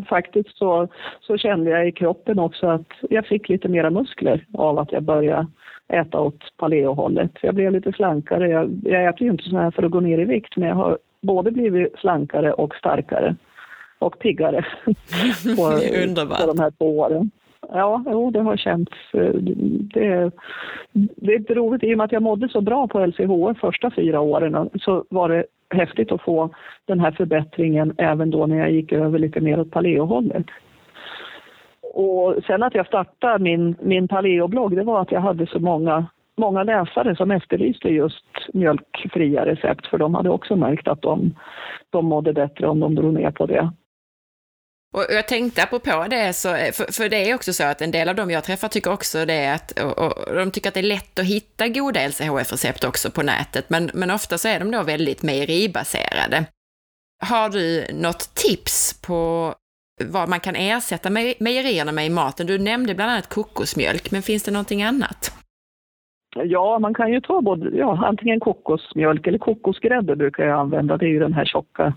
faktiskt 0.09 0.57
så, 0.57 0.87
så 1.21 1.37
kände 1.37 1.69
jag 1.69 1.87
i 1.87 1.91
kroppen 1.91 2.39
också 2.39 2.67
att 2.67 2.87
jag 3.09 3.25
fick 3.25 3.49
lite 3.49 3.67
mera 3.67 3.89
muskler 3.89 4.45
av 4.53 4.79
att 4.79 4.91
jag 4.91 5.03
började 5.03 5.47
äta 5.87 6.19
åt 6.19 6.57
paleohållet. 6.57 7.31
Jag 7.41 7.55
blev 7.55 7.71
lite 7.71 7.91
slankare. 7.91 8.49
Jag, 8.49 8.81
jag 8.83 9.05
äter 9.05 9.21
ju 9.21 9.31
inte 9.31 9.49
så 9.49 9.57
här 9.57 9.71
för 9.71 9.83
att 9.83 9.91
gå 9.91 9.99
ner 9.99 10.19
i 10.19 10.25
vikt 10.25 10.57
men 10.57 10.67
jag 10.67 10.75
har 10.75 10.97
både 11.21 11.51
blivit 11.51 11.99
slankare 11.99 12.53
och 12.53 12.75
starkare 12.75 13.35
och 13.99 14.19
piggare 14.19 14.65
på, 15.55 15.63
på 16.25 16.53
de 16.53 16.59
här 16.59 16.71
två 16.71 16.99
åren. 16.99 17.31
Ja, 17.71 18.03
jo, 18.05 18.31
det 18.31 18.41
har 18.41 18.57
känts. 18.57 18.91
Eh, 19.13 19.33
det, 19.33 20.31
det 20.93 21.33
är 21.33 21.55
roligt 21.55 21.83
i 21.83 21.93
och 21.93 21.97
med 21.97 22.05
att 22.05 22.11
jag 22.11 22.23
mådde 22.23 22.49
så 22.49 22.61
bra 22.61 22.87
på 22.87 23.05
LCH 23.05 23.59
första 23.61 23.91
fyra 23.91 24.19
åren 24.19 24.69
så 24.79 25.05
var 25.09 25.29
det 25.29 25.45
häftigt 25.69 26.11
att 26.11 26.21
få 26.21 26.49
den 26.85 26.99
här 26.99 27.11
förbättringen 27.11 27.93
även 27.97 28.29
då 28.29 28.45
när 28.45 28.57
jag 28.57 28.71
gick 28.71 28.91
över 28.91 29.19
lite 29.19 29.41
mer 29.41 29.59
åt 29.59 29.71
paleohållet. 29.71 30.45
Och 31.93 32.35
sen 32.47 32.63
att 32.63 32.75
jag 32.75 32.87
startade 32.87 33.43
min, 33.43 33.75
min 33.81 34.07
paleoblogg, 34.07 34.75
det 34.75 34.83
var 34.83 35.01
att 35.01 35.11
jag 35.11 35.21
hade 35.21 35.47
så 35.47 35.59
många, 35.59 36.05
många 36.37 36.63
läsare 36.63 37.15
som 37.15 37.31
efterlyste 37.31 37.89
just 37.89 38.25
mjölkfria 38.53 39.45
recept 39.45 39.87
för 39.87 39.97
de 39.97 40.15
hade 40.15 40.29
också 40.29 40.55
märkt 40.55 40.87
att 40.87 41.01
de, 41.01 41.35
de 41.89 42.05
mådde 42.05 42.33
bättre 42.33 42.67
om 42.67 42.79
de 42.79 42.95
drog 42.95 43.13
ner 43.13 43.31
på 43.31 43.45
det. 43.45 43.71
Och 44.93 45.05
jag 45.09 45.27
tänkte 45.27 45.63
apropå 45.63 46.07
det, 46.09 46.33
så, 46.33 46.55
eh, 46.55 46.71
för, 46.71 46.91
för, 46.91 47.09
det 47.09 47.29
är 47.29 47.35
också 47.35 47.53
så 47.53 47.63
att 47.63 47.81
en 47.81 47.91
del 47.91 48.09
av 48.09 48.15
dem 48.15 48.31
jag 48.31 48.43
träffar 48.43 48.67
tycker 48.67 48.91
också 48.91 49.25
det 49.25 49.47
att, 49.47 49.71
och, 49.71 49.97
och 49.97 50.35
de 50.35 50.51
tycker 50.51 50.67
att 50.67 50.73
det 50.73 50.79
är 50.79 50.83
lätt 50.83 51.19
att 51.19 51.25
hitta 51.25 51.67
goda 51.67 52.07
LCHF-recept 52.07 52.83
också 52.83 53.11
på 53.11 53.23
nätet, 53.23 53.69
men, 53.69 53.91
men 53.93 54.11
ofta 54.11 54.37
så 54.37 54.47
är 54.47 54.59
de 54.59 54.71
då 54.71 54.83
väldigt 54.83 55.23
mejeribaserade. 55.23 56.45
Har 57.25 57.49
du 57.49 57.87
något 57.93 58.33
tips 58.33 58.93
på 59.01 59.53
vad 60.03 60.29
man 60.29 60.39
kan 60.39 60.55
ersätta 60.55 61.09
mejerierna 61.09 61.91
med 61.91 62.05
i 62.05 62.09
maten? 62.09 62.47
Du 62.47 62.57
nämnde 62.57 62.95
bland 62.95 63.11
annat 63.11 63.29
kokosmjölk, 63.29 64.11
men 64.11 64.23
finns 64.23 64.43
det 64.43 64.51
någonting 64.51 64.83
annat? 64.83 65.33
Ja, 66.45 66.79
man 66.79 66.93
kan 66.93 67.13
ju 67.13 67.21
ta 67.21 67.41
både, 67.41 67.77
ja, 67.77 67.99
antingen 68.05 68.39
kokosmjölk 68.39 69.27
eller 69.27 69.37
kokosgrädde 69.37 70.15
brukar 70.15 70.45
jag 70.45 70.59
använda. 70.59 70.97
Det 70.97 71.05
är 71.05 71.09
ju 71.09 71.19
den 71.19 71.33
här 71.33 71.45
tjocka, 71.45 71.93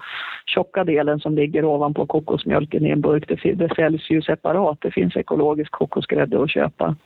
tjocka 0.47 0.85
delen 0.85 1.21
som 1.21 1.35
ligger 1.35 1.65
ovanpå 1.65 2.07
kokosmjölken 2.07 2.87
i 2.87 2.91
en 2.91 3.01
burk. 3.01 3.29
Det, 3.29 3.53
det 3.53 3.75
säljs 3.75 4.11
ju 4.11 4.23
separat. 4.23 4.79
Det 4.81 4.91
finns 4.91 5.17
ekologisk 5.17 5.71
kokosgrädde 5.71 6.43
att 6.43 6.51
köpa 6.51 6.97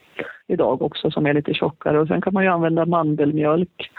idag 0.47 0.82
också 0.82 1.11
som 1.11 1.26
är 1.26 1.35
lite 1.35 1.55
tjockare. 1.55 2.01
Och 2.01 2.09
sen 2.09 2.20
kan 2.20 2.35
man 2.35 2.45
ju 2.45 2.51
använda 2.51 2.87
mandelmjölk. 2.87 3.91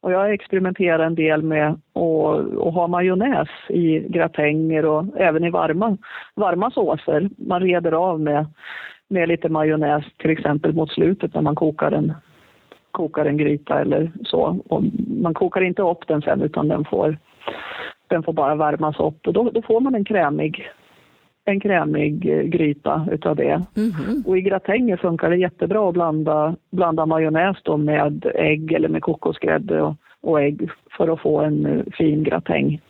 Och 0.00 0.12
jag 0.12 0.32
experimenterar 0.32 1.06
en 1.06 1.14
del 1.14 1.42
med 1.42 1.68
att, 1.68 2.66
att 2.66 2.74
ha 2.74 2.86
majonnäs 2.86 3.48
i 3.68 3.98
gratänger 3.98 4.84
och 4.84 5.04
även 5.16 5.44
i 5.44 5.50
varma, 5.50 5.96
varma 6.34 6.70
såser. 6.70 7.30
Man 7.36 7.62
reder 7.62 7.92
av 7.92 8.20
med, 8.20 8.46
med 9.08 9.28
lite 9.28 9.48
majonnäs 9.48 10.04
till 10.16 10.30
exempel 10.30 10.74
mot 10.74 10.92
slutet 10.92 11.34
när 11.34 11.42
man 11.42 11.54
kokar 11.54 11.92
en 11.92 12.14
kokar 12.90 13.26
en 13.26 13.36
gryta 13.36 13.80
eller 13.80 14.12
så. 14.24 14.58
Och 14.68 14.82
man 15.22 15.34
kokar 15.34 15.60
inte 15.60 15.82
upp 15.82 16.08
den 16.08 16.22
sen 16.22 16.42
utan 16.42 16.68
den 16.68 16.84
får, 16.84 17.18
den 18.08 18.22
får 18.22 18.32
bara 18.32 18.54
värmas 18.54 19.00
upp 19.00 19.26
och 19.26 19.32
då, 19.32 19.50
då 19.50 19.62
får 19.62 19.80
man 19.80 19.94
en 19.94 20.04
krämig 20.04 20.70
en 21.44 21.60
krämig 21.60 22.28
eh, 22.28 22.42
gryta 22.42 23.06
utav 23.10 23.36
det. 23.36 23.62
Mm. 23.76 24.22
Och 24.26 24.38
i 24.38 24.40
gratänger 24.40 24.96
funkar 24.96 25.30
det 25.30 25.36
jättebra 25.36 25.88
att 25.88 25.94
blanda, 25.94 26.56
blanda 26.70 27.06
majonnäs 27.06 27.56
då 27.62 27.76
med 27.76 28.32
ägg 28.34 28.72
eller 28.72 28.88
med 28.88 29.02
kokosgrädde 29.02 29.82
och, 29.82 29.94
och 30.20 30.40
ägg 30.40 30.70
för 30.96 31.08
att 31.08 31.20
få 31.20 31.40
en 31.40 31.66
eh, 31.66 31.84
fin 31.98 32.24
gratäng. 32.24 32.80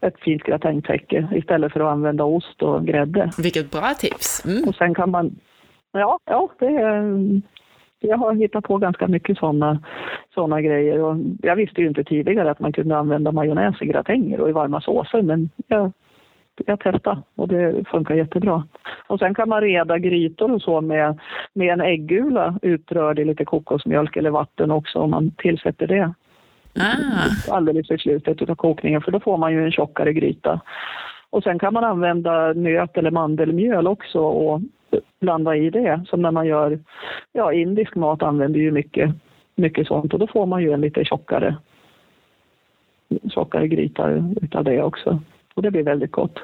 Ett 0.00 0.20
fint 0.20 0.42
gratängtäcke 0.42 1.28
istället 1.32 1.72
för 1.72 1.80
att 1.80 1.92
använda 1.92 2.24
ost 2.24 2.62
och 2.62 2.86
grädde. 2.86 3.30
Vilket 3.38 3.70
bra 3.70 3.94
tips! 3.98 4.44
Mm. 4.44 4.68
Och 4.68 4.74
sen 4.74 4.94
kan 4.94 5.10
man 5.10 5.36
Ja, 6.00 6.18
ja 6.24 6.48
det 6.58 6.66
är 6.66 7.40
jag 8.04 8.16
har 8.16 8.34
hittat 8.34 8.64
på 8.64 8.78
ganska 8.78 9.08
mycket 9.08 9.38
sådana 9.38 9.78
såna 10.34 10.60
grejer. 10.60 11.02
Och 11.02 11.16
jag 11.42 11.56
visste 11.56 11.80
ju 11.80 11.88
inte 11.88 12.04
tidigare 12.04 12.50
att 12.50 12.60
man 12.60 12.72
kunde 12.72 12.96
använda 12.96 13.32
majonnäs 13.32 13.82
i 13.82 13.86
gratänger 13.86 14.40
och 14.40 14.48
i 14.48 14.52
varma 14.52 14.80
såser 14.80 15.22
men 15.22 15.50
jag, 15.66 15.92
jag 16.66 16.80
testade 16.80 17.22
och 17.34 17.48
det 17.48 17.88
funkar 17.88 18.14
jättebra. 18.14 18.64
Och 19.06 19.18
sen 19.18 19.34
kan 19.34 19.48
man 19.48 19.60
reda 19.60 19.98
grytor 19.98 20.52
och 20.52 20.62
så 20.62 20.80
med, 20.80 21.18
med 21.52 21.72
en 21.72 21.80
äggula 21.80 22.58
utrörd 22.62 23.18
i 23.18 23.24
lite 23.24 23.44
kokosmjölk 23.44 24.16
eller 24.16 24.30
vatten 24.30 24.70
också 24.70 24.98
om 24.98 25.10
man 25.10 25.30
tillsätter 25.30 25.86
det. 25.86 26.14
Ah. 26.80 27.54
Alldeles 27.54 27.90
i 27.90 27.98
slutet 27.98 28.50
av 28.50 28.54
kokningen 28.54 29.00
för 29.00 29.12
då 29.12 29.20
får 29.20 29.36
man 29.36 29.52
ju 29.52 29.64
en 29.64 29.72
tjockare 29.72 30.12
gryta. 30.12 30.60
Och 31.30 31.42
sen 31.42 31.58
kan 31.58 31.74
man 31.74 31.84
använda 31.84 32.52
nöt 32.52 32.96
eller 32.96 33.10
mandelmjöl 33.10 33.86
också 33.86 34.18
och 34.18 34.60
blanda 35.24 35.56
i 35.56 35.70
det. 35.70 36.04
Som 36.06 36.22
när 36.22 36.30
man 36.30 36.46
gör, 36.46 36.78
ja 37.32 37.52
indisk 37.52 37.94
mat 37.94 38.22
använder 38.22 38.60
ju 38.60 38.70
mycket, 38.70 39.10
mycket 39.56 39.86
sånt 39.86 40.12
och 40.12 40.18
då 40.18 40.26
får 40.26 40.46
man 40.46 40.62
ju 40.62 40.72
en 40.72 40.80
lite 40.80 41.04
tjockare, 41.04 41.56
tjockare 43.34 43.68
gryta 43.68 44.10
utav 44.42 44.64
det 44.64 44.82
också. 44.82 45.20
Och 45.54 45.62
det 45.62 45.70
blir 45.70 45.82
väldigt 45.82 46.12
gott. 46.12 46.38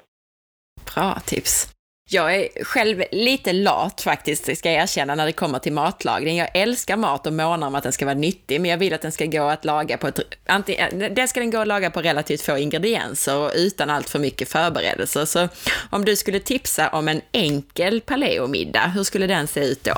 Bra 0.95 1.15
tips. 1.27 1.80
Jag 2.13 2.37
är 2.37 2.65
själv 2.65 3.03
lite 3.13 3.53
lat 3.53 4.01
faktiskt, 4.01 4.57
ska 4.57 4.73
jag 4.73 4.83
erkänna, 4.83 5.15
när 5.15 5.27
det 5.27 5.33
kommer 5.33 5.59
till 5.59 5.73
matlagning. 5.73 6.37
Jag 6.37 6.49
älskar 6.55 6.97
mat 6.97 7.27
och 7.27 7.33
månar 7.33 7.67
om 7.67 7.75
att 7.75 7.83
den 7.83 7.93
ska 7.93 8.05
vara 8.05 8.15
nyttig, 8.15 8.61
men 8.61 8.71
jag 8.71 8.79
vill 8.79 8.95
att 8.95 9.03
den 9.03 9.13
ska 9.13 9.27
gå 9.27 9.43
att 9.43 9.65
laga 9.65 9.99
på 9.99 10.07
ett... 10.07 10.21
Antingen, 10.47 11.03
eh, 11.03 11.13
det 11.13 11.29
ska 11.29 11.41
den 11.41 11.51
gå 11.51 11.59
att 11.59 11.69
laga 11.69 11.91
på 11.91 12.01
relativt 12.01 12.43
få 12.43 12.59
ingredienser 12.59 13.39
och 13.39 13.51
utan 13.57 13.91
allt 13.91 14.09
för 14.09 14.19
mycket 14.19 14.49
förberedelser. 14.49 15.25
Så 15.25 15.49
om 15.91 16.05
du 16.05 16.17
skulle 16.17 16.41
tipsa 16.41 16.89
om 16.89 17.09
en 17.09 17.21
enkel 17.33 18.01
paleomiddag, 18.01 18.87
hur 18.87 19.03
skulle 19.03 19.27
den 19.27 19.47
se 19.47 19.61
ut 19.61 19.85
då? 19.85 19.97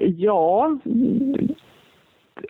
Ja, 0.00 0.78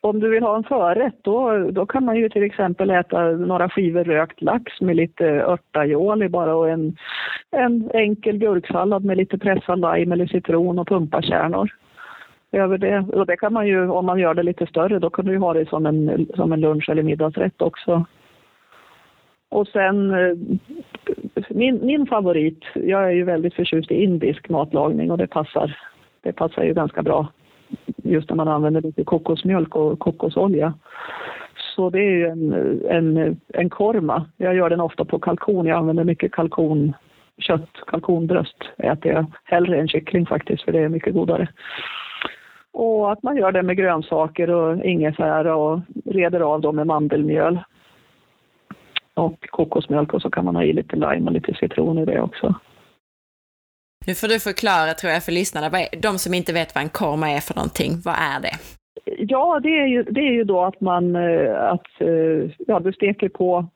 om 0.02 0.20
du 0.20 0.28
vill 0.28 0.42
ha 0.42 0.56
en 0.56 0.64
förrätt 0.64 1.18
då, 1.22 1.58
då 1.70 1.86
kan 1.86 2.04
man 2.04 2.16
ju 2.16 2.28
till 2.28 2.42
exempel 2.42 2.90
äta 2.90 3.30
några 3.30 3.68
skivor 3.68 4.04
rökt 4.04 4.42
lax 4.42 4.80
med 4.80 4.96
lite 4.96 5.26
örtajoli 5.26 6.28
bara 6.28 6.54
och 6.54 6.70
en, 6.70 6.96
en 7.50 7.90
enkel 7.94 8.38
gurksallad 8.38 9.04
med 9.04 9.16
lite 9.16 9.38
pressad 9.38 9.80
lime 9.80 10.14
eller 10.14 10.26
citron 10.26 10.78
och 10.78 10.88
pumpakärnor. 10.88 11.70
Över 12.52 12.78
det. 12.78 12.98
Och 12.98 13.26
det 13.26 13.36
kan 13.36 13.52
man 13.52 13.66
ju, 13.66 13.88
om 13.88 14.06
man 14.06 14.18
gör 14.18 14.34
det 14.34 14.42
lite 14.42 14.66
större, 14.66 14.98
då 14.98 15.10
kan 15.10 15.24
du 15.24 15.32
ju 15.32 15.38
ha 15.38 15.54
det 15.54 15.68
som 15.68 15.86
en, 15.86 16.26
som 16.34 16.52
en 16.52 16.60
lunch 16.60 16.90
eller 16.90 17.02
middagsrätt 17.02 17.62
också. 17.62 18.04
Och 19.48 19.68
sen 19.68 20.10
eh, 20.10 20.36
min, 21.48 21.86
min 21.86 22.06
favorit, 22.06 22.64
jag 22.74 23.04
är 23.04 23.10
ju 23.10 23.24
väldigt 23.24 23.54
förtjust 23.54 23.90
i 23.90 24.02
indisk 24.02 24.48
matlagning 24.48 25.10
och 25.10 25.18
det 25.18 25.26
passar, 25.26 25.78
det 26.22 26.32
passar 26.32 26.62
ju 26.62 26.74
ganska 26.74 27.02
bra 27.02 27.28
just 27.96 28.28
när 28.30 28.36
man 28.36 28.48
använder 28.48 28.80
lite 28.80 29.04
kokosmjölk 29.04 29.76
och 29.76 29.98
kokosolja. 29.98 30.74
Så 31.76 31.90
det 31.90 31.98
är 31.98 32.10
ju 32.10 32.26
en, 32.26 32.52
en, 32.90 33.40
en 33.48 33.70
korma. 33.70 34.26
Jag 34.36 34.54
gör 34.54 34.70
den 34.70 34.80
ofta 34.80 35.04
på 35.04 35.18
kalkon. 35.18 35.66
Jag 35.66 35.78
använder 35.78 36.04
mycket 36.04 36.32
kalkonkött, 36.32 37.70
kalkonbröst 37.86 38.56
äter 38.78 39.12
jag 39.12 39.26
hellre 39.44 39.80
än 39.80 39.88
kyckling 39.88 40.26
faktiskt 40.26 40.62
för 40.62 40.72
det 40.72 40.78
är 40.78 40.88
mycket 40.88 41.14
godare. 41.14 41.48
Och 42.72 43.12
att 43.12 43.22
man 43.22 43.36
gör 43.36 43.52
det 43.52 43.62
med 43.62 43.76
grönsaker 43.76 44.50
och 44.50 44.84
ingefära 44.84 45.56
och 45.56 45.80
reder 46.04 46.40
av 46.40 46.60
dem 46.60 46.76
med 46.76 46.86
mandelmjöl 46.86 47.58
och 49.14 49.48
kokosmjölk 49.50 50.14
och 50.14 50.22
så 50.22 50.30
kan 50.30 50.44
man 50.44 50.56
ha 50.56 50.62
i 50.62 50.72
lite 50.72 50.96
lime 50.96 51.26
och 51.26 51.32
lite 51.32 51.54
citron 51.54 51.98
i 51.98 52.04
det 52.04 52.20
också. 52.20 52.54
Nu 54.06 54.14
får 54.14 54.28
du 54.28 54.40
förklara, 54.40 54.94
tror 54.94 55.12
jag, 55.12 55.24
för 55.24 55.32
lyssnarna, 55.32 55.70
de 56.02 56.18
som 56.18 56.34
inte 56.34 56.52
vet 56.52 56.74
vad 56.74 56.84
en 56.84 56.90
korma 56.90 57.30
är 57.30 57.40
för 57.40 57.54
någonting, 57.54 57.92
vad 58.04 58.14
är 58.14 58.40
det? 58.40 58.56
Ja, 59.18 59.60
det 59.62 59.78
är 59.78 59.86
ju, 59.86 60.02
det 60.02 60.20
är 60.20 60.32
ju 60.32 60.44
då 60.44 60.62
att 60.62 60.80
man 60.80 61.16
eh, 61.16 61.62
att, 61.62 62.00
eh, 62.00 62.50
ja, 62.66 62.80
du 62.80 62.92
steker 62.92 63.28
på 63.28 63.66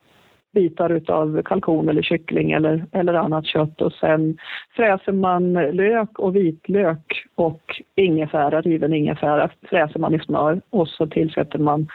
bitar 0.55 0.91
utav 0.91 1.43
kalkon 1.43 1.89
eller 1.89 2.03
kyckling 2.03 2.53
eller, 2.53 2.87
eller 2.93 3.15
annat 3.15 3.47
kött 3.47 3.81
och 3.81 3.93
sen 3.93 4.39
fräser 4.77 5.13
man 5.13 5.53
lök 5.53 6.19
och 6.19 6.37
vitlök 6.37 7.25
och 7.35 7.83
ingefära, 7.95 8.61
riven 8.61 8.95
ingefära 8.95 9.51
fräser 9.63 9.99
man 9.99 10.15
i 10.15 10.19
smör 10.19 10.61
och 10.71 10.89
så 10.89 11.07
tillsätter 11.07 11.59
man 11.59 11.89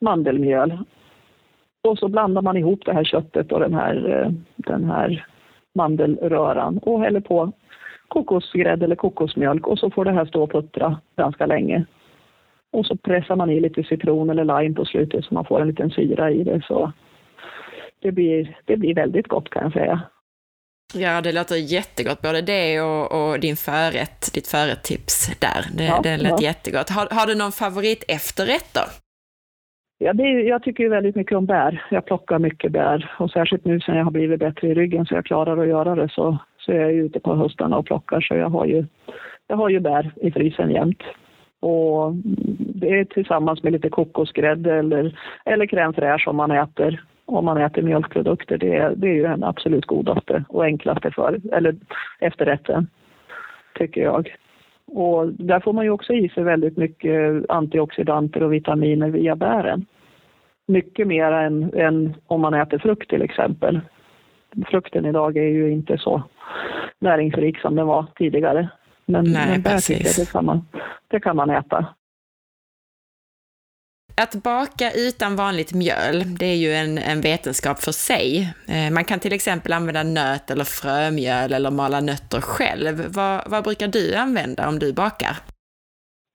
mandelmjöl. 0.00 0.78
Och 1.88 1.98
så 1.98 2.08
blandar 2.08 2.42
man 2.42 2.56
ihop 2.56 2.80
det 2.84 2.92
här 2.92 3.04
köttet 3.04 3.52
och 3.52 3.60
den 3.60 3.74
här, 3.74 4.22
eh, 4.22 4.30
den 4.56 4.84
här 4.84 5.26
mandelröran 5.74 6.78
och 6.78 7.00
häller 7.00 7.20
på 7.20 7.52
kokosgrädde 8.14 8.84
eller 8.84 8.96
kokosmjölk 8.96 9.66
och 9.66 9.78
så 9.78 9.90
får 9.90 10.04
det 10.04 10.12
här 10.12 10.24
stå 10.24 10.42
och 10.42 10.52
puttra 10.52 11.00
ganska 11.16 11.46
länge. 11.46 11.84
Och 12.72 12.86
så 12.86 12.96
pressar 12.96 13.36
man 13.36 13.50
i 13.50 13.60
lite 13.60 13.82
citron 13.82 14.30
eller 14.30 14.44
lime 14.44 14.74
på 14.74 14.84
slutet 14.84 15.24
så 15.24 15.34
man 15.34 15.44
får 15.44 15.60
en 15.60 15.68
liten 15.68 15.90
syra 15.90 16.30
i 16.30 16.44
det. 16.44 16.62
Så 16.68 16.92
det 18.02 18.12
blir, 18.12 18.58
det 18.64 18.76
blir 18.76 18.94
väldigt 18.94 19.28
gott 19.28 19.50
kan 19.50 19.62
jag 19.62 19.72
säga. 19.72 20.00
Ja, 20.94 21.20
det 21.20 21.32
låter 21.32 21.56
jättegott, 21.56 22.22
både 22.22 22.42
det 22.42 22.80
och, 22.80 23.04
och 23.18 23.40
din 23.40 23.56
förrätt, 23.56 24.34
ditt 24.34 24.48
förrätt-tips 24.48 25.40
där. 25.40 25.62
Det, 25.78 25.84
Ja, 25.84 26.00
det 26.02 26.16
lät 26.16 26.30
ja. 26.30 26.42
jättegott. 26.42 26.90
Har, 26.90 27.06
har 27.10 27.26
du 27.26 27.34
någon 27.34 27.52
favorit 27.52 28.04
efterrätt 28.08 28.70
då? 28.74 28.84
Ja, 29.98 30.12
det 30.12 30.22
jag 30.22 30.62
tycker 30.62 30.84
ju 30.84 30.90
väldigt 30.90 31.16
mycket 31.16 31.38
om 31.38 31.46
bär. 31.46 31.86
Jag 31.90 32.04
plockar 32.04 32.38
mycket 32.38 32.72
bär 32.72 33.14
och 33.18 33.30
särskilt 33.30 33.64
nu 33.64 33.80
sen 33.80 33.96
jag 33.96 34.04
har 34.04 34.10
blivit 34.10 34.40
bättre 34.40 34.68
i 34.68 34.74
ryggen 34.74 35.06
så 35.06 35.14
jag 35.14 35.24
klarar 35.24 35.56
att 35.62 35.68
göra 35.68 35.94
det 35.94 36.08
så, 36.08 36.38
så 36.64 36.72
jag 36.72 36.82
är 36.82 37.04
ute 37.04 37.20
på 37.20 37.34
höstarna 37.34 37.78
och 37.78 37.86
plockar 37.86 38.20
så 38.20 38.34
jag 38.34 38.48
har 38.48 38.66
ju, 38.66 38.84
jag 39.46 39.56
har 39.56 39.68
ju 39.68 39.80
bär 39.80 40.12
i 40.16 40.30
frysen 40.30 40.70
jämt. 40.70 41.02
Och 41.60 42.12
det 42.58 42.98
är 42.98 43.04
tillsammans 43.04 43.62
med 43.62 43.72
lite 43.72 43.88
kokosgrädde 43.88 44.74
eller, 44.74 45.18
eller 45.44 45.66
crème 45.66 45.92
fraîche 45.92 46.28
om 46.28 46.36
man 46.36 46.50
äter 46.50 47.04
om 47.26 47.44
man 47.44 47.58
äter 47.58 47.82
mjölkprodukter. 47.82 48.58
Det 48.58 48.76
är, 48.76 48.94
det 48.96 49.08
är 49.08 49.14
ju 49.14 49.22
den 49.22 49.44
absolut 49.44 49.86
godaste 49.86 50.44
och 50.48 50.64
enklaste 50.64 51.10
för, 51.10 51.40
eller 51.52 51.76
efterrätten, 52.20 52.86
tycker 53.74 54.02
jag. 54.02 54.36
Och 54.86 55.28
där 55.28 55.60
får 55.60 55.72
man 55.72 55.84
ju 55.84 55.90
också 55.90 56.12
i 56.12 56.28
sig 56.28 56.44
väldigt 56.44 56.76
mycket 56.76 57.50
antioxidanter 57.50 58.42
och 58.42 58.52
vitaminer 58.52 59.10
via 59.10 59.36
bären. 59.36 59.86
Mycket 60.66 61.06
mer 61.06 61.32
än, 61.32 61.74
än 61.74 62.14
om 62.26 62.40
man 62.40 62.54
äter 62.54 62.78
frukt 62.78 63.10
till 63.10 63.22
exempel. 63.22 63.80
Frukten 64.70 65.06
idag 65.06 65.36
är 65.36 65.48
ju 65.48 65.72
inte 65.72 65.98
så 65.98 66.22
näringsrik 66.98 67.58
som 67.58 67.76
den 67.76 67.86
var 67.86 68.06
tidigare. 68.16 68.68
Men, 69.06 69.24
Nej, 69.24 69.48
men 69.50 69.62
bär 69.62 69.78
tycker 69.78 70.04
jag 70.04 70.14
det 70.16 70.32
kan, 70.32 70.44
man, 70.44 70.66
det 71.08 71.20
kan 71.20 71.36
man 71.36 71.50
äta. 71.50 71.86
Att 74.22 74.42
baka 74.42 74.90
utan 75.08 75.36
vanligt 75.36 75.74
mjöl, 75.74 76.36
det 76.38 76.46
är 76.46 76.56
ju 76.56 76.72
en, 76.72 76.98
en 76.98 77.20
vetenskap 77.20 77.78
för 77.78 77.92
sig. 77.92 78.54
Eh, 78.68 78.94
man 78.94 79.04
kan 79.04 79.18
till 79.18 79.32
exempel 79.32 79.72
använda 79.72 80.02
nöt 80.02 80.50
eller 80.50 80.64
frömjöl 80.64 81.52
eller 81.52 81.70
mala 81.70 82.00
nötter 82.00 82.40
själv. 82.40 82.94
Vad, 83.14 83.50
vad 83.50 83.64
brukar 83.64 83.88
du 83.88 84.14
använda 84.14 84.68
om 84.68 84.78
du 84.78 84.92
bakar? 84.92 85.36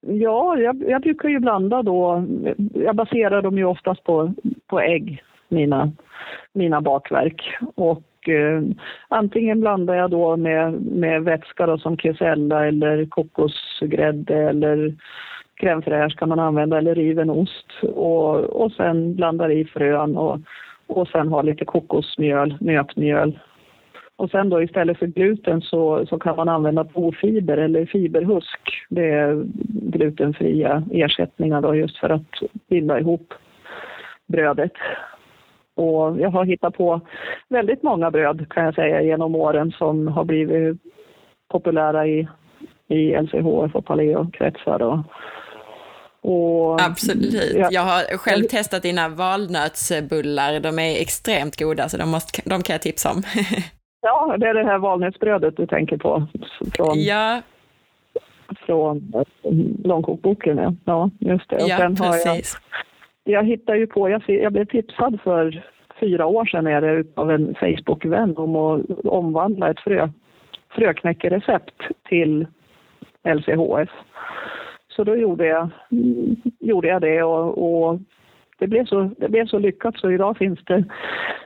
Ja, 0.08 0.58
jag, 0.58 0.84
jag 0.90 1.02
brukar 1.02 1.30
ju 1.30 1.40
blanda 1.40 1.84
då. 1.84 2.26
Jag 2.74 2.96
baserar 2.96 3.42
dem 3.42 3.58
ju 3.58 3.66
oftast 3.66 4.04
på, 4.04 4.34
på 4.68 4.80
ägg, 4.80 5.24
mina, 5.50 5.92
mina 6.54 6.82
bakverk. 6.82 7.58
Och 7.76 8.30
eh, 8.30 8.62
antingen 9.08 9.60
blandar 9.60 9.96
jag 9.96 10.12
då 10.12 10.38
med, 10.38 10.74
med 10.82 11.24
vätska 11.24 11.66
då, 11.66 11.78
som 11.78 11.98
kesella 11.98 12.68
eller 12.68 13.06
kokosgrädde 13.06 14.36
eller 14.36 14.96
crème 15.60 15.82
fraîche 15.82 16.18
kan 16.18 16.30
man 16.30 16.40
använda 16.40 16.78
eller 16.78 16.96
riven 16.96 17.30
ost. 17.30 17.68
Och, 17.82 18.36
och 18.36 18.72
sen 18.72 19.16
blandar 19.16 19.52
i 19.52 19.66
frön 19.66 20.18
och, 20.18 20.40
och 20.88 21.08
sen 21.08 21.28
ha 21.28 21.42
lite 21.42 21.66
kokosmjöl, 21.66 22.58
nötmjöl. 22.60 23.40
Och 24.20 24.30
sen 24.30 24.50
då 24.50 24.62
istället 24.62 25.00
för 25.00 25.08
gluten 25.08 25.62
så, 25.62 26.06
så 26.06 26.20
kan 26.20 26.36
man 26.36 26.50
använda 26.50 26.84
bofiber 26.84 27.58
eller 27.58 27.86
fiberhusk. 27.86 28.86
Det 28.90 29.10
är 29.10 29.44
glutenfria 29.92 30.84
ersättningar 30.92 31.62
då 31.62 31.76
just 31.76 31.98
för 31.98 32.10
att 32.10 32.32
binda 32.70 33.00
ihop 33.00 33.34
brödet. 34.28 34.72
Och 35.80 36.20
jag 36.20 36.30
har 36.30 36.46
hittat 36.46 36.74
på 36.74 37.02
väldigt 37.50 37.84
många 37.84 38.12
bröd 38.12 38.50
kan 38.50 38.66
jag 38.66 38.76
säga 38.76 39.02
genom 39.02 39.36
åren 39.36 39.72
som 39.72 40.08
har 40.08 40.24
blivit 40.24 40.78
populära 41.52 42.08
i, 42.08 42.28
i 42.88 43.22
LCHF 43.22 43.76
och 43.76 43.86
Paleo-kretsar. 43.86 44.82
Och, 44.82 45.00
och, 46.22 46.82
Absolut. 46.82 47.54
Ja, 47.56 47.68
Jag 47.72 47.82
har 47.82 48.18
själv 48.18 48.44
testat 48.44 48.82
dina 48.82 49.10
valnötsbullar. 49.10 50.60
De 50.60 50.80
är 50.80 51.02
extremt 51.02 51.60
goda, 51.60 51.90
så 51.90 51.98
de, 51.98 52.10
måste, 52.12 52.50
de 52.50 52.64
kan 52.64 52.74
jag 52.74 52.82
tipsa 52.82 53.12
om. 53.12 53.24
ja, 54.02 54.36
det 54.40 54.48
är 54.48 54.54
det 54.54 54.66
här 54.66 54.78
valnötsbrödet 54.78 55.58
du 55.58 55.68
tänker 55.68 55.98
på 55.98 56.28
från, 56.76 57.04
ja, 57.04 57.42
från 58.66 59.14
långkokboken. 59.84 60.58
Ja. 60.58 60.74
ja, 60.86 61.10
just 61.20 61.50
det. 61.50 61.56
Och 61.56 61.70
ja 61.70 61.78
sen 61.78 61.98
har 61.98 62.16
jag 62.16 62.26
precis 62.26 62.58
jag 63.32 63.44
hittar 63.44 63.76
ju 63.76 63.88
på, 63.88 64.10
jag, 64.10 64.22
jag 64.28 64.54
blev 64.54 64.66
tipsad 64.66 65.20
för 65.24 65.64
fyra 66.00 66.26
år 66.26 66.46
sedan 66.46 66.68
är 66.68 66.82
det, 66.82 67.04
av 67.16 67.32
en 67.32 67.56
Facebook-vän 67.56 68.38
om 68.38 68.56
att 68.56 69.06
omvandla 69.06 69.70
ett 69.70 69.80
frö, 69.80 70.10
fröknäckerecept 70.70 71.82
till 72.10 72.48
LCHF. 73.24 73.90
Så 74.88 75.04
då 75.04 75.16
gjorde 75.16 75.46
jag, 75.46 75.70
mm, 75.92 76.36
gjorde 76.60 76.88
jag 76.88 77.02
det 77.02 77.24
och, 77.24 77.88
och 77.88 78.00
det, 78.60 78.68
blev 78.68 78.86
så, 78.86 79.12
det 79.18 79.30
blev 79.30 79.46
så 79.46 79.60
lyckat 79.60 79.98
så 79.98 80.12
idag 80.12 80.38
finns 80.38 80.60
det, 80.64 80.84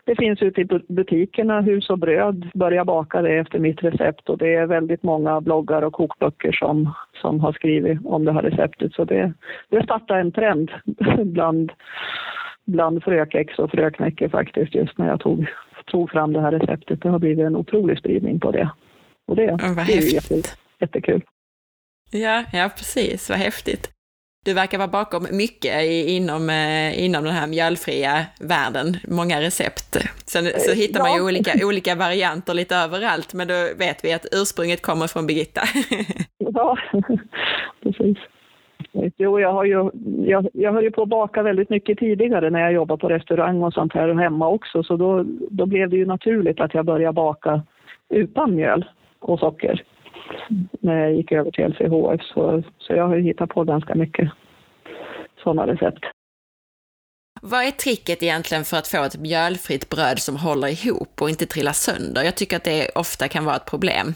det 0.05 0.15
finns 0.15 0.41
ute 0.41 0.61
i 0.61 0.63
bu- 0.63 0.85
butikerna 0.87 1.61
hus 1.61 1.89
och 1.89 1.99
bröd, 1.99 2.49
börja 2.53 2.85
baka 2.85 3.21
det 3.21 3.37
efter 3.37 3.59
mitt 3.59 3.83
recept 3.83 4.29
och 4.29 4.37
det 4.37 4.53
är 4.53 4.65
väldigt 4.65 5.03
många 5.03 5.41
bloggar 5.41 5.81
och 5.81 5.93
kokböcker 5.93 6.51
som, 6.51 6.93
som 7.21 7.39
har 7.39 7.53
skrivit 7.53 7.99
om 8.05 8.25
det 8.25 8.33
här 8.33 8.41
receptet 8.41 8.93
så 8.93 9.05
det, 9.05 9.33
det 9.69 9.83
startade 9.83 10.19
en 10.19 10.31
trend 10.31 10.71
bland, 11.23 11.71
bland 12.65 13.03
frökex 13.03 13.59
och 13.59 13.71
fröknäcke 13.71 14.29
faktiskt 14.29 14.75
just 14.75 14.97
när 14.97 15.07
jag 15.07 15.19
tog, 15.19 15.47
tog 15.85 16.09
fram 16.09 16.33
det 16.33 16.41
här 16.41 16.51
receptet. 16.51 17.01
Det 17.01 17.09
har 17.09 17.19
blivit 17.19 17.45
en 17.45 17.55
otrolig 17.55 17.97
spridning 17.97 18.39
på 18.39 18.51
det. 18.51 18.69
Och 19.27 19.35
det, 19.35 19.51
vad 19.51 19.87
det 19.87 19.93
är 19.93 20.01
ju 20.01 20.13
jätte, 20.13 20.35
jättekul. 20.79 21.21
Ja, 22.11 22.43
ja, 22.53 22.69
precis. 22.77 23.29
Vad 23.29 23.39
häftigt. 23.39 23.89
Du 24.45 24.53
verkar 24.53 24.77
vara 24.77 24.87
bakom 24.87 25.27
mycket 25.31 25.83
inom, 26.07 26.49
eh, 26.49 27.05
inom 27.05 27.23
den 27.23 27.33
här 27.33 27.47
mjölfria 27.47 28.25
världen, 28.41 28.97
många 29.07 29.41
recept. 29.41 29.97
Sen 30.25 30.45
så 30.59 30.73
hittar 30.75 30.99
man 30.99 31.11
ju 31.11 31.17
Ja. 31.17 31.25
olika, 31.25 31.51
olika 31.67 31.95
varianter 31.95 32.53
lite 32.53 32.75
överallt, 32.75 33.33
men 33.33 33.47
då 33.47 33.53
vet 33.77 34.05
vi 34.05 34.13
att 34.13 34.25
ursprunget 34.31 34.81
kommer 34.81 35.07
från 35.07 35.27
Birgitta. 35.27 35.61
Ja, 36.37 36.77
precis. 37.83 38.17
Jo, 39.17 39.39
jag 39.39 39.53
har 39.53 39.63
ju, 39.65 39.89
jag, 40.25 40.47
jag 40.53 40.73
höll 40.73 40.83
ju 40.83 40.91
på 40.91 41.01
att 41.01 41.09
baka 41.09 41.43
väldigt 41.43 41.69
mycket 41.69 41.97
tidigare 41.99 42.49
när 42.49 42.59
jag 42.59 42.73
jobbade 42.73 42.99
på 43.01 43.09
restaurang 43.09 43.63
och 43.63 43.73
sånt 43.73 43.93
här 43.93 44.07
och 44.07 44.19
hemma 44.19 44.47
också. 44.47 44.83
Så 44.83 44.97
då, 44.97 45.25
då 45.49 45.65
blev 45.65 45.89
det 45.89 45.95
ju 45.97 46.05
naturligt 46.05 46.59
att 46.59 46.73
jag 46.73 46.85
började 46.85 47.13
baka 47.13 47.61
utan 48.09 48.55
mjöl 48.55 48.85
och 49.19 49.39
socker 49.39 49.83
när 50.79 50.95
jag 50.99 51.13
gick 51.13 51.31
över 51.31 51.51
till 51.51 51.65
LCHF. 51.65 52.21
Så, 52.33 52.63
så 52.77 52.93
jag 52.93 53.07
har 53.07 53.15
ju 53.15 53.21
hittat 53.21 53.49
på 53.49 53.63
ganska 53.63 53.95
mycket 53.95 54.31
sådana 55.43 55.67
recept. 55.67 56.03
Vad 57.41 57.63
är 57.63 57.71
tricket 57.71 58.23
egentligen 58.23 58.63
för 58.63 58.77
att 58.77 58.87
få 58.87 59.03
ett 59.03 59.21
mjölfritt 59.21 59.89
bröd 59.89 60.19
som 60.19 60.35
håller 60.35 60.67
ihop 60.67 61.21
och 61.21 61.29
inte 61.29 61.45
trillar 61.45 61.71
sönder? 61.71 62.23
Jag 62.23 62.35
tycker 62.35 62.57
att 62.57 62.63
det 62.63 62.89
ofta 62.95 63.27
kan 63.27 63.45
vara 63.45 63.55
ett 63.55 63.69
problem. 63.69 64.07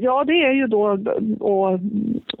Ja, 0.00 0.24
det 0.24 0.32
är 0.32 0.52
ju 0.52 0.66
då 0.66 0.88
att, 0.88 1.00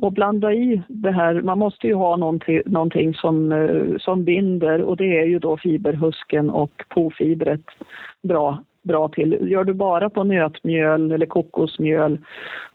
att 0.04 0.12
blanda 0.12 0.52
i 0.52 0.82
det 0.88 1.12
här. 1.12 1.42
Man 1.42 1.58
måste 1.58 1.86
ju 1.86 1.94
ha 1.94 2.16
någonting, 2.16 2.62
någonting 2.66 3.14
som, 3.14 3.52
eh, 3.52 3.98
som 3.98 4.24
binder 4.24 4.82
och 4.82 4.96
det 4.96 5.18
är 5.18 5.24
ju 5.24 5.38
då 5.38 5.56
fiberhusken 5.56 6.50
och 6.50 6.82
pofibret 6.88 7.64
bra, 8.22 8.64
bra 8.82 9.08
till. 9.08 9.50
Gör 9.50 9.64
du 9.64 9.72
bara 9.72 10.10
på 10.10 10.24
nötmjöl 10.24 11.12
eller 11.12 11.26
kokosmjöl 11.26 12.18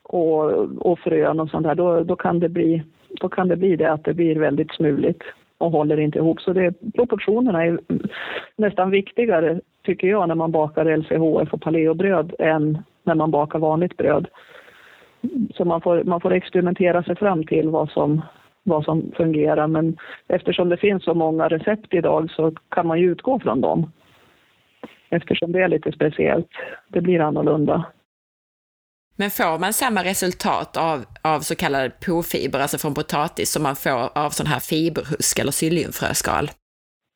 och, 0.03 0.51
och 0.77 0.99
frön 0.99 1.39
och 1.39 1.49
sånt 1.49 1.63
där, 1.63 1.75
då, 1.75 2.03
då, 2.03 2.15
kan 2.15 2.39
det 2.39 2.49
bli, 2.49 2.83
då 3.21 3.29
kan 3.29 3.47
det 3.47 3.55
bli 3.55 3.75
det 3.75 3.91
att 3.91 4.03
det 4.03 4.13
blir 4.13 4.39
väldigt 4.39 4.71
smuligt 4.71 5.21
och 5.57 5.71
håller 5.71 5.99
inte 5.99 6.19
ihop. 6.19 6.41
Så 6.41 6.53
det, 6.53 6.73
proportionerna 6.95 7.65
är 7.65 7.79
nästan 8.55 8.89
viktigare, 8.89 9.59
tycker 9.83 10.07
jag, 10.07 10.27
när 10.27 10.35
man 10.35 10.51
bakar 10.51 10.97
LCHF 10.97 11.53
och 11.53 11.61
paleobröd 11.61 12.35
än 12.39 12.77
när 13.03 13.15
man 13.15 13.31
bakar 13.31 13.59
vanligt 13.59 13.97
bröd. 13.97 14.27
Så 15.55 15.65
man 15.65 15.81
får, 15.81 16.03
man 16.03 16.21
får 16.21 16.33
experimentera 16.33 17.03
sig 17.03 17.15
fram 17.15 17.43
till 17.43 17.69
vad 17.69 17.89
som, 17.89 18.21
vad 18.63 18.83
som 18.83 19.11
fungerar. 19.17 19.67
Men 19.67 19.97
eftersom 20.27 20.69
det 20.69 20.77
finns 20.77 21.03
så 21.03 21.13
många 21.13 21.47
recept 21.47 21.93
idag 21.93 22.31
så 22.31 22.51
kan 22.69 22.87
man 22.87 22.99
ju 22.99 23.11
utgå 23.11 23.39
från 23.39 23.61
dem. 23.61 23.91
Eftersom 25.09 25.51
det 25.51 25.63
är 25.63 25.67
lite 25.67 25.91
speciellt. 25.91 26.49
Det 26.87 27.01
blir 27.01 27.19
annorlunda. 27.19 27.85
Men 29.17 29.29
får 29.29 29.59
man 29.59 29.73
samma 29.73 30.03
resultat 30.03 30.77
av, 30.77 31.05
av 31.21 31.39
så 31.39 31.55
kallad 31.55 31.91
pofiber, 32.05 32.59
alltså 32.59 32.77
från 32.77 32.93
potatis, 32.93 33.51
som 33.51 33.63
man 33.63 33.75
får 33.75 34.17
av 34.25 34.29
sån 34.29 34.47
här 34.47 34.59
fiberhusk 34.59 35.39
eller 35.39 35.51
psylliumfröskal? 35.51 36.45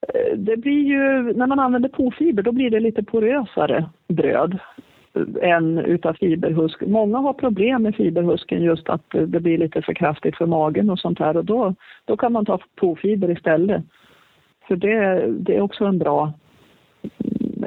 Eh, 0.08 0.38
det 0.38 0.58
blir 0.58 0.84
ju, 0.94 1.34
när 1.34 1.48
man 1.48 1.60
använder 1.60 1.90
pofiber, 1.90 2.44
då 2.44 2.52
blir 2.52 2.70
det 2.70 2.80
lite 2.80 3.04
porösare 3.04 3.90
bröd 4.08 4.60
än 5.42 5.78
utav 5.78 6.14
fiberhusk. 6.14 6.82
Många 6.82 7.18
har 7.18 7.34
problem 7.34 7.84
med 7.84 7.96
fiberhusken 7.96 8.62
just 8.64 8.90
att 8.90 9.10
det 9.12 9.40
blir 9.40 9.58
lite 9.58 9.82
för 9.82 9.94
kraftigt 9.94 10.38
för 10.38 10.46
magen 10.46 10.90
och 10.90 11.00
sånt 11.00 11.20
här 11.20 11.38
och 11.38 11.46
då, 11.46 11.76
då 12.06 12.18
kan 12.18 12.34
man 12.34 12.46
ta 12.46 12.60
pofiber 12.76 13.32
istället. 13.32 13.84
För 14.68 14.76
det, 14.76 15.26
det 15.32 15.56
är 15.56 15.62
också 15.62 15.86
en 15.86 15.98
bra, 15.98 16.34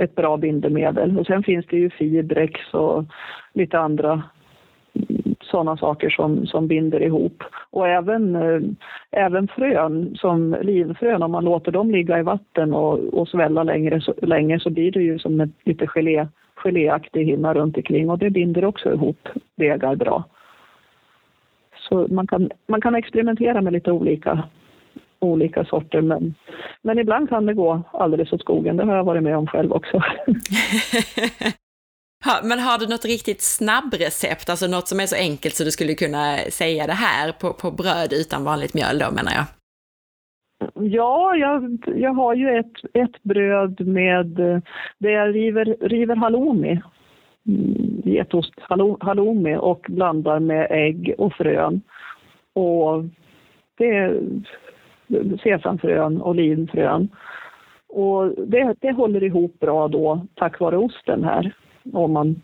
ett 0.00 0.14
bra 0.14 0.36
bindemedel. 0.36 1.18
Och 1.18 1.26
sen 1.26 1.42
finns 1.42 1.66
det 1.66 1.76
ju 1.76 1.90
Fibrex 1.90 2.74
och 2.74 3.04
lite 3.52 3.78
andra 3.78 4.22
mm, 4.94 5.34
sådana 5.40 5.76
saker 5.76 6.10
som, 6.10 6.46
som 6.46 6.68
binder 6.68 7.02
ihop. 7.02 7.42
Och 7.70 7.88
även, 7.88 8.36
eh, 8.36 8.60
även 9.10 9.48
frön, 9.48 10.16
som 10.16 10.56
linfrön, 10.62 11.22
om 11.22 11.30
man 11.30 11.44
låter 11.44 11.72
dem 11.72 11.90
ligga 11.90 12.18
i 12.18 12.22
vatten 12.22 12.72
och, 12.72 12.98
och 12.98 13.28
svälla 13.28 13.62
längre 13.62 14.00
så, 14.00 14.14
länge 14.22 14.60
så 14.60 14.70
blir 14.70 14.92
det 14.92 15.02
ju 15.02 15.18
som 15.18 15.40
en 15.40 15.52
lite 15.64 15.86
gelé, 15.86 16.26
geléaktig 16.54 17.24
hinna 17.24 17.54
runt 17.54 17.76
omkring 17.76 18.10
och 18.10 18.18
det 18.18 18.30
binder 18.30 18.64
också 18.64 18.92
ihop 18.92 19.28
degar 19.56 19.96
bra. 19.96 20.24
Så 21.88 22.06
man 22.10 22.26
kan, 22.26 22.50
man 22.66 22.80
kan 22.80 22.94
experimentera 22.94 23.60
med 23.60 23.72
lite 23.72 23.92
olika, 23.92 24.42
olika 25.22 25.64
sorter 25.64 26.00
men, 26.00 26.34
men 26.82 26.98
ibland 26.98 27.28
kan 27.28 27.46
det 27.46 27.54
gå 27.54 27.82
alldeles 27.92 28.32
åt 28.32 28.40
skogen. 28.40 28.76
Det 28.76 28.84
har 28.84 28.96
jag 28.96 29.04
varit 29.04 29.22
med 29.22 29.36
om 29.36 29.46
själv 29.46 29.72
också. 29.72 30.02
men 32.44 32.58
har 32.58 32.78
du 32.78 32.86
något 32.86 33.04
riktigt 33.04 33.42
snabbrecept, 33.42 34.50
alltså 34.50 34.66
något 34.66 34.88
som 34.88 35.00
är 35.00 35.06
så 35.06 35.16
enkelt 35.16 35.54
så 35.54 35.64
du 35.64 35.70
skulle 35.70 35.94
kunna 35.94 36.36
säga 36.36 36.86
det 36.86 36.92
här 36.92 37.32
på, 37.32 37.52
på 37.52 37.70
bröd 37.70 38.12
utan 38.12 38.44
vanligt 38.44 38.74
mjöl 38.74 38.98
då 38.98 39.10
menar 39.10 39.32
jag? 39.32 39.44
Ja, 40.74 41.36
jag, 41.36 41.78
jag 41.96 42.12
har 42.12 42.34
ju 42.34 42.58
ett, 42.58 42.72
ett 42.92 43.22
bröd 43.22 43.86
med, 43.86 44.26
där 44.98 45.10
jag 45.10 45.34
river, 45.34 45.76
river 45.80 46.16
halloumi, 46.16 46.82
mm, 47.46 48.02
getost 48.04 48.52
halloumi 49.00 49.56
och 49.56 49.86
blandar 49.88 50.40
med 50.40 50.66
ägg 50.70 51.14
och 51.18 51.32
frön. 51.32 51.80
Och 52.54 53.04
det 53.78 54.20
sesamfrön, 55.42 56.22
olivenfrön. 56.22 57.08
Och 57.88 58.32
det, 58.46 58.74
det 58.80 58.92
håller 58.92 59.22
ihop 59.22 59.60
bra 59.60 59.88
då 59.88 60.26
tack 60.34 60.60
vare 60.60 60.76
osten 60.76 61.24
här 61.24 61.52
om 61.92 62.12
man 62.12 62.42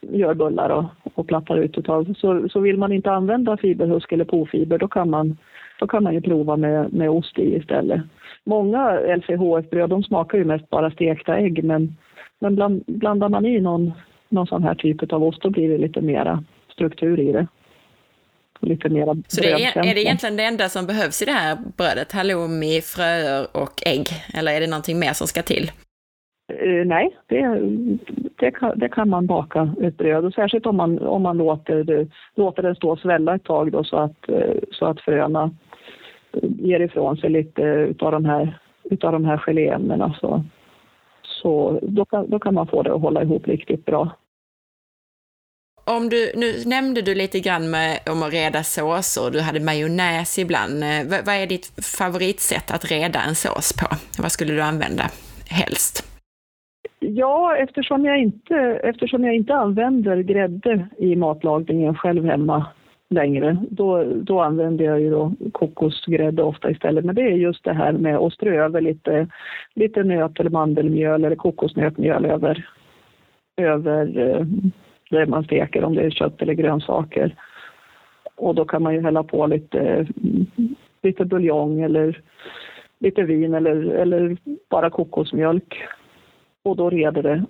gör 0.00 0.34
bullar 0.34 0.70
och, 0.70 0.84
och 1.14 1.26
plattar 1.26 1.56
ut 1.56 1.78
utav. 1.78 2.14
Så, 2.16 2.48
så 2.48 2.60
vill 2.60 2.78
man 2.78 2.92
inte 2.92 3.12
använda 3.12 3.56
fiberhusk 3.56 4.12
eller 4.12 4.24
pofiber 4.24 4.78
då 4.78 4.88
kan 4.88 5.10
man, 5.10 5.36
då 5.80 5.86
kan 5.86 6.02
man 6.02 6.14
ju 6.14 6.20
prova 6.20 6.56
med, 6.56 6.92
med 6.92 7.10
ost 7.10 7.38
i 7.38 7.56
istället. 7.56 8.00
Många 8.44 9.00
LCHF-bröd 9.16 9.90
de 9.90 10.02
smakar 10.02 10.38
ju 10.38 10.44
mest 10.44 10.70
bara 10.70 10.90
stekta 10.90 11.36
ägg 11.36 11.64
men, 11.64 11.96
men 12.38 12.54
bland, 12.54 12.84
blandar 12.86 13.28
man 13.28 13.46
i 13.46 13.60
någon, 13.60 13.92
någon 14.28 14.46
sån 14.46 14.62
här 14.62 14.74
typ 14.74 15.12
av 15.12 15.24
ost 15.24 15.42
då 15.42 15.50
blir 15.50 15.68
det 15.68 15.78
lite 15.78 16.00
mera 16.00 16.44
struktur 16.72 17.20
i 17.20 17.32
det. 17.32 17.46
Lite 18.62 18.88
mera 18.88 19.16
Så 19.26 19.40
det 19.40 19.52
är, 19.52 19.78
är 19.78 19.94
det 19.94 20.00
egentligen 20.00 20.36
det 20.36 20.44
enda 20.44 20.68
som 20.68 20.86
behövs 20.86 21.22
i 21.22 21.24
det 21.24 21.32
här 21.32 21.58
brödet? 21.76 22.12
Halloumi, 22.12 22.80
fröer 22.80 23.46
och 23.52 23.86
ägg? 23.86 24.06
Eller 24.34 24.52
är 24.52 24.60
det 24.60 24.66
någonting 24.66 24.98
mer 24.98 25.12
som 25.12 25.26
ska 25.26 25.42
till? 25.42 25.70
Uh, 26.62 26.84
nej, 26.86 27.16
det, 27.28 27.40
det, 28.38 28.50
kan, 28.50 28.78
det 28.78 28.88
kan 28.88 29.08
man 29.08 29.26
baka 29.26 29.74
ett 29.82 29.96
bröd 29.96 30.24
och 30.24 30.34
särskilt 30.34 30.66
om 30.66 30.76
man, 30.76 30.98
om 30.98 31.22
man 31.22 31.38
låter, 31.38 31.84
det, 31.84 32.08
låter 32.34 32.62
den 32.62 32.74
stå 32.74 32.90
och 32.90 32.98
svälla 32.98 33.34
ett 33.34 33.44
tag 33.44 33.72
då 33.72 33.84
så 33.84 33.96
att, 33.96 34.28
uh, 34.28 34.58
så 34.70 34.86
att 34.86 35.00
fröna 35.00 35.50
ger 36.40 36.80
ifrån 36.80 37.16
sig 37.16 37.30
lite 37.30 37.62
utav 37.62 38.12
de 38.12 38.24
här, 38.24 38.58
utav 38.84 39.12
de 39.12 39.24
här 39.24 39.38
geléämnena 39.38 40.14
så, 40.20 40.44
så 41.22 41.78
då, 41.82 42.04
kan, 42.04 42.30
då 42.30 42.38
kan 42.38 42.54
man 42.54 42.66
få 42.66 42.82
det 42.82 42.94
att 42.94 43.00
hålla 43.00 43.22
ihop 43.22 43.48
riktigt 43.48 43.84
bra. 43.84 44.10
Om 45.84 46.08
du, 46.08 46.32
nu 46.36 46.48
nämnde 46.66 47.02
du 47.02 47.14
lite 47.14 47.40
grann 47.40 47.70
med, 47.70 47.98
om 48.10 48.22
att 48.22 48.32
reda 48.32 48.62
såser, 48.62 49.30
du 49.30 49.40
hade 49.40 49.60
majonnäs 49.60 50.38
ibland. 50.38 50.82
Eh, 50.82 51.02
v 51.10 51.16
vad 51.26 51.34
är 51.34 51.46
ditt 51.46 51.66
favoritsätt 51.98 52.70
att 52.74 52.90
reda 52.90 53.20
en 53.28 53.34
sås 53.34 53.72
på? 53.72 53.86
Vad 54.22 54.32
skulle 54.32 54.52
du 54.52 54.62
använda 54.62 55.04
helst? 55.50 56.12
Ja, 56.98 57.56
eftersom 57.56 58.04
jag, 58.04 58.18
inte, 58.18 58.56
eftersom 58.84 59.24
jag 59.24 59.34
inte 59.34 59.54
använder 59.54 60.16
grädde 60.16 60.88
i 60.98 61.16
matlagningen 61.16 61.94
själv 61.94 62.24
hemma 62.24 62.66
längre, 63.10 63.56
då, 63.70 64.04
då 64.04 64.40
använder 64.40 64.84
jag 64.84 65.00
ju 65.00 65.10
då 65.10 65.32
kokosgrädde 65.52 66.42
ofta 66.42 66.70
istället. 66.70 67.04
Men 67.04 67.14
det 67.14 67.22
är 67.22 67.36
just 67.36 67.64
det 67.64 67.72
här 67.72 67.92
med 67.92 68.16
att 68.16 68.32
strö 68.32 68.64
över 68.64 68.80
lite, 68.80 69.28
lite 69.74 70.02
nöt 70.02 70.40
eller 70.40 70.50
mandelmjöl 70.50 71.24
eller 71.24 71.36
kokosnötmjöl 71.36 72.24
över, 72.24 72.66
över 73.56 74.18
eh, 74.18 74.46
det 75.18 75.26
man 75.26 75.44
steker, 75.44 75.84
om 75.84 75.94
det 75.94 76.02
är 76.02 76.10
kött 76.10 76.42
eller 76.42 76.54
grönsaker. 76.54 77.34
Och 78.36 78.54
då 78.54 78.64
kan 78.64 78.82
man 78.82 78.94
ju 78.94 79.00
hälla 79.02 79.22
på 79.22 79.46
lite, 79.46 79.78
mm, 79.78 80.46
lite 81.02 81.24
buljong 81.24 81.80
eller 81.80 82.20
lite 82.98 83.22
vin 83.22 83.54
eller, 83.54 83.76
eller 83.76 84.36
bara 84.70 84.90
kokosmjölk 84.90 85.84
och 86.64 86.76
då 86.76 86.90
reder 86.90 87.22
det 87.22 87.44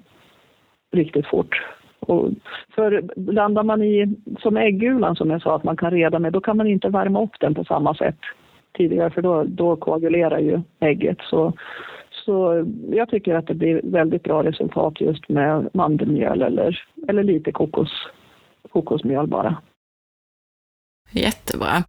riktigt 0.92 1.26
fort. 1.26 1.62
Och 2.00 2.30
för 2.74 3.02
blandar 3.16 3.62
man 3.62 3.82
i, 3.82 4.16
som 4.38 4.56
äggulan 4.56 5.16
som 5.16 5.30
jag 5.30 5.42
sa 5.42 5.56
att 5.56 5.64
man 5.64 5.76
kan 5.76 5.90
reda 5.90 6.18
med, 6.18 6.32
då 6.32 6.40
kan 6.40 6.56
man 6.56 6.66
inte 6.66 6.88
värma 6.88 7.22
upp 7.22 7.40
den 7.40 7.54
på 7.54 7.64
samma 7.64 7.94
sätt 7.94 8.18
tidigare 8.76 9.10
för 9.10 9.22
då, 9.22 9.44
då 9.44 9.76
koagulerar 9.76 10.38
ju 10.38 10.60
ägget. 10.80 11.18
Så, 11.20 11.52
så 12.24 12.66
jag 12.90 13.08
tycker 13.08 13.34
att 13.34 13.46
det 13.46 13.54
blir 13.54 13.80
väldigt 13.84 14.22
bra 14.22 14.42
resultat 14.42 15.00
just 15.00 15.28
med 15.28 15.68
mandelmjöl 15.74 16.42
eller, 16.42 16.84
eller 17.08 17.22
lite 17.22 17.52
kokos, 17.52 17.90
kokosmjöl 18.72 19.26
bara. 19.26 19.56
Jättebra. 21.12 21.82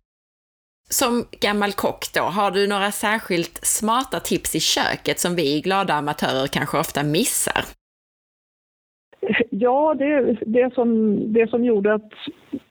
Som 0.89 1.25
gammal 1.41 1.71
kock 1.71 2.13
då, 2.15 2.21
har 2.21 2.51
du 2.51 2.67
några 2.67 2.91
särskilt 2.91 3.65
smarta 3.65 4.19
tips 4.19 4.55
i 4.55 4.59
köket 4.59 5.19
som 5.19 5.35
vi 5.35 5.61
glada 5.61 5.93
amatörer 5.93 6.47
kanske 6.47 6.77
ofta 6.79 7.03
missar? 7.03 7.63
Ja, 9.49 9.93
det, 9.93 10.37
det, 10.45 10.73
som, 10.73 11.17
det 11.33 11.49
som 11.49 11.65
gjorde 11.65 11.93
att 11.93 12.11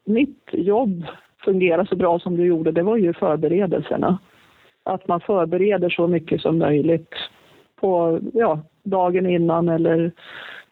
mitt 0.04 0.48
jobb 0.52 1.06
fungerade 1.44 1.88
så 1.88 1.96
bra 1.96 2.18
som 2.18 2.36
det 2.36 2.42
gjorde, 2.42 2.72
det 2.72 2.82
var 2.82 2.96
ju 2.96 3.12
förberedelserna. 3.14 4.18
Att 4.84 5.08
man 5.08 5.20
förbereder 5.20 5.90
så 5.90 6.06
mycket 6.06 6.40
som 6.40 6.58
möjligt 6.58 7.14
på 7.82 8.20
ja, 8.34 8.60
dagen 8.82 9.26
innan 9.26 9.68
eller, 9.68 10.12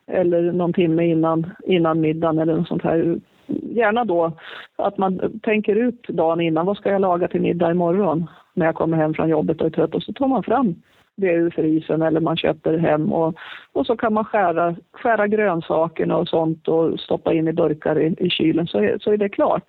eller 0.07 0.53
någon 0.53 0.73
timme 0.73 1.07
innan, 1.07 1.51
innan 1.65 2.01
middagen 2.01 2.39
eller 2.39 2.57
något 2.57 2.69
sånt 2.69 2.83
här. 2.83 3.21
Gärna 3.47 4.05
då 4.05 4.33
att 4.77 4.99
man 4.99 5.41
tänker 5.43 5.77
ut 5.77 6.09
dagen 6.09 6.41
innan, 6.41 6.67
vad 6.67 6.77
ska 6.77 6.91
jag 6.91 7.01
laga 7.01 7.29
till 7.29 7.41
middag 7.41 7.71
imorgon 7.71 8.27
när 8.55 8.67
jag 8.67 8.75
kommer 8.75 8.97
hem 8.97 9.15
från 9.15 9.29
jobbet 9.29 9.61
och 9.61 9.67
är 9.67 9.71
trött? 9.71 9.95
Och 9.95 10.03
så 10.03 10.13
tar 10.13 10.29
man 10.29 10.43
fram 10.43 10.75
det 11.17 11.33
ur 11.33 11.51
frysen 11.51 12.03
eller 12.03 12.21
man 12.21 12.37
köper 12.37 12.79
hem. 12.79 13.13
Och, 13.13 13.35
och 13.73 13.87
så 13.87 13.97
kan 13.97 14.15
man 14.15 14.25
skära, 14.25 14.77
skära 14.93 15.27
grönsakerna 15.27 16.17
och 16.17 16.29
sånt 16.29 16.69
och 16.69 17.01
stoppa 17.01 17.33
in 17.33 17.49
i 17.49 17.53
burkar 17.53 18.01
i, 18.01 18.15
i 18.19 18.31
kylen 18.31 18.67
så 18.67 18.79
är, 18.79 18.99
så 18.99 19.13
är 19.13 19.17
det 19.17 19.29
klart. 19.29 19.65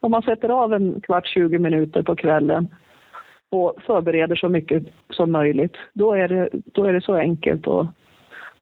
Om 0.00 0.10
man 0.10 0.22
sätter 0.22 0.48
av 0.48 0.74
en 0.74 1.00
kvart, 1.00 1.26
20 1.26 1.58
minuter 1.58 2.02
på 2.02 2.16
kvällen 2.16 2.68
och 3.52 3.74
förbereder 3.86 4.36
så 4.36 4.48
mycket 4.48 4.82
som 5.10 5.32
möjligt, 5.32 5.76
då 5.92 6.12
är 6.12 6.28
det, 6.28 6.48
då 6.52 6.84
är 6.84 6.92
det 6.92 7.00
så 7.00 7.14
enkelt 7.14 7.68
att, 7.68 7.86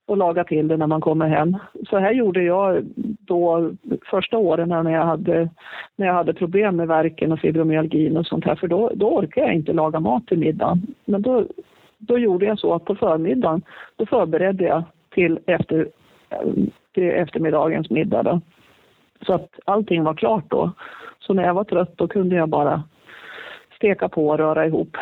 att 0.07 0.19
laga 0.19 0.45
till 0.45 0.69
det 0.69 0.77
när 0.77 0.87
man 0.87 1.01
kommer 1.01 1.29
hem. 1.29 1.57
Så 1.89 1.99
här 1.99 2.13
gjorde 2.13 2.43
jag 2.43 2.85
då 3.21 3.71
första 4.11 4.39
åren 4.39 4.69
när 4.69 4.91
jag 4.91 5.05
hade, 5.05 5.49
när 5.97 6.07
jag 6.07 6.15
hade 6.15 6.35
problem 6.35 6.77
med 6.77 6.89
verken 6.89 7.33
och 7.33 7.41
fibromyalgin 7.41 8.17
och 8.17 8.27
sånt 8.27 8.45
här, 8.45 8.55
för 8.55 8.69
då, 8.69 8.91
då 8.95 9.09
orkade 9.09 9.47
jag 9.47 9.57
inte 9.57 9.73
laga 9.73 10.01
mat 10.01 10.27
till 10.27 10.39
middagen. 10.39 10.83
Men 11.05 11.23
då, 11.23 11.45
då 11.99 12.19
gjorde 12.19 12.47
jag 12.47 12.59
så 12.59 12.75
att 12.75 12.85
på 12.85 12.95
förmiddagen, 12.95 13.63
då 13.97 14.07
förberedde 14.07 14.65
jag 14.65 14.83
till, 15.15 15.39
efter, 15.47 15.89
till 16.95 17.11
eftermiddagens 17.11 17.91
middag. 17.91 18.23
Då. 18.23 18.41
Så 19.27 19.33
att 19.33 19.51
allting 19.65 20.05
var 20.05 20.15
klart 20.15 20.45
då. 20.49 20.71
Så 21.19 21.35
när 21.35 21.45
jag 21.45 21.55
var 21.55 21.65
trött 21.65 21.93
då 21.97 22.09
kunde 22.09 22.37
jag 22.37 22.49
bara 22.49 22.83
steka 23.81 24.09
på 24.09 24.29
och 24.29 24.39
röra 24.39 24.67
ihop 24.67 24.97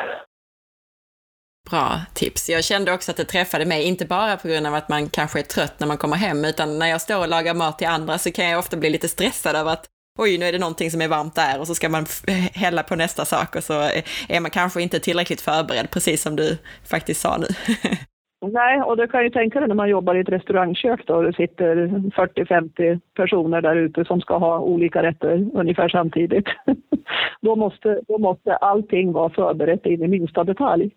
bra 1.71 2.01
tips. 2.15 2.49
Jag 2.49 2.65
kände 2.65 2.93
också 2.93 3.11
att 3.11 3.17
det 3.17 3.25
träffade 3.25 3.65
mig, 3.65 3.83
inte 3.83 4.05
bara 4.05 4.37
på 4.37 4.49
grund 4.49 4.67
av 4.67 4.75
att 4.75 4.89
man 4.89 5.09
kanske 5.09 5.39
är 5.39 5.43
trött 5.43 5.81
när 5.81 5.87
man 5.87 5.99
kommer 5.99 6.17
hem, 6.17 6.45
utan 6.45 6.79
när 6.79 6.87
jag 6.87 7.01
står 7.01 7.19
och 7.19 7.29
lagar 7.29 7.55
mat 7.55 7.79
till 7.79 7.87
andra 7.87 8.19
så 8.19 8.33
kan 8.33 8.49
jag 8.49 8.59
ofta 8.59 8.77
bli 8.77 8.91
lite 8.91 9.09
stressad 9.09 9.57
av 9.57 9.69
att 9.69 9.87
oj, 10.19 10.39
nu 10.39 10.47
är 10.47 10.53
det 10.53 10.59
någonting 10.59 10.91
som 10.91 11.03
är 11.03 11.09
varmt 11.09 11.35
där 11.35 11.61
och 11.61 11.67
så 11.67 11.75
ska 11.75 11.89
man 11.89 12.07
hälla 12.55 12.83
på 12.83 12.97
nästa 12.97 13.25
sak 13.25 13.57
och 13.57 13.65
så 13.65 13.91
är 14.29 14.41
man 14.41 14.51
kanske 14.51 14.83
inte 14.83 15.01
tillräckligt 15.01 15.41
förberedd, 15.41 15.91
precis 15.91 16.23
som 16.23 16.37
du 16.37 16.59
faktiskt 16.85 17.21
sa 17.21 17.37
nu. 17.37 17.47
Nej, 18.41 18.83
och 18.83 18.97
du 18.97 19.07
kan 19.07 19.25
ju 19.25 19.31
tänka 19.31 19.59
dig 19.59 19.69
när 19.69 19.75
man 19.75 19.89
jobbar 19.89 20.15
i 20.15 20.21
ett 20.21 20.29
restaurangkök 20.29 21.07
då, 21.07 21.15
och 21.15 21.23
det 21.23 21.33
sitter 21.33 21.77
40-50 21.77 23.01
personer 23.15 23.63
där 23.63 23.77
ute 23.77 24.05
som 24.05 24.21
ska 24.21 24.39
ha 24.39 24.59
olika 24.59 25.03
rätter 25.03 25.49
ungefär 25.55 25.89
samtidigt. 25.89 26.47
då, 27.41 27.57
måste, 27.57 28.01
då 28.09 28.19
måste 28.19 28.57
allting 28.57 29.13
vara 29.13 29.31
förberett 29.31 29.87
in 29.87 30.03
i 30.03 30.09
minsta 30.09 30.45
detalj. 30.45 30.91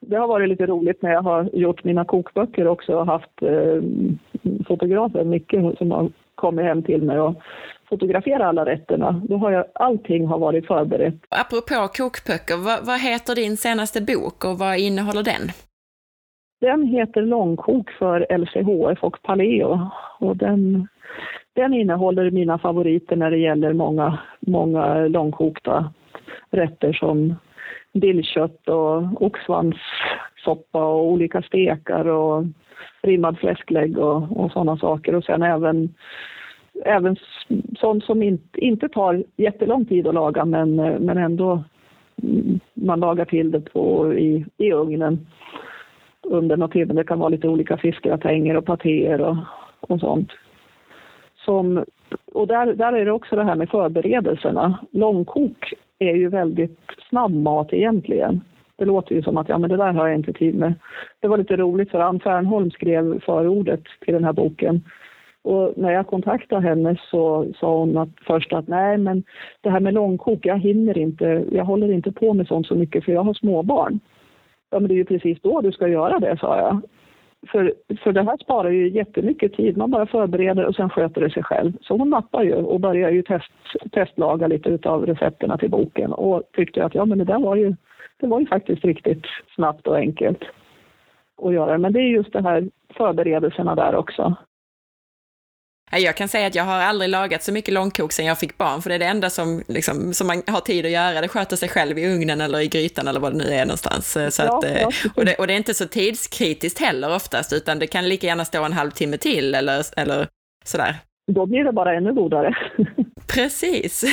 Det 0.00 0.16
har 0.16 0.28
varit 0.28 0.48
lite 0.48 0.66
roligt 0.66 1.02
när 1.02 1.10
jag 1.10 1.22
har 1.22 1.50
gjort 1.52 1.84
mina 1.84 2.04
kokböcker 2.04 2.66
också 2.66 2.94
och 2.94 3.06
haft 3.06 3.42
eh, 3.42 3.82
fotografer, 4.66 5.24
Micke, 5.24 5.54
som 5.78 5.90
har 5.90 6.10
kommit 6.34 6.64
hem 6.64 6.82
till 6.82 7.02
mig 7.02 7.20
och 7.20 7.42
fotograferat 7.88 8.40
alla 8.40 8.66
rätterna. 8.66 9.22
Då 9.28 9.36
har 9.36 9.50
jag, 9.50 9.64
allting 9.74 10.26
har 10.26 10.38
varit 10.38 10.66
förberett. 10.66 11.14
Apropå 11.28 11.88
kokböcker, 11.88 12.64
vad, 12.64 12.86
vad 12.86 13.00
heter 13.00 13.34
din 13.34 13.56
senaste 13.56 14.02
bok 14.02 14.44
och 14.44 14.58
vad 14.58 14.78
innehåller 14.78 15.22
den? 15.22 15.50
Den 16.60 16.86
heter 16.86 17.22
Långkok 17.22 17.90
för 17.90 18.38
LCHF 18.38 19.04
och 19.04 19.22
Paleo 19.22 19.90
och 20.18 20.36
den, 20.36 20.88
den 21.52 21.74
innehåller 21.74 22.30
mina 22.30 22.58
favoriter 22.58 23.16
när 23.16 23.30
det 23.30 23.38
gäller 23.38 23.72
många, 23.72 24.18
många 24.40 25.08
långkokta 25.08 25.92
rätter 26.50 26.92
som 26.92 27.34
dillkött 27.92 28.68
och 28.68 29.22
oxsvanssoppa 29.22 30.84
och 30.84 31.04
olika 31.04 31.42
stekar 31.42 32.08
och 32.08 32.44
rimmad 33.02 33.38
fläsklägg 33.38 33.98
och, 33.98 34.36
och 34.36 34.52
sådana 34.52 34.76
saker. 34.76 35.14
Och 35.14 35.24
sen 35.24 35.42
även, 35.42 35.94
även 36.84 37.16
sånt 37.78 38.04
som 38.04 38.22
inte, 38.22 38.64
inte 38.64 38.88
tar 38.88 39.24
jättelång 39.36 39.84
tid 39.84 40.06
att 40.06 40.14
laga 40.14 40.44
men, 40.44 40.76
men 40.76 41.18
ändå 41.18 41.64
mm, 42.22 42.60
man 42.74 43.00
lagar 43.00 43.24
till 43.24 43.50
det 43.50 43.60
på, 43.60 44.14
i, 44.14 44.46
i 44.56 44.72
ugnen 44.72 45.26
under 46.30 46.56
någon 46.56 46.70
timme. 46.70 46.94
Det 46.94 47.04
kan 47.04 47.18
vara 47.18 47.28
lite 47.28 47.48
olika 47.48 47.76
fiskgratänger 47.76 48.56
och 48.56 48.64
patéer 48.64 49.20
och, 49.20 49.36
och 49.80 50.00
sånt. 50.00 50.30
Som, 51.44 51.84
och 52.32 52.46
där, 52.46 52.74
där 52.74 52.92
är 52.92 53.04
det 53.04 53.12
också 53.12 53.36
det 53.36 53.44
här 53.44 53.54
med 53.54 53.68
förberedelserna. 53.68 54.78
Långkok 54.90 55.74
är 55.98 56.14
ju 56.14 56.28
väldigt 56.28 56.78
snabb 57.08 57.32
mat 57.32 57.72
egentligen. 57.72 58.40
Det 58.76 58.84
låter 58.84 59.14
ju 59.14 59.22
som 59.22 59.36
att 59.36 59.48
ja, 59.48 59.58
men 59.58 59.70
det 59.70 59.76
där 59.76 59.92
har 59.92 60.08
jag 60.08 60.16
inte 60.16 60.32
tid 60.32 60.54
med. 60.54 60.74
Det 61.20 61.28
var 61.28 61.38
lite 61.38 61.56
roligt 61.56 61.90
för 61.90 62.00
Ann 62.00 62.20
Fernholm 62.20 62.70
skrev 62.70 63.20
förordet 63.20 63.82
till 64.04 64.14
den 64.14 64.24
här 64.24 64.32
boken. 64.32 64.82
Och 65.42 65.72
när 65.76 65.92
jag 65.92 66.06
kontaktade 66.06 66.62
henne 66.62 66.96
så 67.10 67.46
sa 67.60 67.78
hon 67.78 67.96
att 67.98 68.08
först 68.26 68.52
att 68.52 68.68
nej, 68.68 68.98
men 68.98 69.22
det 69.60 69.70
här 69.70 69.80
med 69.80 69.94
långkok, 69.94 70.38
jag 70.46 70.58
hinner 70.58 70.98
inte, 70.98 71.44
jag 71.52 71.64
håller 71.64 71.92
inte 71.92 72.12
på 72.12 72.34
med 72.34 72.46
sånt 72.46 72.66
så 72.66 72.74
mycket 72.74 73.04
för 73.04 73.12
jag 73.12 73.22
har 73.22 73.34
småbarn. 73.34 74.00
Ja, 74.70 74.80
men 74.80 74.88
det 74.88 74.94
är 74.94 74.96
ju 74.96 75.04
precis 75.04 75.40
då 75.42 75.60
du 75.60 75.72
ska 75.72 75.88
göra 75.88 76.18
det, 76.18 76.38
sa 76.40 76.58
jag. 76.58 76.80
För, 77.48 77.74
för 78.02 78.12
det 78.12 78.22
här 78.22 78.36
sparar 78.36 78.70
ju 78.70 78.88
jättemycket 78.90 79.52
tid. 79.52 79.76
Man 79.76 79.90
bara 79.90 80.06
förbereder 80.06 80.64
och 80.66 80.74
sen 80.74 80.90
sköter 80.90 81.20
det 81.20 81.30
sig 81.30 81.42
själv. 81.42 81.72
Så 81.80 81.96
hon 81.96 82.10
nappar 82.10 82.42
ju 82.42 82.54
och 82.54 82.80
börjar 82.80 83.10
ju 83.10 83.22
test, 83.22 83.52
testlaga 83.92 84.46
lite 84.46 84.88
av 84.88 85.06
recepterna 85.06 85.58
till 85.58 85.70
boken 85.70 86.12
och 86.12 86.42
tyckte 86.52 86.84
att 86.84 86.94
ja, 86.94 87.04
men 87.04 87.18
det 87.18 87.24
där 87.24 87.38
var 87.38 87.56
ju, 87.56 87.74
det 88.20 88.26
var 88.26 88.40
ju 88.40 88.46
faktiskt 88.46 88.84
riktigt 88.84 89.24
snabbt 89.54 89.86
och 89.86 89.96
enkelt 89.96 90.42
att 91.42 91.52
göra. 91.52 91.78
Men 91.78 91.92
det 91.92 92.00
är 92.00 92.08
just 92.08 92.32
det 92.32 92.42
här 92.42 92.68
förberedelserna 92.96 93.74
där 93.74 93.94
också. 93.94 94.36
Jag 95.90 96.16
kan 96.16 96.28
säga 96.28 96.46
att 96.46 96.54
jag 96.54 96.64
har 96.64 96.80
aldrig 96.80 97.10
lagat 97.10 97.42
så 97.42 97.52
mycket 97.52 97.74
långkok 97.74 98.12
sedan 98.12 98.26
jag 98.26 98.38
fick 98.38 98.58
barn, 98.58 98.82
för 98.82 98.88
det 98.88 98.94
är 98.94 98.98
det 98.98 99.04
enda 99.04 99.30
som, 99.30 99.62
liksom, 99.68 100.14
som 100.14 100.26
man 100.26 100.42
har 100.46 100.60
tid 100.60 100.86
att 100.86 100.90
göra. 100.90 101.20
Det 101.20 101.28
sköter 101.28 101.56
sig 101.56 101.68
själv 101.68 101.98
i 101.98 102.14
ugnen 102.14 102.40
eller 102.40 102.60
i 102.60 102.68
grytan 102.68 103.08
eller 103.08 103.20
vad 103.20 103.32
det 103.32 103.38
nu 103.38 103.44
är 103.44 103.64
någonstans. 103.64 104.18
Så 104.30 104.42
att. 104.42 104.64
Eh, 104.64 104.88
och, 105.16 105.24
det, 105.24 105.34
och, 105.34 105.46
det, 105.46 105.52
är 105.52 105.56
inte 105.56 105.74
så 105.74 105.86
tidskritiskt 105.86 106.80
heller 106.80 107.14
oftast, 107.14 107.52
utan 107.52 107.78
det 107.78 107.86
kan 107.86 108.08
lika 108.08 108.26
gärna 108.26 108.44
stå 108.44 108.64
en 108.64 108.72
halvtimme 108.72 109.16
till 109.16 109.54
eller, 109.54 110.00
eller 110.00 110.26
sådär. 110.64 110.94
Då 111.32 111.46
blir 111.46 111.64
det 111.64 111.72
bara 111.72 111.94
ännu 111.94 112.12
godare. 112.12 112.54
Precis. 113.34 114.04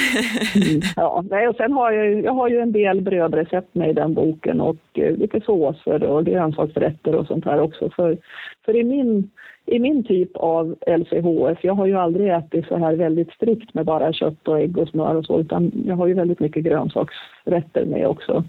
mm, 0.55 0.81
ja, 0.95 1.23
och 1.49 1.55
sen 1.55 1.71
har 1.71 1.91
jag, 1.91 2.23
jag 2.23 2.33
har 2.33 2.49
ju 2.49 2.59
en 2.59 2.71
del 2.71 3.01
brödrecept 3.01 3.75
med 3.75 3.89
i 3.89 3.93
den 3.93 4.13
boken 4.13 4.61
och 4.61 4.77
eh, 4.93 5.15
lite 5.15 5.41
såser 5.41 6.03
och 6.03 6.25
grönsaksrätter 6.25 7.15
och 7.15 7.27
sånt 7.27 7.45
här 7.45 7.59
också. 7.59 7.89
För, 7.89 8.17
för 8.65 8.75
i 8.75 8.83
min 8.83 9.29
i 9.67 9.79
min 9.79 10.03
typ 10.03 10.37
av 10.37 10.75
LCHF, 10.87 11.63
jag 11.63 11.73
har 11.73 11.85
ju 11.85 11.97
aldrig 11.97 12.29
ätit 12.29 12.67
så 12.67 12.77
här 12.77 12.95
väldigt 12.95 13.31
strikt 13.31 13.73
med 13.73 13.85
bara 13.85 14.13
kött 14.13 14.47
och 14.47 14.59
ägg 14.59 14.77
och 14.77 14.87
smör 14.87 15.15
och 15.15 15.25
så, 15.25 15.39
utan 15.39 15.71
jag 15.85 15.95
har 15.95 16.07
ju 16.07 16.13
väldigt 16.13 16.39
mycket 16.39 16.63
grönsaksrätter 16.63 17.85
med 17.85 18.07
också. 18.07 18.43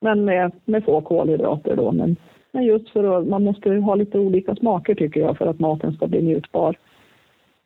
Men 0.00 0.24
med, 0.24 0.52
med 0.64 0.84
få 0.84 1.00
kolhydrater 1.00 1.76
då. 1.76 1.92
Men, 1.92 2.16
men 2.52 2.64
just 2.64 2.90
för 2.90 3.18
att 3.18 3.26
man 3.26 3.44
måste 3.44 3.70
ha 3.70 3.94
lite 3.94 4.18
olika 4.18 4.54
smaker 4.54 4.94
tycker 4.94 5.20
jag 5.20 5.38
för 5.38 5.46
att 5.46 5.60
maten 5.60 5.92
ska 5.92 6.06
bli 6.06 6.22
njutbar. 6.22 6.76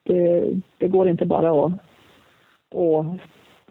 Det, 0.02 0.44
det 0.78 0.88
går 0.88 1.08
inte 1.08 1.26
bara 1.26 1.66
att, 1.66 1.72
att, 2.74 3.06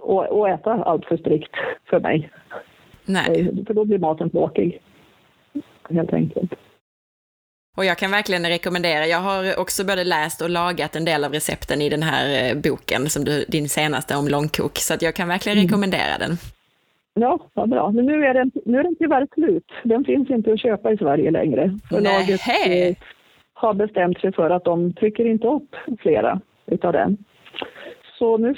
att, 0.01 0.31
att 0.31 0.59
äta 0.59 0.83
allt 0.83 1.05
för 1.05 1.17
strikt 1.17 1.55
för 1.89 1.99
mig. 1.99 2.29
Nej. 3.05 3.65
För 3.67 3.73
då 3.73 3.85
blir 3.85 3.99
maten 3.99 4.29
tråkig, 4.29 4.81
helt 5.89 6.13
enkelt. 6.13 6.53
Och 7.77 7.85
jag 7.85 7.97
kan 7.97 8.11
verkligen 8.11 8.45
rekommendera, 8.45 9.07
jag 9.07 9.17
har 9.17 9.59
också 9.59 9.85
både 9.85 10.03
läst 10.03 10.41
och 10.41 10.49
lagat 10.49 10.95
en 10.95 11.05
del 11.05 11.23
av 11.23 11.31
recepten 11.31 11.81
i 11.81 11.89
den 11.89 12.03
här 12.03 12.25
eh, 12.33 12.61
boken, 12.61 13.09
som 13.09 13.23
du, 13.23 13.45
din 13.47 13.69
senaste 13.69 14.15
om 14.15 14.27
långkok, 14.27 14.77
så 14.77 14.93
att 14.93 15.01
jag 15.01 15.15
kan 15.15 15.27
verkligen 15.27 15.57
mm. 15.57 15.67
rekommendera 15.67 16.17
den. 16.19 16.37
Ja, 17.13 17.39
vad 17.53 17.69
bra. 17.69 17.91
Men 17.91 18.05
nu 18.05 18.25
är, 18.25 18.33
den, 18.33 18.51
nu 18.65 18.79
är 18.79 18.83
den 18.83 18.95
tyvärr 18.95 19.27
slut. 19.33 19.71
Den 19.83 20.03
finns 20.05 20.29
inte 20.29 20.53
att 20.53 20.61
köpa 20.61 20.91
i 20.91 20.97
Sverige 20.97 21.31
längre. 21.31 21.79
Förlaget 21.89 22.41
eh, 22.47 22.95
har 23.53 23.73
bestämt 23.73 24.19
sig 24.19 24.33
för 24.33 24.49
att 24.49 24.65
de 24.65 24.93
trycker 24.93 25.25
inte 25.25 25.47
upp 25.47 25.75
flera 25.99 26.41
utav 26.65 26.93
den. 26.93 27.17
Så 28.19 28.37
nu, 28.37 28.55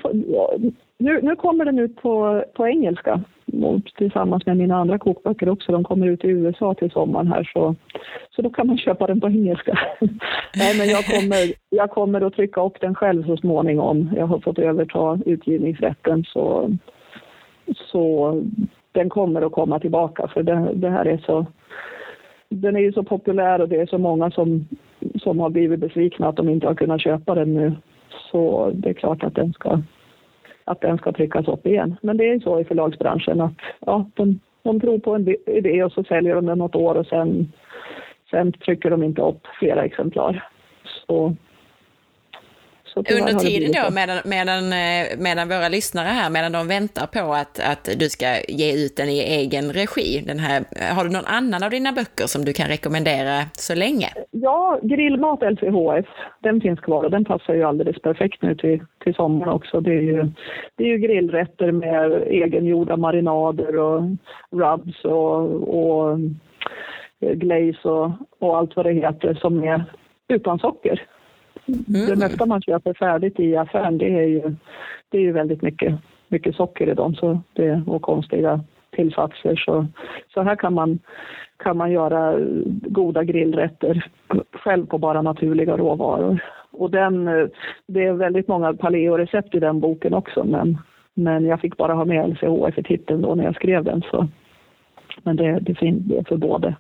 nu, 0.97 1.22
nu 1.22 1.36
kommer 1.36 1.66
den 1.66 1.80
ut 1.80 1.95
på, 2.01 2.43
på 2.55 2.68
engelska 2.68 3.24
tillsammans 3.97 4.45
med 4.45 4.57
mina 4.57 4.75
andra 4.75 4.97
kokböcker 4.97 5.49
också. 5.49 5.71
De 5.71 5.83
kommer 5.83 6.07
ut 6.07 6.23
i 6.23 6.27
USA 6.27 6.73
till 6.73 6.91
sommaren 6.91 7.27
här 7.27 7.51
så, 7.53 7.75
så 8.35 8.41
då 8.41 8.49
kan 8.49 8.67
man 8.67 8.77
köpa 8.77 9.07
den 9.07 9.21
på 9.21 9.27
engelska. 9.27 9.79
Nej 10.55 10.77
men 10.77 10.87
jag 10.87 11.05
kommer, 11.05 11.53
jag 11.69 11.91
kommer 11.91 12.21
att 12.21 12.33
trycka 12.33 12.61
upp 12.61 12.81
den 12.81 12.95
själv 12.95 13.25
så 13.25 13.37
småningom. 13.37 14.09
Jag 14.15 14.27
har 14.27 14.39
fått 14.39 14.59
överta 14.59 15.19
utgivningsrätten 15.25 16.23
så, 16.23 16.77
så 17.91 18.33
den 18.91 19.09
kommer 19.09 19.41
att 19.41 19.51
komma 19.51 19.79
tillbaka 19.79 20.27
för 20.27 20.43
det, 20.43 20.71
det 20.73 20.89
här 20.89 21.05
är 21.05 21.17
så 21.17 21.45
den 22.49 22.75
är 22.75 22.79
ju 22.79 22.93
så 22.93 23.03
populär 23.03 23.61
och 23.61 23.69
det 23.69 23.81
är 23.81 23.85
så 23.85 23.97
många 23.97 24.31
som, 24.31 24.67
som 25.15 25.39
har 25.39 25.49
blivit 25.49 25.79
besvikna 25.79 26.27
att 26.27 26.35
de 26.35 26.49
inte 26.49 26.67
har 26.67 26.75
kunnat 26.75 27.01
köpa 27.01 27.35
den 27.35 27.53
nu. 27.53 27.75
Så 28.31 28.71
det 28.73 28.89
är 28.89 28.93
klart 28.93 29.23
att 29.23 29.35
den 29.35 29.53
ska 29.53 29.81
att 30.66 30.82
den 30.82 30.97
ska 30.97 31.11
tryckas 31.11 31.47
upp 31.47 31.68
igen. 31.68 31.95
Men 32.01 32.18
det 32.18 32.30
är 32.30 32.39
så 32.39 32.59
i 32.59 32.66
förlagsbranschen 32.66 33.41
att 33.41 33.57
ja, 33.80 34.05
de, 34.13 34.39
de 34.63 34.80
tror 34.80 34.99
på 34.99 35.16
en 35.16 35.36
idé 35.45 35.84
och 35.84 35.91
så 35.91 36.03
säljer 36.03 36.36
de 36.36 36.45
den 36.45 36.57
något 36.57 36.76
år 36.76 36.95
och 36.95 37.07
sen, 37.07 37.51
sen 38.32 38.51
trycker 38.51 38.89
de 38.89 39.03
inte 39.03 39.22
upp 39.22 39.47
flera 39.59 39.84
exemplar. 39.84 40.49
Så 41.07 41.36
under 42.95 43.33
tiden 43.33 43.71
då, 43.71 43.93
medan, 43.93 44.17
medan, 44.25 44.63
eh, 44.73 45.05
medan 45.17 45.47
våra 45.49 45.69
lyssnare 45.69 46.07
här, 46.07 46.29
medan 46.29 46.51
de 46.51 46.67
väntar 46.67 47.07
på 47.07 47.33
att, 47.33 47.59
att 47.71 47.99
du 47.99 48.09
ska 48.09 48.25
ge 48.47 48.85
ut 48.85 48.97
den 48.97 49.09
i 49.09 49.19
egen 49.19 49.73
regi, 49.73 50.23
den 50.27 50.39
här, 50.39 50.63
har 50.95 51.03
du 51.03 51.09
någon 51.09 51.25
annan 51.25 51.63
av 51.63 51.69
dina 51.69 51.91
böcker 51.91 52.27
som 52.27 52.45
du 52.45 52.53
kan 52.53 52.67
rekommendera 52.67 53.35
så 53.53 53.75
länge? 53.75 54.07
Ja, 54.31 54.79
Grillmat 54.83 55.41
LCHF, 55.41 56.05
den 56.43 56.61
finns 56.61 56.79
kvar 56.79 57.03
och 57.03 57.11
den 57.11 57.25
passar 57.25 57.53
ju 57.53 57.63
alldeles 57.63 58.01
perfekt 58.01 58.41
nu 58.41 58.55
till, 58.55 58.79
till 59.03 59.13
sommaren 59.13 59.53
också. 59.53 59.81
Det 59.81 59.93
är, 59.93 60.01
ju, 60.01 60.31
det 60.75 60.83
är 60.83 60.87
ju 60.87 60.97
grillrätter 60.97 61.71
med 61.71 62.11
egengjorda 62.27 62.97
marinader 62.97 63.77
och 63.77 64.01
rubs 64.51 65.05
och, 65.05 65.39
och 65.79 66.19
glaze 67.19 67.89
och, 67.89 68.11
och 68.39 68.57
allt 68.57 68.75
vad 68.75 68.85
det 68.85 68.93
heter 68.93 69.33
som 69.33 69.63
är 69.63 69.83
utan 70.27 70.59
socker. 70.59 71.07
Mm. 71.68 72.07
Det 72.07 72.16
mesta 72.16 72.45
man 72.45 72.61
köper 72.61 72.93
färdigt 72.93 73.39
i 73.39 73.55
affären 73.55 73.97
det 73.97 74.20
är 74.20 74.28
ju, 74.28 74.55
det 75.09 75.18
är 75.18 75.22
ju 75.22 75.32
väldigt 75.32 75.61
mycket, 75.61 75.95
mycket 76.28 76.55
socker 76.55 76.89
i 76.89 76.93
dem 76.93 77.16
så 77.16 77.41
det, 77.53 77.82
och 77.88 78.01
konstiga 78.01 78.63
tillsatser. 78.91 79.55
Så, 79.55 79.88
så 80.34 80.41
här 80.41 80.55
kan 80.55 80.74
man, 80.74 80.99
kan 81.57 81.78
man 81.78 81.91
göra 81.91 82.39
goda 82.82 83.24
grillrätter 83.24 84.07
själv 84.51 84.86
på 84.86 84.97
bara 84.97 85.22
naturliga 85.22 85.78
råvaror. 85.78 86.43
Och 86.72 86.91
den, 86.91 87.26
det 87.88 88.03
är 88.03 88.13
väldigt 88.13 88.47
många 88.47 88.74
paleo-recept 88.74 89.55
i 89.55 89.59
den 89.59 89.80
boken 89.80 90.13
också 90.13 90.43
men, 90.43 90.78
men 91.13 91.45
jag 91.45 91.61
fick 91.61 91.78
bara 91.78 91.93
ha 91.93 92.05
med 92.05 92.30
LCHF 92.30 92.78
i 92.78 92.84
titeln 92.84 93.22
då 93.22 93.36
när 93.36 93.43
jag 93.43 93.55
skrev 93.55 93.84
den. 93.84 94.01
Så. 94.01 94.28
Men 95.24 95.36
det, 95.36 95.59
det 95.61 95.76
finns 95.76 96.03
det 96.03 96.28
för 96.28 96.38
både, 96.38 96.76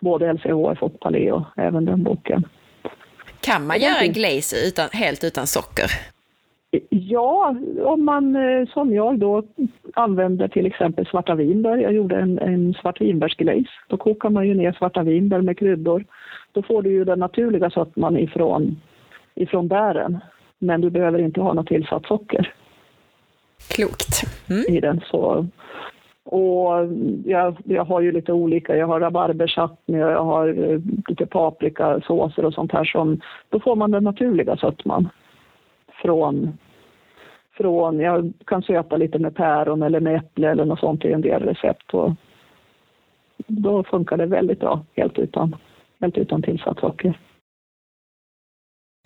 både 0.00 0.32
LCHF 0.32 0.82
och 0.82 1.00
paleo, 1.00 1.44
även 1.56 1.84
den 1.84 2.02
boken. 2.02 2.44
Kan 3.44 3.66
man 3.66 3.80
göra 3.80 4.06
glaze 4.06 4.56
utan, 4.68 4.88
helt 4.92 5.24
utan 5.24 5.46
socker? 5.46 5.90
Ja, 6.88 7.56
om 7.84 8.04
man 8.04 8.36
eh, 8.36 8.68
som 8.68 8.94
jag 8.94 9.18
då 9.18 9.42
använder 9.94 10.48
till 10.48 10.66
exempel 10.66 11.06
svarta 11.06 11.34
vinbär. 11.34 11.76
Jag 11.76 11.92
gjorde 11.92 12.16
en, 12.16 12.38
en 12.38 12.74
svartvinbärsglaze. 12.74 13.70
Då 13.88 13.96
kokar 13.96 14.30
man 14.30 14.46
ju 14.48 14.54
ner 14.54 14.72
svarta 14.72 15.02
vinbär 15.02 15.40
med 15.40 15.58
kryddor. 15.58 16.04
Då 16.52 16.62
får 16.62 16.82
du 16.82 16.90
ju 16.90 17.04
den 17.04 17.18
naturliga 17.18 17.70
sötman 17.70 18.18
ifrån, 18.18 18.80
ifrån 19.34 19.68
bären. 19.68 20.18
Men 20.58 20.80
du 20.80 20.90
behöver 20.90 21.18
inte 21.18 21.40
ha 21.40 21.52
något 21.52 21.66
tillsatt 21.66 22.06
socker. 22.06 22.54
Klokt. 23.68 24.22
Mm. 24.50 24.64
I 24.68 24.80
den. 24.80 25.00
Så, 25.10 25.46
och 26.24 26.88
jag, 27.24 27.56
jag 27.64 27.84
har 27.84 28.00
ju 28.00 28.12
lite 28.12 28.32
olika, 28.32 28.76
jag 28.76 28.86
har 28.86 29.00
rabarberchutney 29.00 30.02
och 30.02 30.10
jag 30.10 30.24
har 30.24 30.48
eh, 30.48 30.80
lite 31.08 31.26
paprikasåser 31.26 32.44
och 32.44 32.54
sånt 32.54 32.72
här 32.72 32.84
som, 32.84 33.20
då 33.48 33.60
får 33.60 33.76
man 33.76 33.90
den 33.90 34.04
naturliga 34.04 34.56
sötman 34.56 35.08
från, 36.02 36.58
från, 37.56 38.00
jag 38.00 38.32
kan 38.46 38.62
söta 38.62 38.96
lite 38.96 39.18
med 39.18 39.34
päron 39.34 39.82
eller 39.82 40.00
med 40.00 40.16
äpple 40.16 40.50
eller 40.50 40.64
något 40.64 40.80
sånt 40.80 41.04
i 41.04 41.12
en 41.12 41.20
del 41.20 41.42
recept. 41.42 41.94
Och 41.94 42.12
då 43.46 43.84
funkar 43.84 44.16
det 44.16 44.26
väldigt 44.26 44.60
bra, 44.60 44.84
helt 44.96 45.18
utan, 45.18 45.56
helt 46.00 46.18
utan 46.18 46.42
tillsatt 46.42 46.78
socker. 46.78 47.18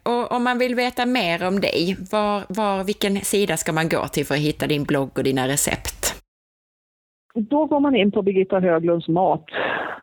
Och 0.02 0.32
om 0.32 0.44
man 0.44 0.58
vill 0.58 0.74
veta 0.74 1.06
mer 1.06 1.46
om 1.46 1.60
dig, 1.60 1.96
var, 2.12 2.42
var, 2.48 2.84
vilken 2.84 3.16
sida 3.16 3.56
ska 3.56 3.72
man 3.72 3.88
gå 3.88 4.06
till 4.06 4.26
för 4.26 4.34
att 4.34 4.40
hitta 4.40 4.66
din 4.66 4.84
blogg 4.84 5.10
och 5.18 5.24
dina 5.24 5.48
recept? 5.48 5.97
Då 7.34 7.64
går 7.66 7.80
man 7.80 7.96
in 7.96 8.10
på 8.10 8.22
Birgitta 8.22 8.60
Höglunds 8.60 9.08
mat. 9.08 9.44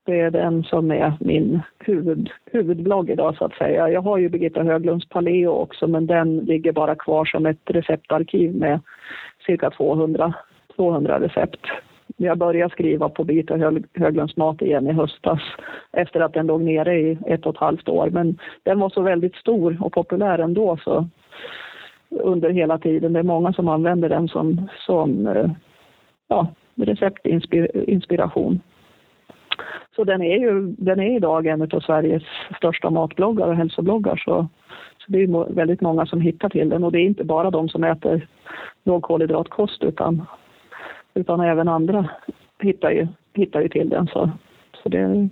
Det 0.04 0.20
är 0.20 0.32
den 0.32 0.64
som 0.64 0.92
är 0.92 1.14
min 1.20 1.62
huvud, 1.80 2.30
huvudblogg 2.52 3.10
idag 3.10 3.38
så 3.38 3.46
att 3.46 3.54
säga. 3.54 3.90
Jag 3.90 4.02
har 4.02 4.18
ju 4.18 4.30
Birgitta 4.30 4.64
Höglunds 4.64 5.10
Paleo 5.10 5.50
också 5.50 5.88
men 5.88 6.08
den 6.08 6.38
ligger 6.38 6.72
bara 6.72 6.96
kvar 6.96 7.26
som 7.26 7.46
ett 7.46 7.62
receptarkiv 7.66 8.56
med 8.56 8.80
cirka 9.46 9.70
200, 9.70 10.34
200 10.76 11.20
recept. 11.20 11.60
Jag 12.18 12.38
började 12.38 12.74
skriva 12.74 13.10
på 13.10 13.24
Birgitta 13.24 13.58
Höglunds 13.94 14.38
mat 14.38 14.62
igen 14.62 14.88
i 14.88 14.94
höstas 14.94 15.40
efter 15.92 16.20
att 16.20 16.34
den 16.34 16.48
låg 16.48 16.62
nere 16.62 17.00
i 17.00 17.18
ett 17.26 17.46
och 17.46 17.54
ett 17.54 17.60
halvt 17.60 17.90
år. 17.90 18.10
Men 18.10 18.38
den 18.64 18.80
var 18.80 18.90
så 18.90 19.02
väldigt 19.02 19.36
stor 19.36 19.78
och 19.82 19.94
populär 19.94 20.40
ändå 20.40 20.78
så 20.78 21.08
under 22.10 22.50
hela 22.50 22.78
tiden. 22.78 23.14
Det 23.14 23.20
är 23.20 23.24
många 23.24 23.54
som 23.54 23.68
använder 23.68 24.10
den 24.10 24.28
som, 24.28 24.70
som 24.86 25.28
eh, 25.28 25.50
ja, 26.28 26.48
receptinspiration. 26.76 28.62
Så 29.96 30.04
den 30.04 30.22
är 30.22 30.38
ju 30.38 30.62
den 30.78 31.00
är 31.00 31.16
idag 31.16 31.48
en 31.48 31.62
av 31.62 31.80
Sveriges 31.80 32.24
största 32.58 32.90
matbloggar 32.90 33.48
och 33.48 33.56
hälsobloggar. 33.56 34.16
Så, 34.16 34.48
så 34.98 35.12
det 35.12 35.24
är 35.24 35.54
väldigt 35.54 35.82
många 35.82 36.06
som 36.06 36.22
hittar 36.22 36.50
till 36.50 36.70
den 36.70 36.84
och 36.84 36.92
det 36.92 37.00
är 37.00 37.06
inte 37.06 37.24
bara 37.24 37.52
de 37.52 37.70
som 37.70 37.84
äter 37.84 38.28
lågkolhydratkost 38.84 39.84
utan, 39.84 40.26
utan 41.14 41.40
även 41.40 41.68
andra 41.68 42.10
hittar 42.60 42.92
ju, 42.92 43.08
hittar 43.34 43.62
ju 43.62 43.70
till 43.70 43.90
den. 43.90 44.08
Så, 44.08 44.32
så 44.84 44.90
det, 44.90 45.30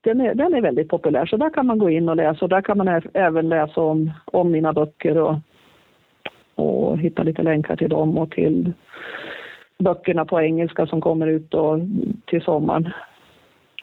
den, 0.00 0.20
är, 0.20 0.34
den 0.34 0.54
är 0.54 0.60
väldigt 0.60 0.88
populär 0.88 1.26
så 1.26 1.36
där 1.36 1.50
kan 1.50 1.66
man 1.66 1.78
gå 1.78 1.90
in 1.90 2.08
och 2.08 2.16
läsa 2.16 2.44
och 2.44 2.48
där 2.48 2.62
kan 2.62 2.78
man 2.78 3.02
även 3.14 3.48
läsa 3.48 3.80
om, 3.80 4.10
om 4.24 4.50
mina 4.50 4.72
böcker 4.72 5.18
och, 5.18 5.34
och 6.54 6.98
hitta 6.98 7.22
lite 7.22 7.42
länkar 7.42 7.76
till 7.76 7.90
dem 7.90 8.18
och 8.18 8.30
till 8.30 8.72
böckerna 9.80 10.24
på 10.24 10.40
engelska 10.40 10.86
som 10.86 11.00
kommer 11.00 11.26
ut 11.26 11.50
då 11.50 11.80
till 12.26 12.42
sommaren. 12.42 12.92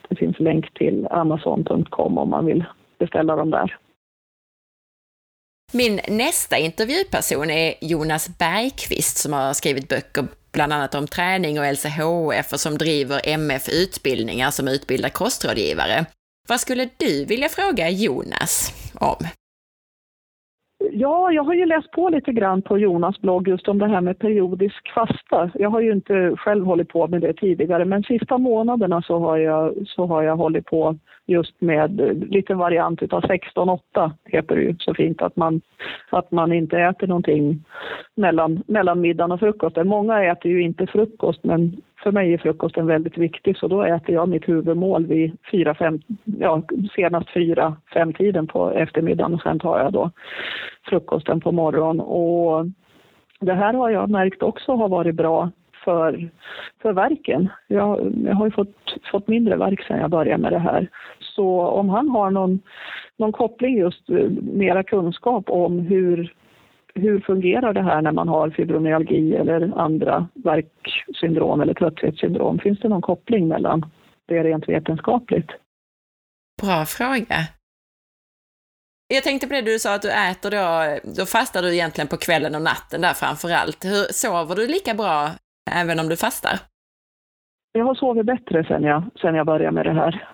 Det 0.10 0.16
finns 0.16 0.40
länk 0.40 0.74
till 0.74 1.08
amazon.com 1.12 2.18
om 2.18 2.30
man 2.30 2.46
vill 2.46 2.64
beställa 3.00 3.36
dem 3.36 3.50
där. 3.50 3.78
Min 5.74 6.00
nästa 6.08 6.58
intervjuperson 6.58 7.50
är 7.50 7.74
Jonas 7.82 8.38
Bergqvist 8.40 9.18
som 9.18 9.34
har 9.34 9.54
skrivit 9.54 9.90
böcker 9.90 10.28
bland 10.52 10.74
annat 10.74 10.96
om 10.96 11.08
träning 11.08 11.60
och 11.60 11.66
LCHF 11.74 12.54
och 12.54 12.60
som 12.60 12.78
driver 12.78 13.22
MF 13.24 13.70
Utbildningar 13.70 14.52
som 14.52 14.68
utbildar 14.68 15.10
kostrådgivare. 15.10 16.06
Vad 16.48 16.60
skulle 16.60 16.90
du 16.98 17.26
vilja 17.26 17.50
fråga 17.50 17.90
Jonas 17.90 18.74
om? 19.00 19.28
Ja, 20.92 21.32
jag 21.32 21.44
har 21.44 21.54
ju 21.54 21.66
läst 21.66 21.92
på 21.92 22.10
lite 22.10 22.32
grann 22.32 22.62
på 22.62 22.78
Jonas 22.78 23.22
blogg 23.22 23.48
just 23.48 23.68
om 23.68 23.80
det 23.80 23.88
här 23.88 24.02
med 24.02 24.20
periodisk 24.20 24.94
fasta. 24.94 25.52
Jag 25.54 25.70
har 25.70 25.82
ju 25.82 25.92
inte 25.92 26.36
själv 26.38 26.66
hållit 26.66 26.90
på 26.90 27.08
med 27.08 27.22
det 27.22 27.34
tidigare 27.34 27.86
men 27.86 28.04
sista 28.04 28.38
månaderna 28.38 29.02
så 29.02 29.20
har 29.20 29.38
jag, 29.38 29.74
så 29.88 30.06
har 30.06 30.24
jag 30.24 30.36
hållit 30.36 30.66
på 30.66 30.96
just 31.26 31.62
med 31.62 32.18
lite 32.30 32.54
variant 32.54 33.04
utav 33.04 33.22
16-8 33.22 34.12
heter 34.26 34.56
det 34.56 34.62
ju 34.62 34.76
så 34.80 34.94
fint 34.94 35.22
att 35.22 35.36
man, 35.36 35.62
att 36.10 36.32
man 36.32 36.54
inte 36.54 36.80
äter 36.80 37.08
någonting 37.08 37.64
mellan, 38.16 38.64
mellan 38.68 39.02
middagen 39.02 39.32
och 39.32 39.40
frukosten. 39.40 39.88
Många 39.88 40.24
äter 40.24 40.52
ju 40.52 40.62
inte 40.62 40.88
frukost 40.88 41.44
men 41.44 41.82
för 42.08 42.12
mig 42.12 42.34
är 42.34 42.38
frukosten 42.38 42.88
väldigt 42.88 43.18
viktig 43.18 43.58
så 43.58 43.68
då 43.68 43.84
äter 43.84 44.16
jag 44.16 44.30
mitt 44.30 44.50
huvudmål 44.50 45.06
vid 45.06 45.38
fyra, 45.52 45.76
fem, 45.76 46.00
ja, 46.40 46.62
senast 46.96 47.30
fyra, 47.30 47.76
fem 47.94 48.14
tiden 48.14 48.48
på 48.48 48.72
eftermiddagen 48.72 49.34
och 49.34 49.42
sen 49.42 49.60
tar 49.60 49.80
jag 49.80 49.94
då 49.94 50.12
frukosten 50.90 51.42
på 51.42 51.52
morgonen. 51.52 52.00
Och 52.00 52.66
det 53.40 53.54
här 53.54 53.74
har 53.74 53.90
jag 53.90 54.10
märkt 54.10 54.44
också 54.44 54.76
har 54.76 54.90
varit 54.90 55.16
bra 55.16 55.50
för, 55.84 56.30
för 56.82 56.94
verken. 56.94 57.50
Jag, 57.68 58.14
jag 58.26 58.34
har 58.36 58.46
ju 58.46 58.52
fått, 58.52 58.76
fått 59.12 59.28
mindre 59.28 59.56
verk 59.56 59.84
sedan 59.84 60.00
jag 60.00 60.12
började 60.12 60.42
med 60.42 60.52
det 60.52 60.60
här. 60.60 60.88
Så 61.20 61.62
om 61.62 61.90
han 61.90 62.10
har 62.10 62.32
någon, 62.32 62.60
någon 63.18 63.32
koppling 63.32 63.78
just, 63.78 64.10
eh, 64.10 64.30
mera 64.54 64.84
kunskap 64.84 65.50
om 65.50 65.80
hur 65.80 66.34
hur 67.00 67.20
fungerar 67.20 67.74
det 67.74 67.82
här 67.82 68.02
när 68.02 68.12
man 68.12 68.28
har 68.28 68.50
fibromyalgi 68.50 69.36
eller 69.36 69.80
andra 69.80 70.28
värksyndrom 70.34 71.62
eller 71.62 71.74
trötthetssyndrom? 71.74 72.60
Finns 72.60 72.80
det 72.80 72.90
någon 72.90 73.02
koppling 73.02 73.48
mellan 73.48 73.92
det 74.28 74.44
rent 74.44 74.70
vetenskapligt? 74.70 75.50
Bra 76.62 76.86
fråga. 76.86 77.38
Jag 79.08 79.24
tänkte 79.24 79.48
på 79.48 79.54
det 79.54 79.62
du 79.62 79.80
sa 79.80 79.96
att 79.96 80.02
du 80.02 80.12
äter 80.12 80.52
då, 80.52 80.98
då 81.18 81.26
fastar 81.26 81.62
du 81.62 81.74
egentligen 81.74 82.08
på 82.08 82.18
kvällen 82.18 82.56
och 82.56 82.62
natten 82.62 83.02
där 83.02 83.14
framför 83.14 83.50
allt. 83.50 83.86
Hur, 83.86 84.14
sover 84.14 84.56
du 84.56 84.68
lika 84.68 84.94
bra 84.94 85.30
även 85.72 86.00
om 86.00 86.10
du 86.10 86.18
fastar? 86.18 86.60
Jag 87.72 87.86
har 87.86 87.96
sovit 87.96 88.26
bättre 88.26 88.64
sen 88.64 88.84
jag, 88.84 89.04
sen 89.22 89.36
jag 89.36 89.46
började 89.46 89.72
med 89.72 89.86
det 89.86 89.94
här. 89.94 90.30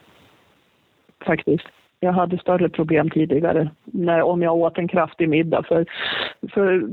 Faktiskt. 1.26 1.68
Jag 2.04 2.14
hade 2.14 2.38
större 2.38 2.70
problem 2.70 3.10
tidigare 3.10 3.70
när, 3.86 4.22
om 4.22 4.42
jag 4.42 4.56
åt 4.56 4.78
en 4.78 4.88
kraftig 4.88 5.30
middag. 5.30 5.64
För, 5.64 5.86
för 6.54 6.84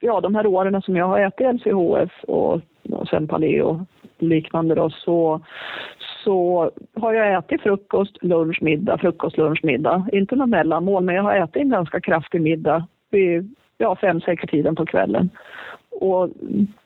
ja, 0.00 0.20
de 0.20 0.34
här 0.34 0.46
åren 0.46 0.82
som 0.82 0.96
jag 0.96 1.06
har 1.06 1.20
ätit 1.20 1.54
LCHF 1.54 2.24
och, 2.24 2.60
och 2.90 3.08
sen 3.08 3.28
paleo 3.28 3.86
liknande 4.18 4.74
då, 4.74 4.90
så, 4.90 5.40
så 6.24 6.70
har 6.94 7.12
jag 7.12 7.38
ätit 7.38 7.62
frukost, 7.62 8.22
lunch, 8.22 8.62
middag, 8.62 8.98
frukost, 8.98 9.38
lunch, 9.38 9.64
middag. 9.64 10.06
Inte 10.12 10.36
något 10.36 10.48
mellanmål, 10.48 11.04
men 11.04 11.14
jag 11.14 11.22
har 11.22 11.36
ätit 11.36 11.62
en 11.62 11.70
ganska 11.70 12.00
kraftig 12.00 12.40
middag 12.40 12.86
vid 13.10 13.54
ja, 13.78 13.96
fem, 13.96 14.20
sex 14.20 14.42
tiden 14.50 14.74
på 14.76 14.86
kvällen. 14.86 15.30
Och 15.90 16.28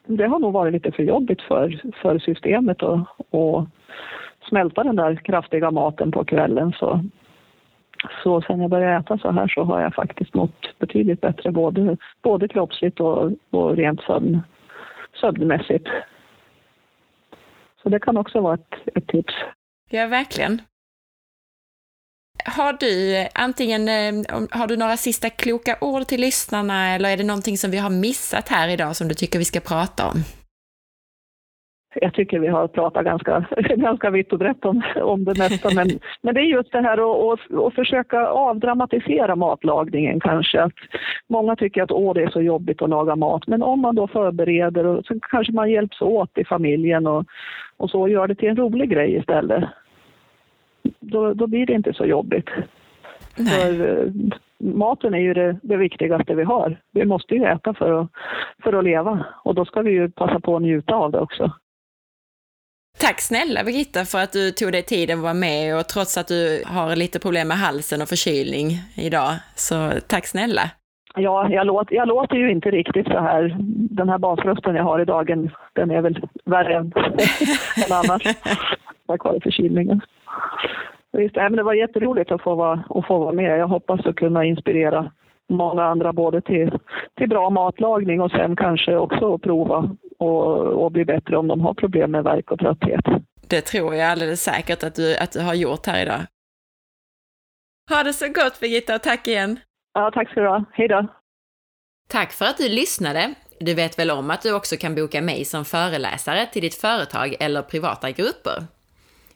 det 0.06 0.26
har 0.26 0.38
nog 0.38 0.52
varit 0.52 0.72
lite 0.72 0.92
för 0.92 1.02
jobbigt 1.02 1.42
för, 1.42 1.80
för 2.02 2.18
systemet 2.18 2.82
att 2.82 3.68
smälta 4.48 4.82
den 4.84 4.96
där 4.96 5.14
kraftiga 5.14 5.70
maten 5.70 6.12
på 6.12 6.24
kvällen. 6.24 6.72
Så 6.72 7.00
så 8.22 8.42
sen 8.42 8.60
jag 8.60 8.70
började 8.70 8.96
äta 8.96 9.18
så 9.18 9.30
här 9.30 9.48
så 9.48 9.64
har 9.64 9.80
jag 9.80 9.94
faktiskt 9.94 10.34
mått 10.34 10.78
betydligt 10.78 11.20
bättre 11.20 11.52
både, 11.52 11.96
både 12.22 12.48
kroppsligt 12.48 13.00
och, 13.00 13.32
och 13.50 13.76
rent 13.76 14.00
sömn, 14.00 14.40
sömnmässigt. 15.20 15.88
Så 17.82 17.88
det 17.88 18.00
kan 18.00 18.16
också 18.16 18.40
vara 18.40 18.54
ett, 18.54 18.96
ett 18.96 19.06
tips. 19.06 19.34
Ja, 19.90 20.06
verkligen. 20.06 20.62
Har 22.44 22.72
du 22.72 23.26
antingen, 23.34 23.88
eh, 23.88 24.46
har 24.50 24.66
du 24.66 24.76
några 24.76 24.96
sista 24.96 25.30
kloka 25.30 25.76
ord 25.80 26.06
till 26.06 26.20
lyssnarna 26.20 26.94
eller 26.94 27.08
är 27.08 27.16
det 27.16 27.24
någonting 27.24 27.58
som 27.58 27.70
vi 27.70 27.78
har 27.78 27.90
missat 27.90 28.48
här 28.48 28.68
idag 28.68 28.96
som 28.96 29.08
du 29.08 29.14
tycker 29.14 29.38
vi 29.38 29.44
ska 29.44 29.60
prata 29.60 30.06
om? 30.06 30.16
Jag 32.00 32.14
tycker 32.14 32.38
vi 32.38 32.48
har 32.48 32.68
pratat 32.68 33.04
ganska, 33.04 33.46
ganska 33.76 34.10
vitt 34.10 34.32
och 34.32 34.38
brett 34.38 34.64
om, 34.64 34.82
om 35.02 35.24
det 35.24 35.38
mesta. 35.38 35.70
Men, 35.74 35.88
men 36.22 36.34
det 36.34 36.40
är 36.40 36.44
just 36.44 36.72
det 36.72 36.80
här 36.80 36.92
att, 36.92 37.40
att, 37.40 37.58
att 37.58 37.74
försöka 37.74 38.26
avdramatisera 38.26 39.36
matlagningen 39.36 40.20
kanske. 40.20 40.62
Att 40.62 40.72
många 41.28 41.56
tycker 41.56 41.82
att 41.82 41.90
Åh, 41.90 42.14
det 42.14 42.22
är 42.22 42.30
så 42.30 42.42
jobbigt 42.42 42.82
att 42.82 42.90
laga 42.90 43.16
mat. 43.16 43.46
Men 43.46 43.62
om 43.62 43.80
man 43.80 43.94
då 43.94 44.08
förbereder 44.08 44.86
och 44.86 45.04
så 45.04 45.20
kanske 45.30 45.52
man 45.52 45.70
hjälps 45.70 46.00
åt 46.00 46.38
i 46.38 46.44
familjen 46.44 47.06
och, 47.06 47.24
och 47.76 47.90
så 47.90 48.08
gör 48.08 48.28
det 48.28 48.34
till 48.34 48.48
en 48.48 48.56
rolig 48.56 48.90
grej 48.90 49.16
istället. 49.16 49.64
Då, 51.00 51.34
då 51.34 51.46
blir 51.46 51.66
det 51.66 51.72
inte 51.72 51.92
så 51.92 52.06
jobbigt. 52.06 52.48
Nej. 53.36 53.48
För 53.48 54.04
eh, 54.04 54.12
maten 54.58 55.14
är 55.14 55.18
ju 55.18 55.34
det, 55.34 55.56
det, 55.62 55.76
viktigaste 55.76 56.34
vi 56.34 56.44
har. 56.44 56.80
Vi 56.92 57.04
måste 57.04 57.34
ju 57.34 57.44
äta 57.44 57.74
för 57.74 58.00
att, 58.00 58.08
för 58.62 58.72
att 58.72 58.84
leva 58.84 59.24
och 59.44 59.54
då 59.54 59.64
ska 59.64 59.82
vi 59.82 59.90
ju 59.90 60.10
passa 60.10 60.40
på 60.40 60.56
att 60.56 60.62
njuta 60.62 60.94
av 60.94 61.12
det 61.12 61.20
också. 61.20 61.52
Tack 63.00 63.20
snälla 63.20 63.64
Birgitta 63.64 64.04
för 64.04 64.18
att 64.18 64.32
du 64.32 64.50
tog 64.50 64.72
dig 64.72 64.82
tiden 64.82 65.18
att 65.18 65.22
vara 65.22 65.34
med 65.34 65.78
och 65.78 65.86
trots 65.88 66.18
att 66.18 66.28
du 66.28 66.62
har 66.66 66.96
lite 66.96 67.18
problem 67.20 67.48
med 67.48 67.56
halsen 67.56 68.02
och 68.02 68.08
förkylning 68.08 68.68
idag, 68.96 69.30
så 69.54 69.90
tack 70.08 70.26
snälla. 70.26 70.62
Ja, 71.14 71.50
jag, 71.50 71.66
låter, 71.66 71.94
jag 71.94 72.08
låter 72.08 72.36
ju 72.36 72.50
inte 72.50 72.70
riktigt 72.70 73.06
så 73.06 73.18
här. 73.18 73.56
Den 73.90 74.08
här 74.08 74.18
basrösten 74.18 74.74
jag 74.74 74.84
har 74.84 75.00
i 75.00 75.04
dagen, 75.04 75.50
den 75.72 75.90
är 75.90 76.02
väl 76.02 76.20
värre 76.44 76.74
än, 76.76 76.92
än 77.86 77.92
annars. 77.92 78.22
Tack 79.06 79.24
vare 79.24 79.40
förkylningen. 79.40 80.00
Visst, 81.12 81.36
men 81.36 81.56
det 81.56 81.62
var 81.62 81.74
jätteroligt 81.74 82.32
att 82.32 82.42
få, 82.42 82.54
vara, 82.54 82.84
att 82.90 83.06
få 83.06 83.18
vara 83.18 83.32
med. 83.32 83.58
Jag 83.58 83.68
hoppas 83.68 84.06
att 84.06 84.16
kunna 84.16 84.44
inspirera 84.44 85.12
många 85.48 85.84
andra 85.84 86.12
både 86.12 86.40
till, 86.40 86.78
till 87.16 87.28
bra 87.28 87.50
matlagning 87.50 88.20
och 88.20 88.30
sen 88.30 88.56
kanske 88.56 88.96
också 88.96 89.38
prova 89.38 89.96
och, 90.18 90.84
och 90.84 90.92
bli 90.92 91.04
bättre 91.04 91.36
om 91.36 91.48
de 91.48 91.60
har 91.60 91.74
problem 91.74 92.10
med 92.10 92.24
värk 92.24 92.50
och 92.50 92.58
trötthet. 92.58 93.04
Det 93.48 93.60
tror 93.60 93.94
jag 93.94 94.10
alldeles 94.10 94.42
säkert 94.42 94.82
att 94.82 94.94
du, 94.94 95.16
att 95.16 95.32
du 95.32 95.40
har 95.40 95.54
gjort 95.54 95.86
här 95.86 96.02
idag. 96.02 96.20
Ha 97.90 98.02
det 98.02 98.12
så 98.12 98.28
gott 98.28 98.60
Birgitta 98.60 98.94
och 98.94 99.02
tack 99.02 99.28
igen! 99.28 99.60
Ja, 99.94 100.10
tack 100.14 100.30
ska 100.30 100.40
du 100.40 100.48
ha. 100.48 100.64
Hej 100.72 100.88
då! 100.88 101.06
Tack 102.08 102.32
för 102.32 102.44
att 102.44 102.56
du 102.56 102.68
lyssnade! 102.68 103.34
Du 103.60 103.74
vet 103.74 103.98
väl 103.98 104.10
om 104.10 104.30
att 104.30 104.42
du 104.42 104.54
också 104.54 104.76
kan 104.76 104.94
boka 104.94 105.22
mig 105.22 105.44
som 105.44 105.64
föreläsare 105.64 106.46
till 106.46 106.62
ditt 106.62 106.74
företag 106.74 107.36
eller 107.40 107.62
privata 107.62 108.10
grupper? 108.10 108.64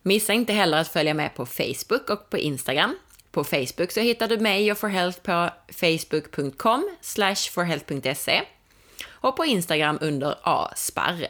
Missa 0.02 0.32
inte 0.32 0.52
heller 0.52 0.80
att 0.80 0.88
följa 0.88 1.14
med 1.14 1.34
på 1.34 1.46
Facebook 1.46 2.10
och 2.10 2.30
på 2.30 2.38
Instagram. 2.38 2.96
På 3.30 3.44
Facebook 3.44 3.90
så 3.90 4.00
hittar 4.00 4.28
du 4.28 4.38
mig 4.38 4.72
och 4.72 4.78
For 4.78 4.88
Health 4.88 5.20
på 5.22 5.48
facebook.com 5.72 6.90
forhealth.se 7.54 8.42
och 9.20 9.36
på 9.36 9.44
Instagram 9.44 9.98
under 10.00 10.34
asparre. 10.42 11.28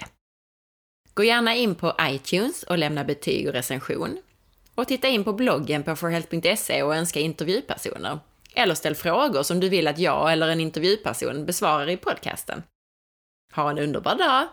Gå 1.15 1.25
gärna 1.25 1.55
in 1.55 1.75
på 1.75 1.95
iTunes 2.01 2.63
och 2.63 2.79
lämna 2.79 3.05
betyg 3.05 3.49
och 3.49 3.53
recension. 3.53 4.19
Och 4.75 4.89
titta 4.89 5.09
in 5.09 5.25
på 5.25 5.33
bloggen 5.33 5.83
på 5.83 5.97
forhealth.se 5.97 6.83
och 6.83 6.97
önska 6.97 7.21
intervjupersoner. 7.21 8.19
Eller 8.55 8.75
ställ 8.75 8.95
frågor 8.95 9.43
som 9.43 9.61
du 9.61 9.69
vill 9.69 9.89
att 9.89 9.99
jag 9.99 10.33
eller 10.33 10.49
en 10.49 10.61
intervjuperson 10.61 11.47
besvarar 11.47 11.89
i 11.89 11.97
podcasten. 11.97 12.63
Ha 13.55 13.71
en 13.71 13.79
underbar 13.79 14.15
dag! 14.15 14.49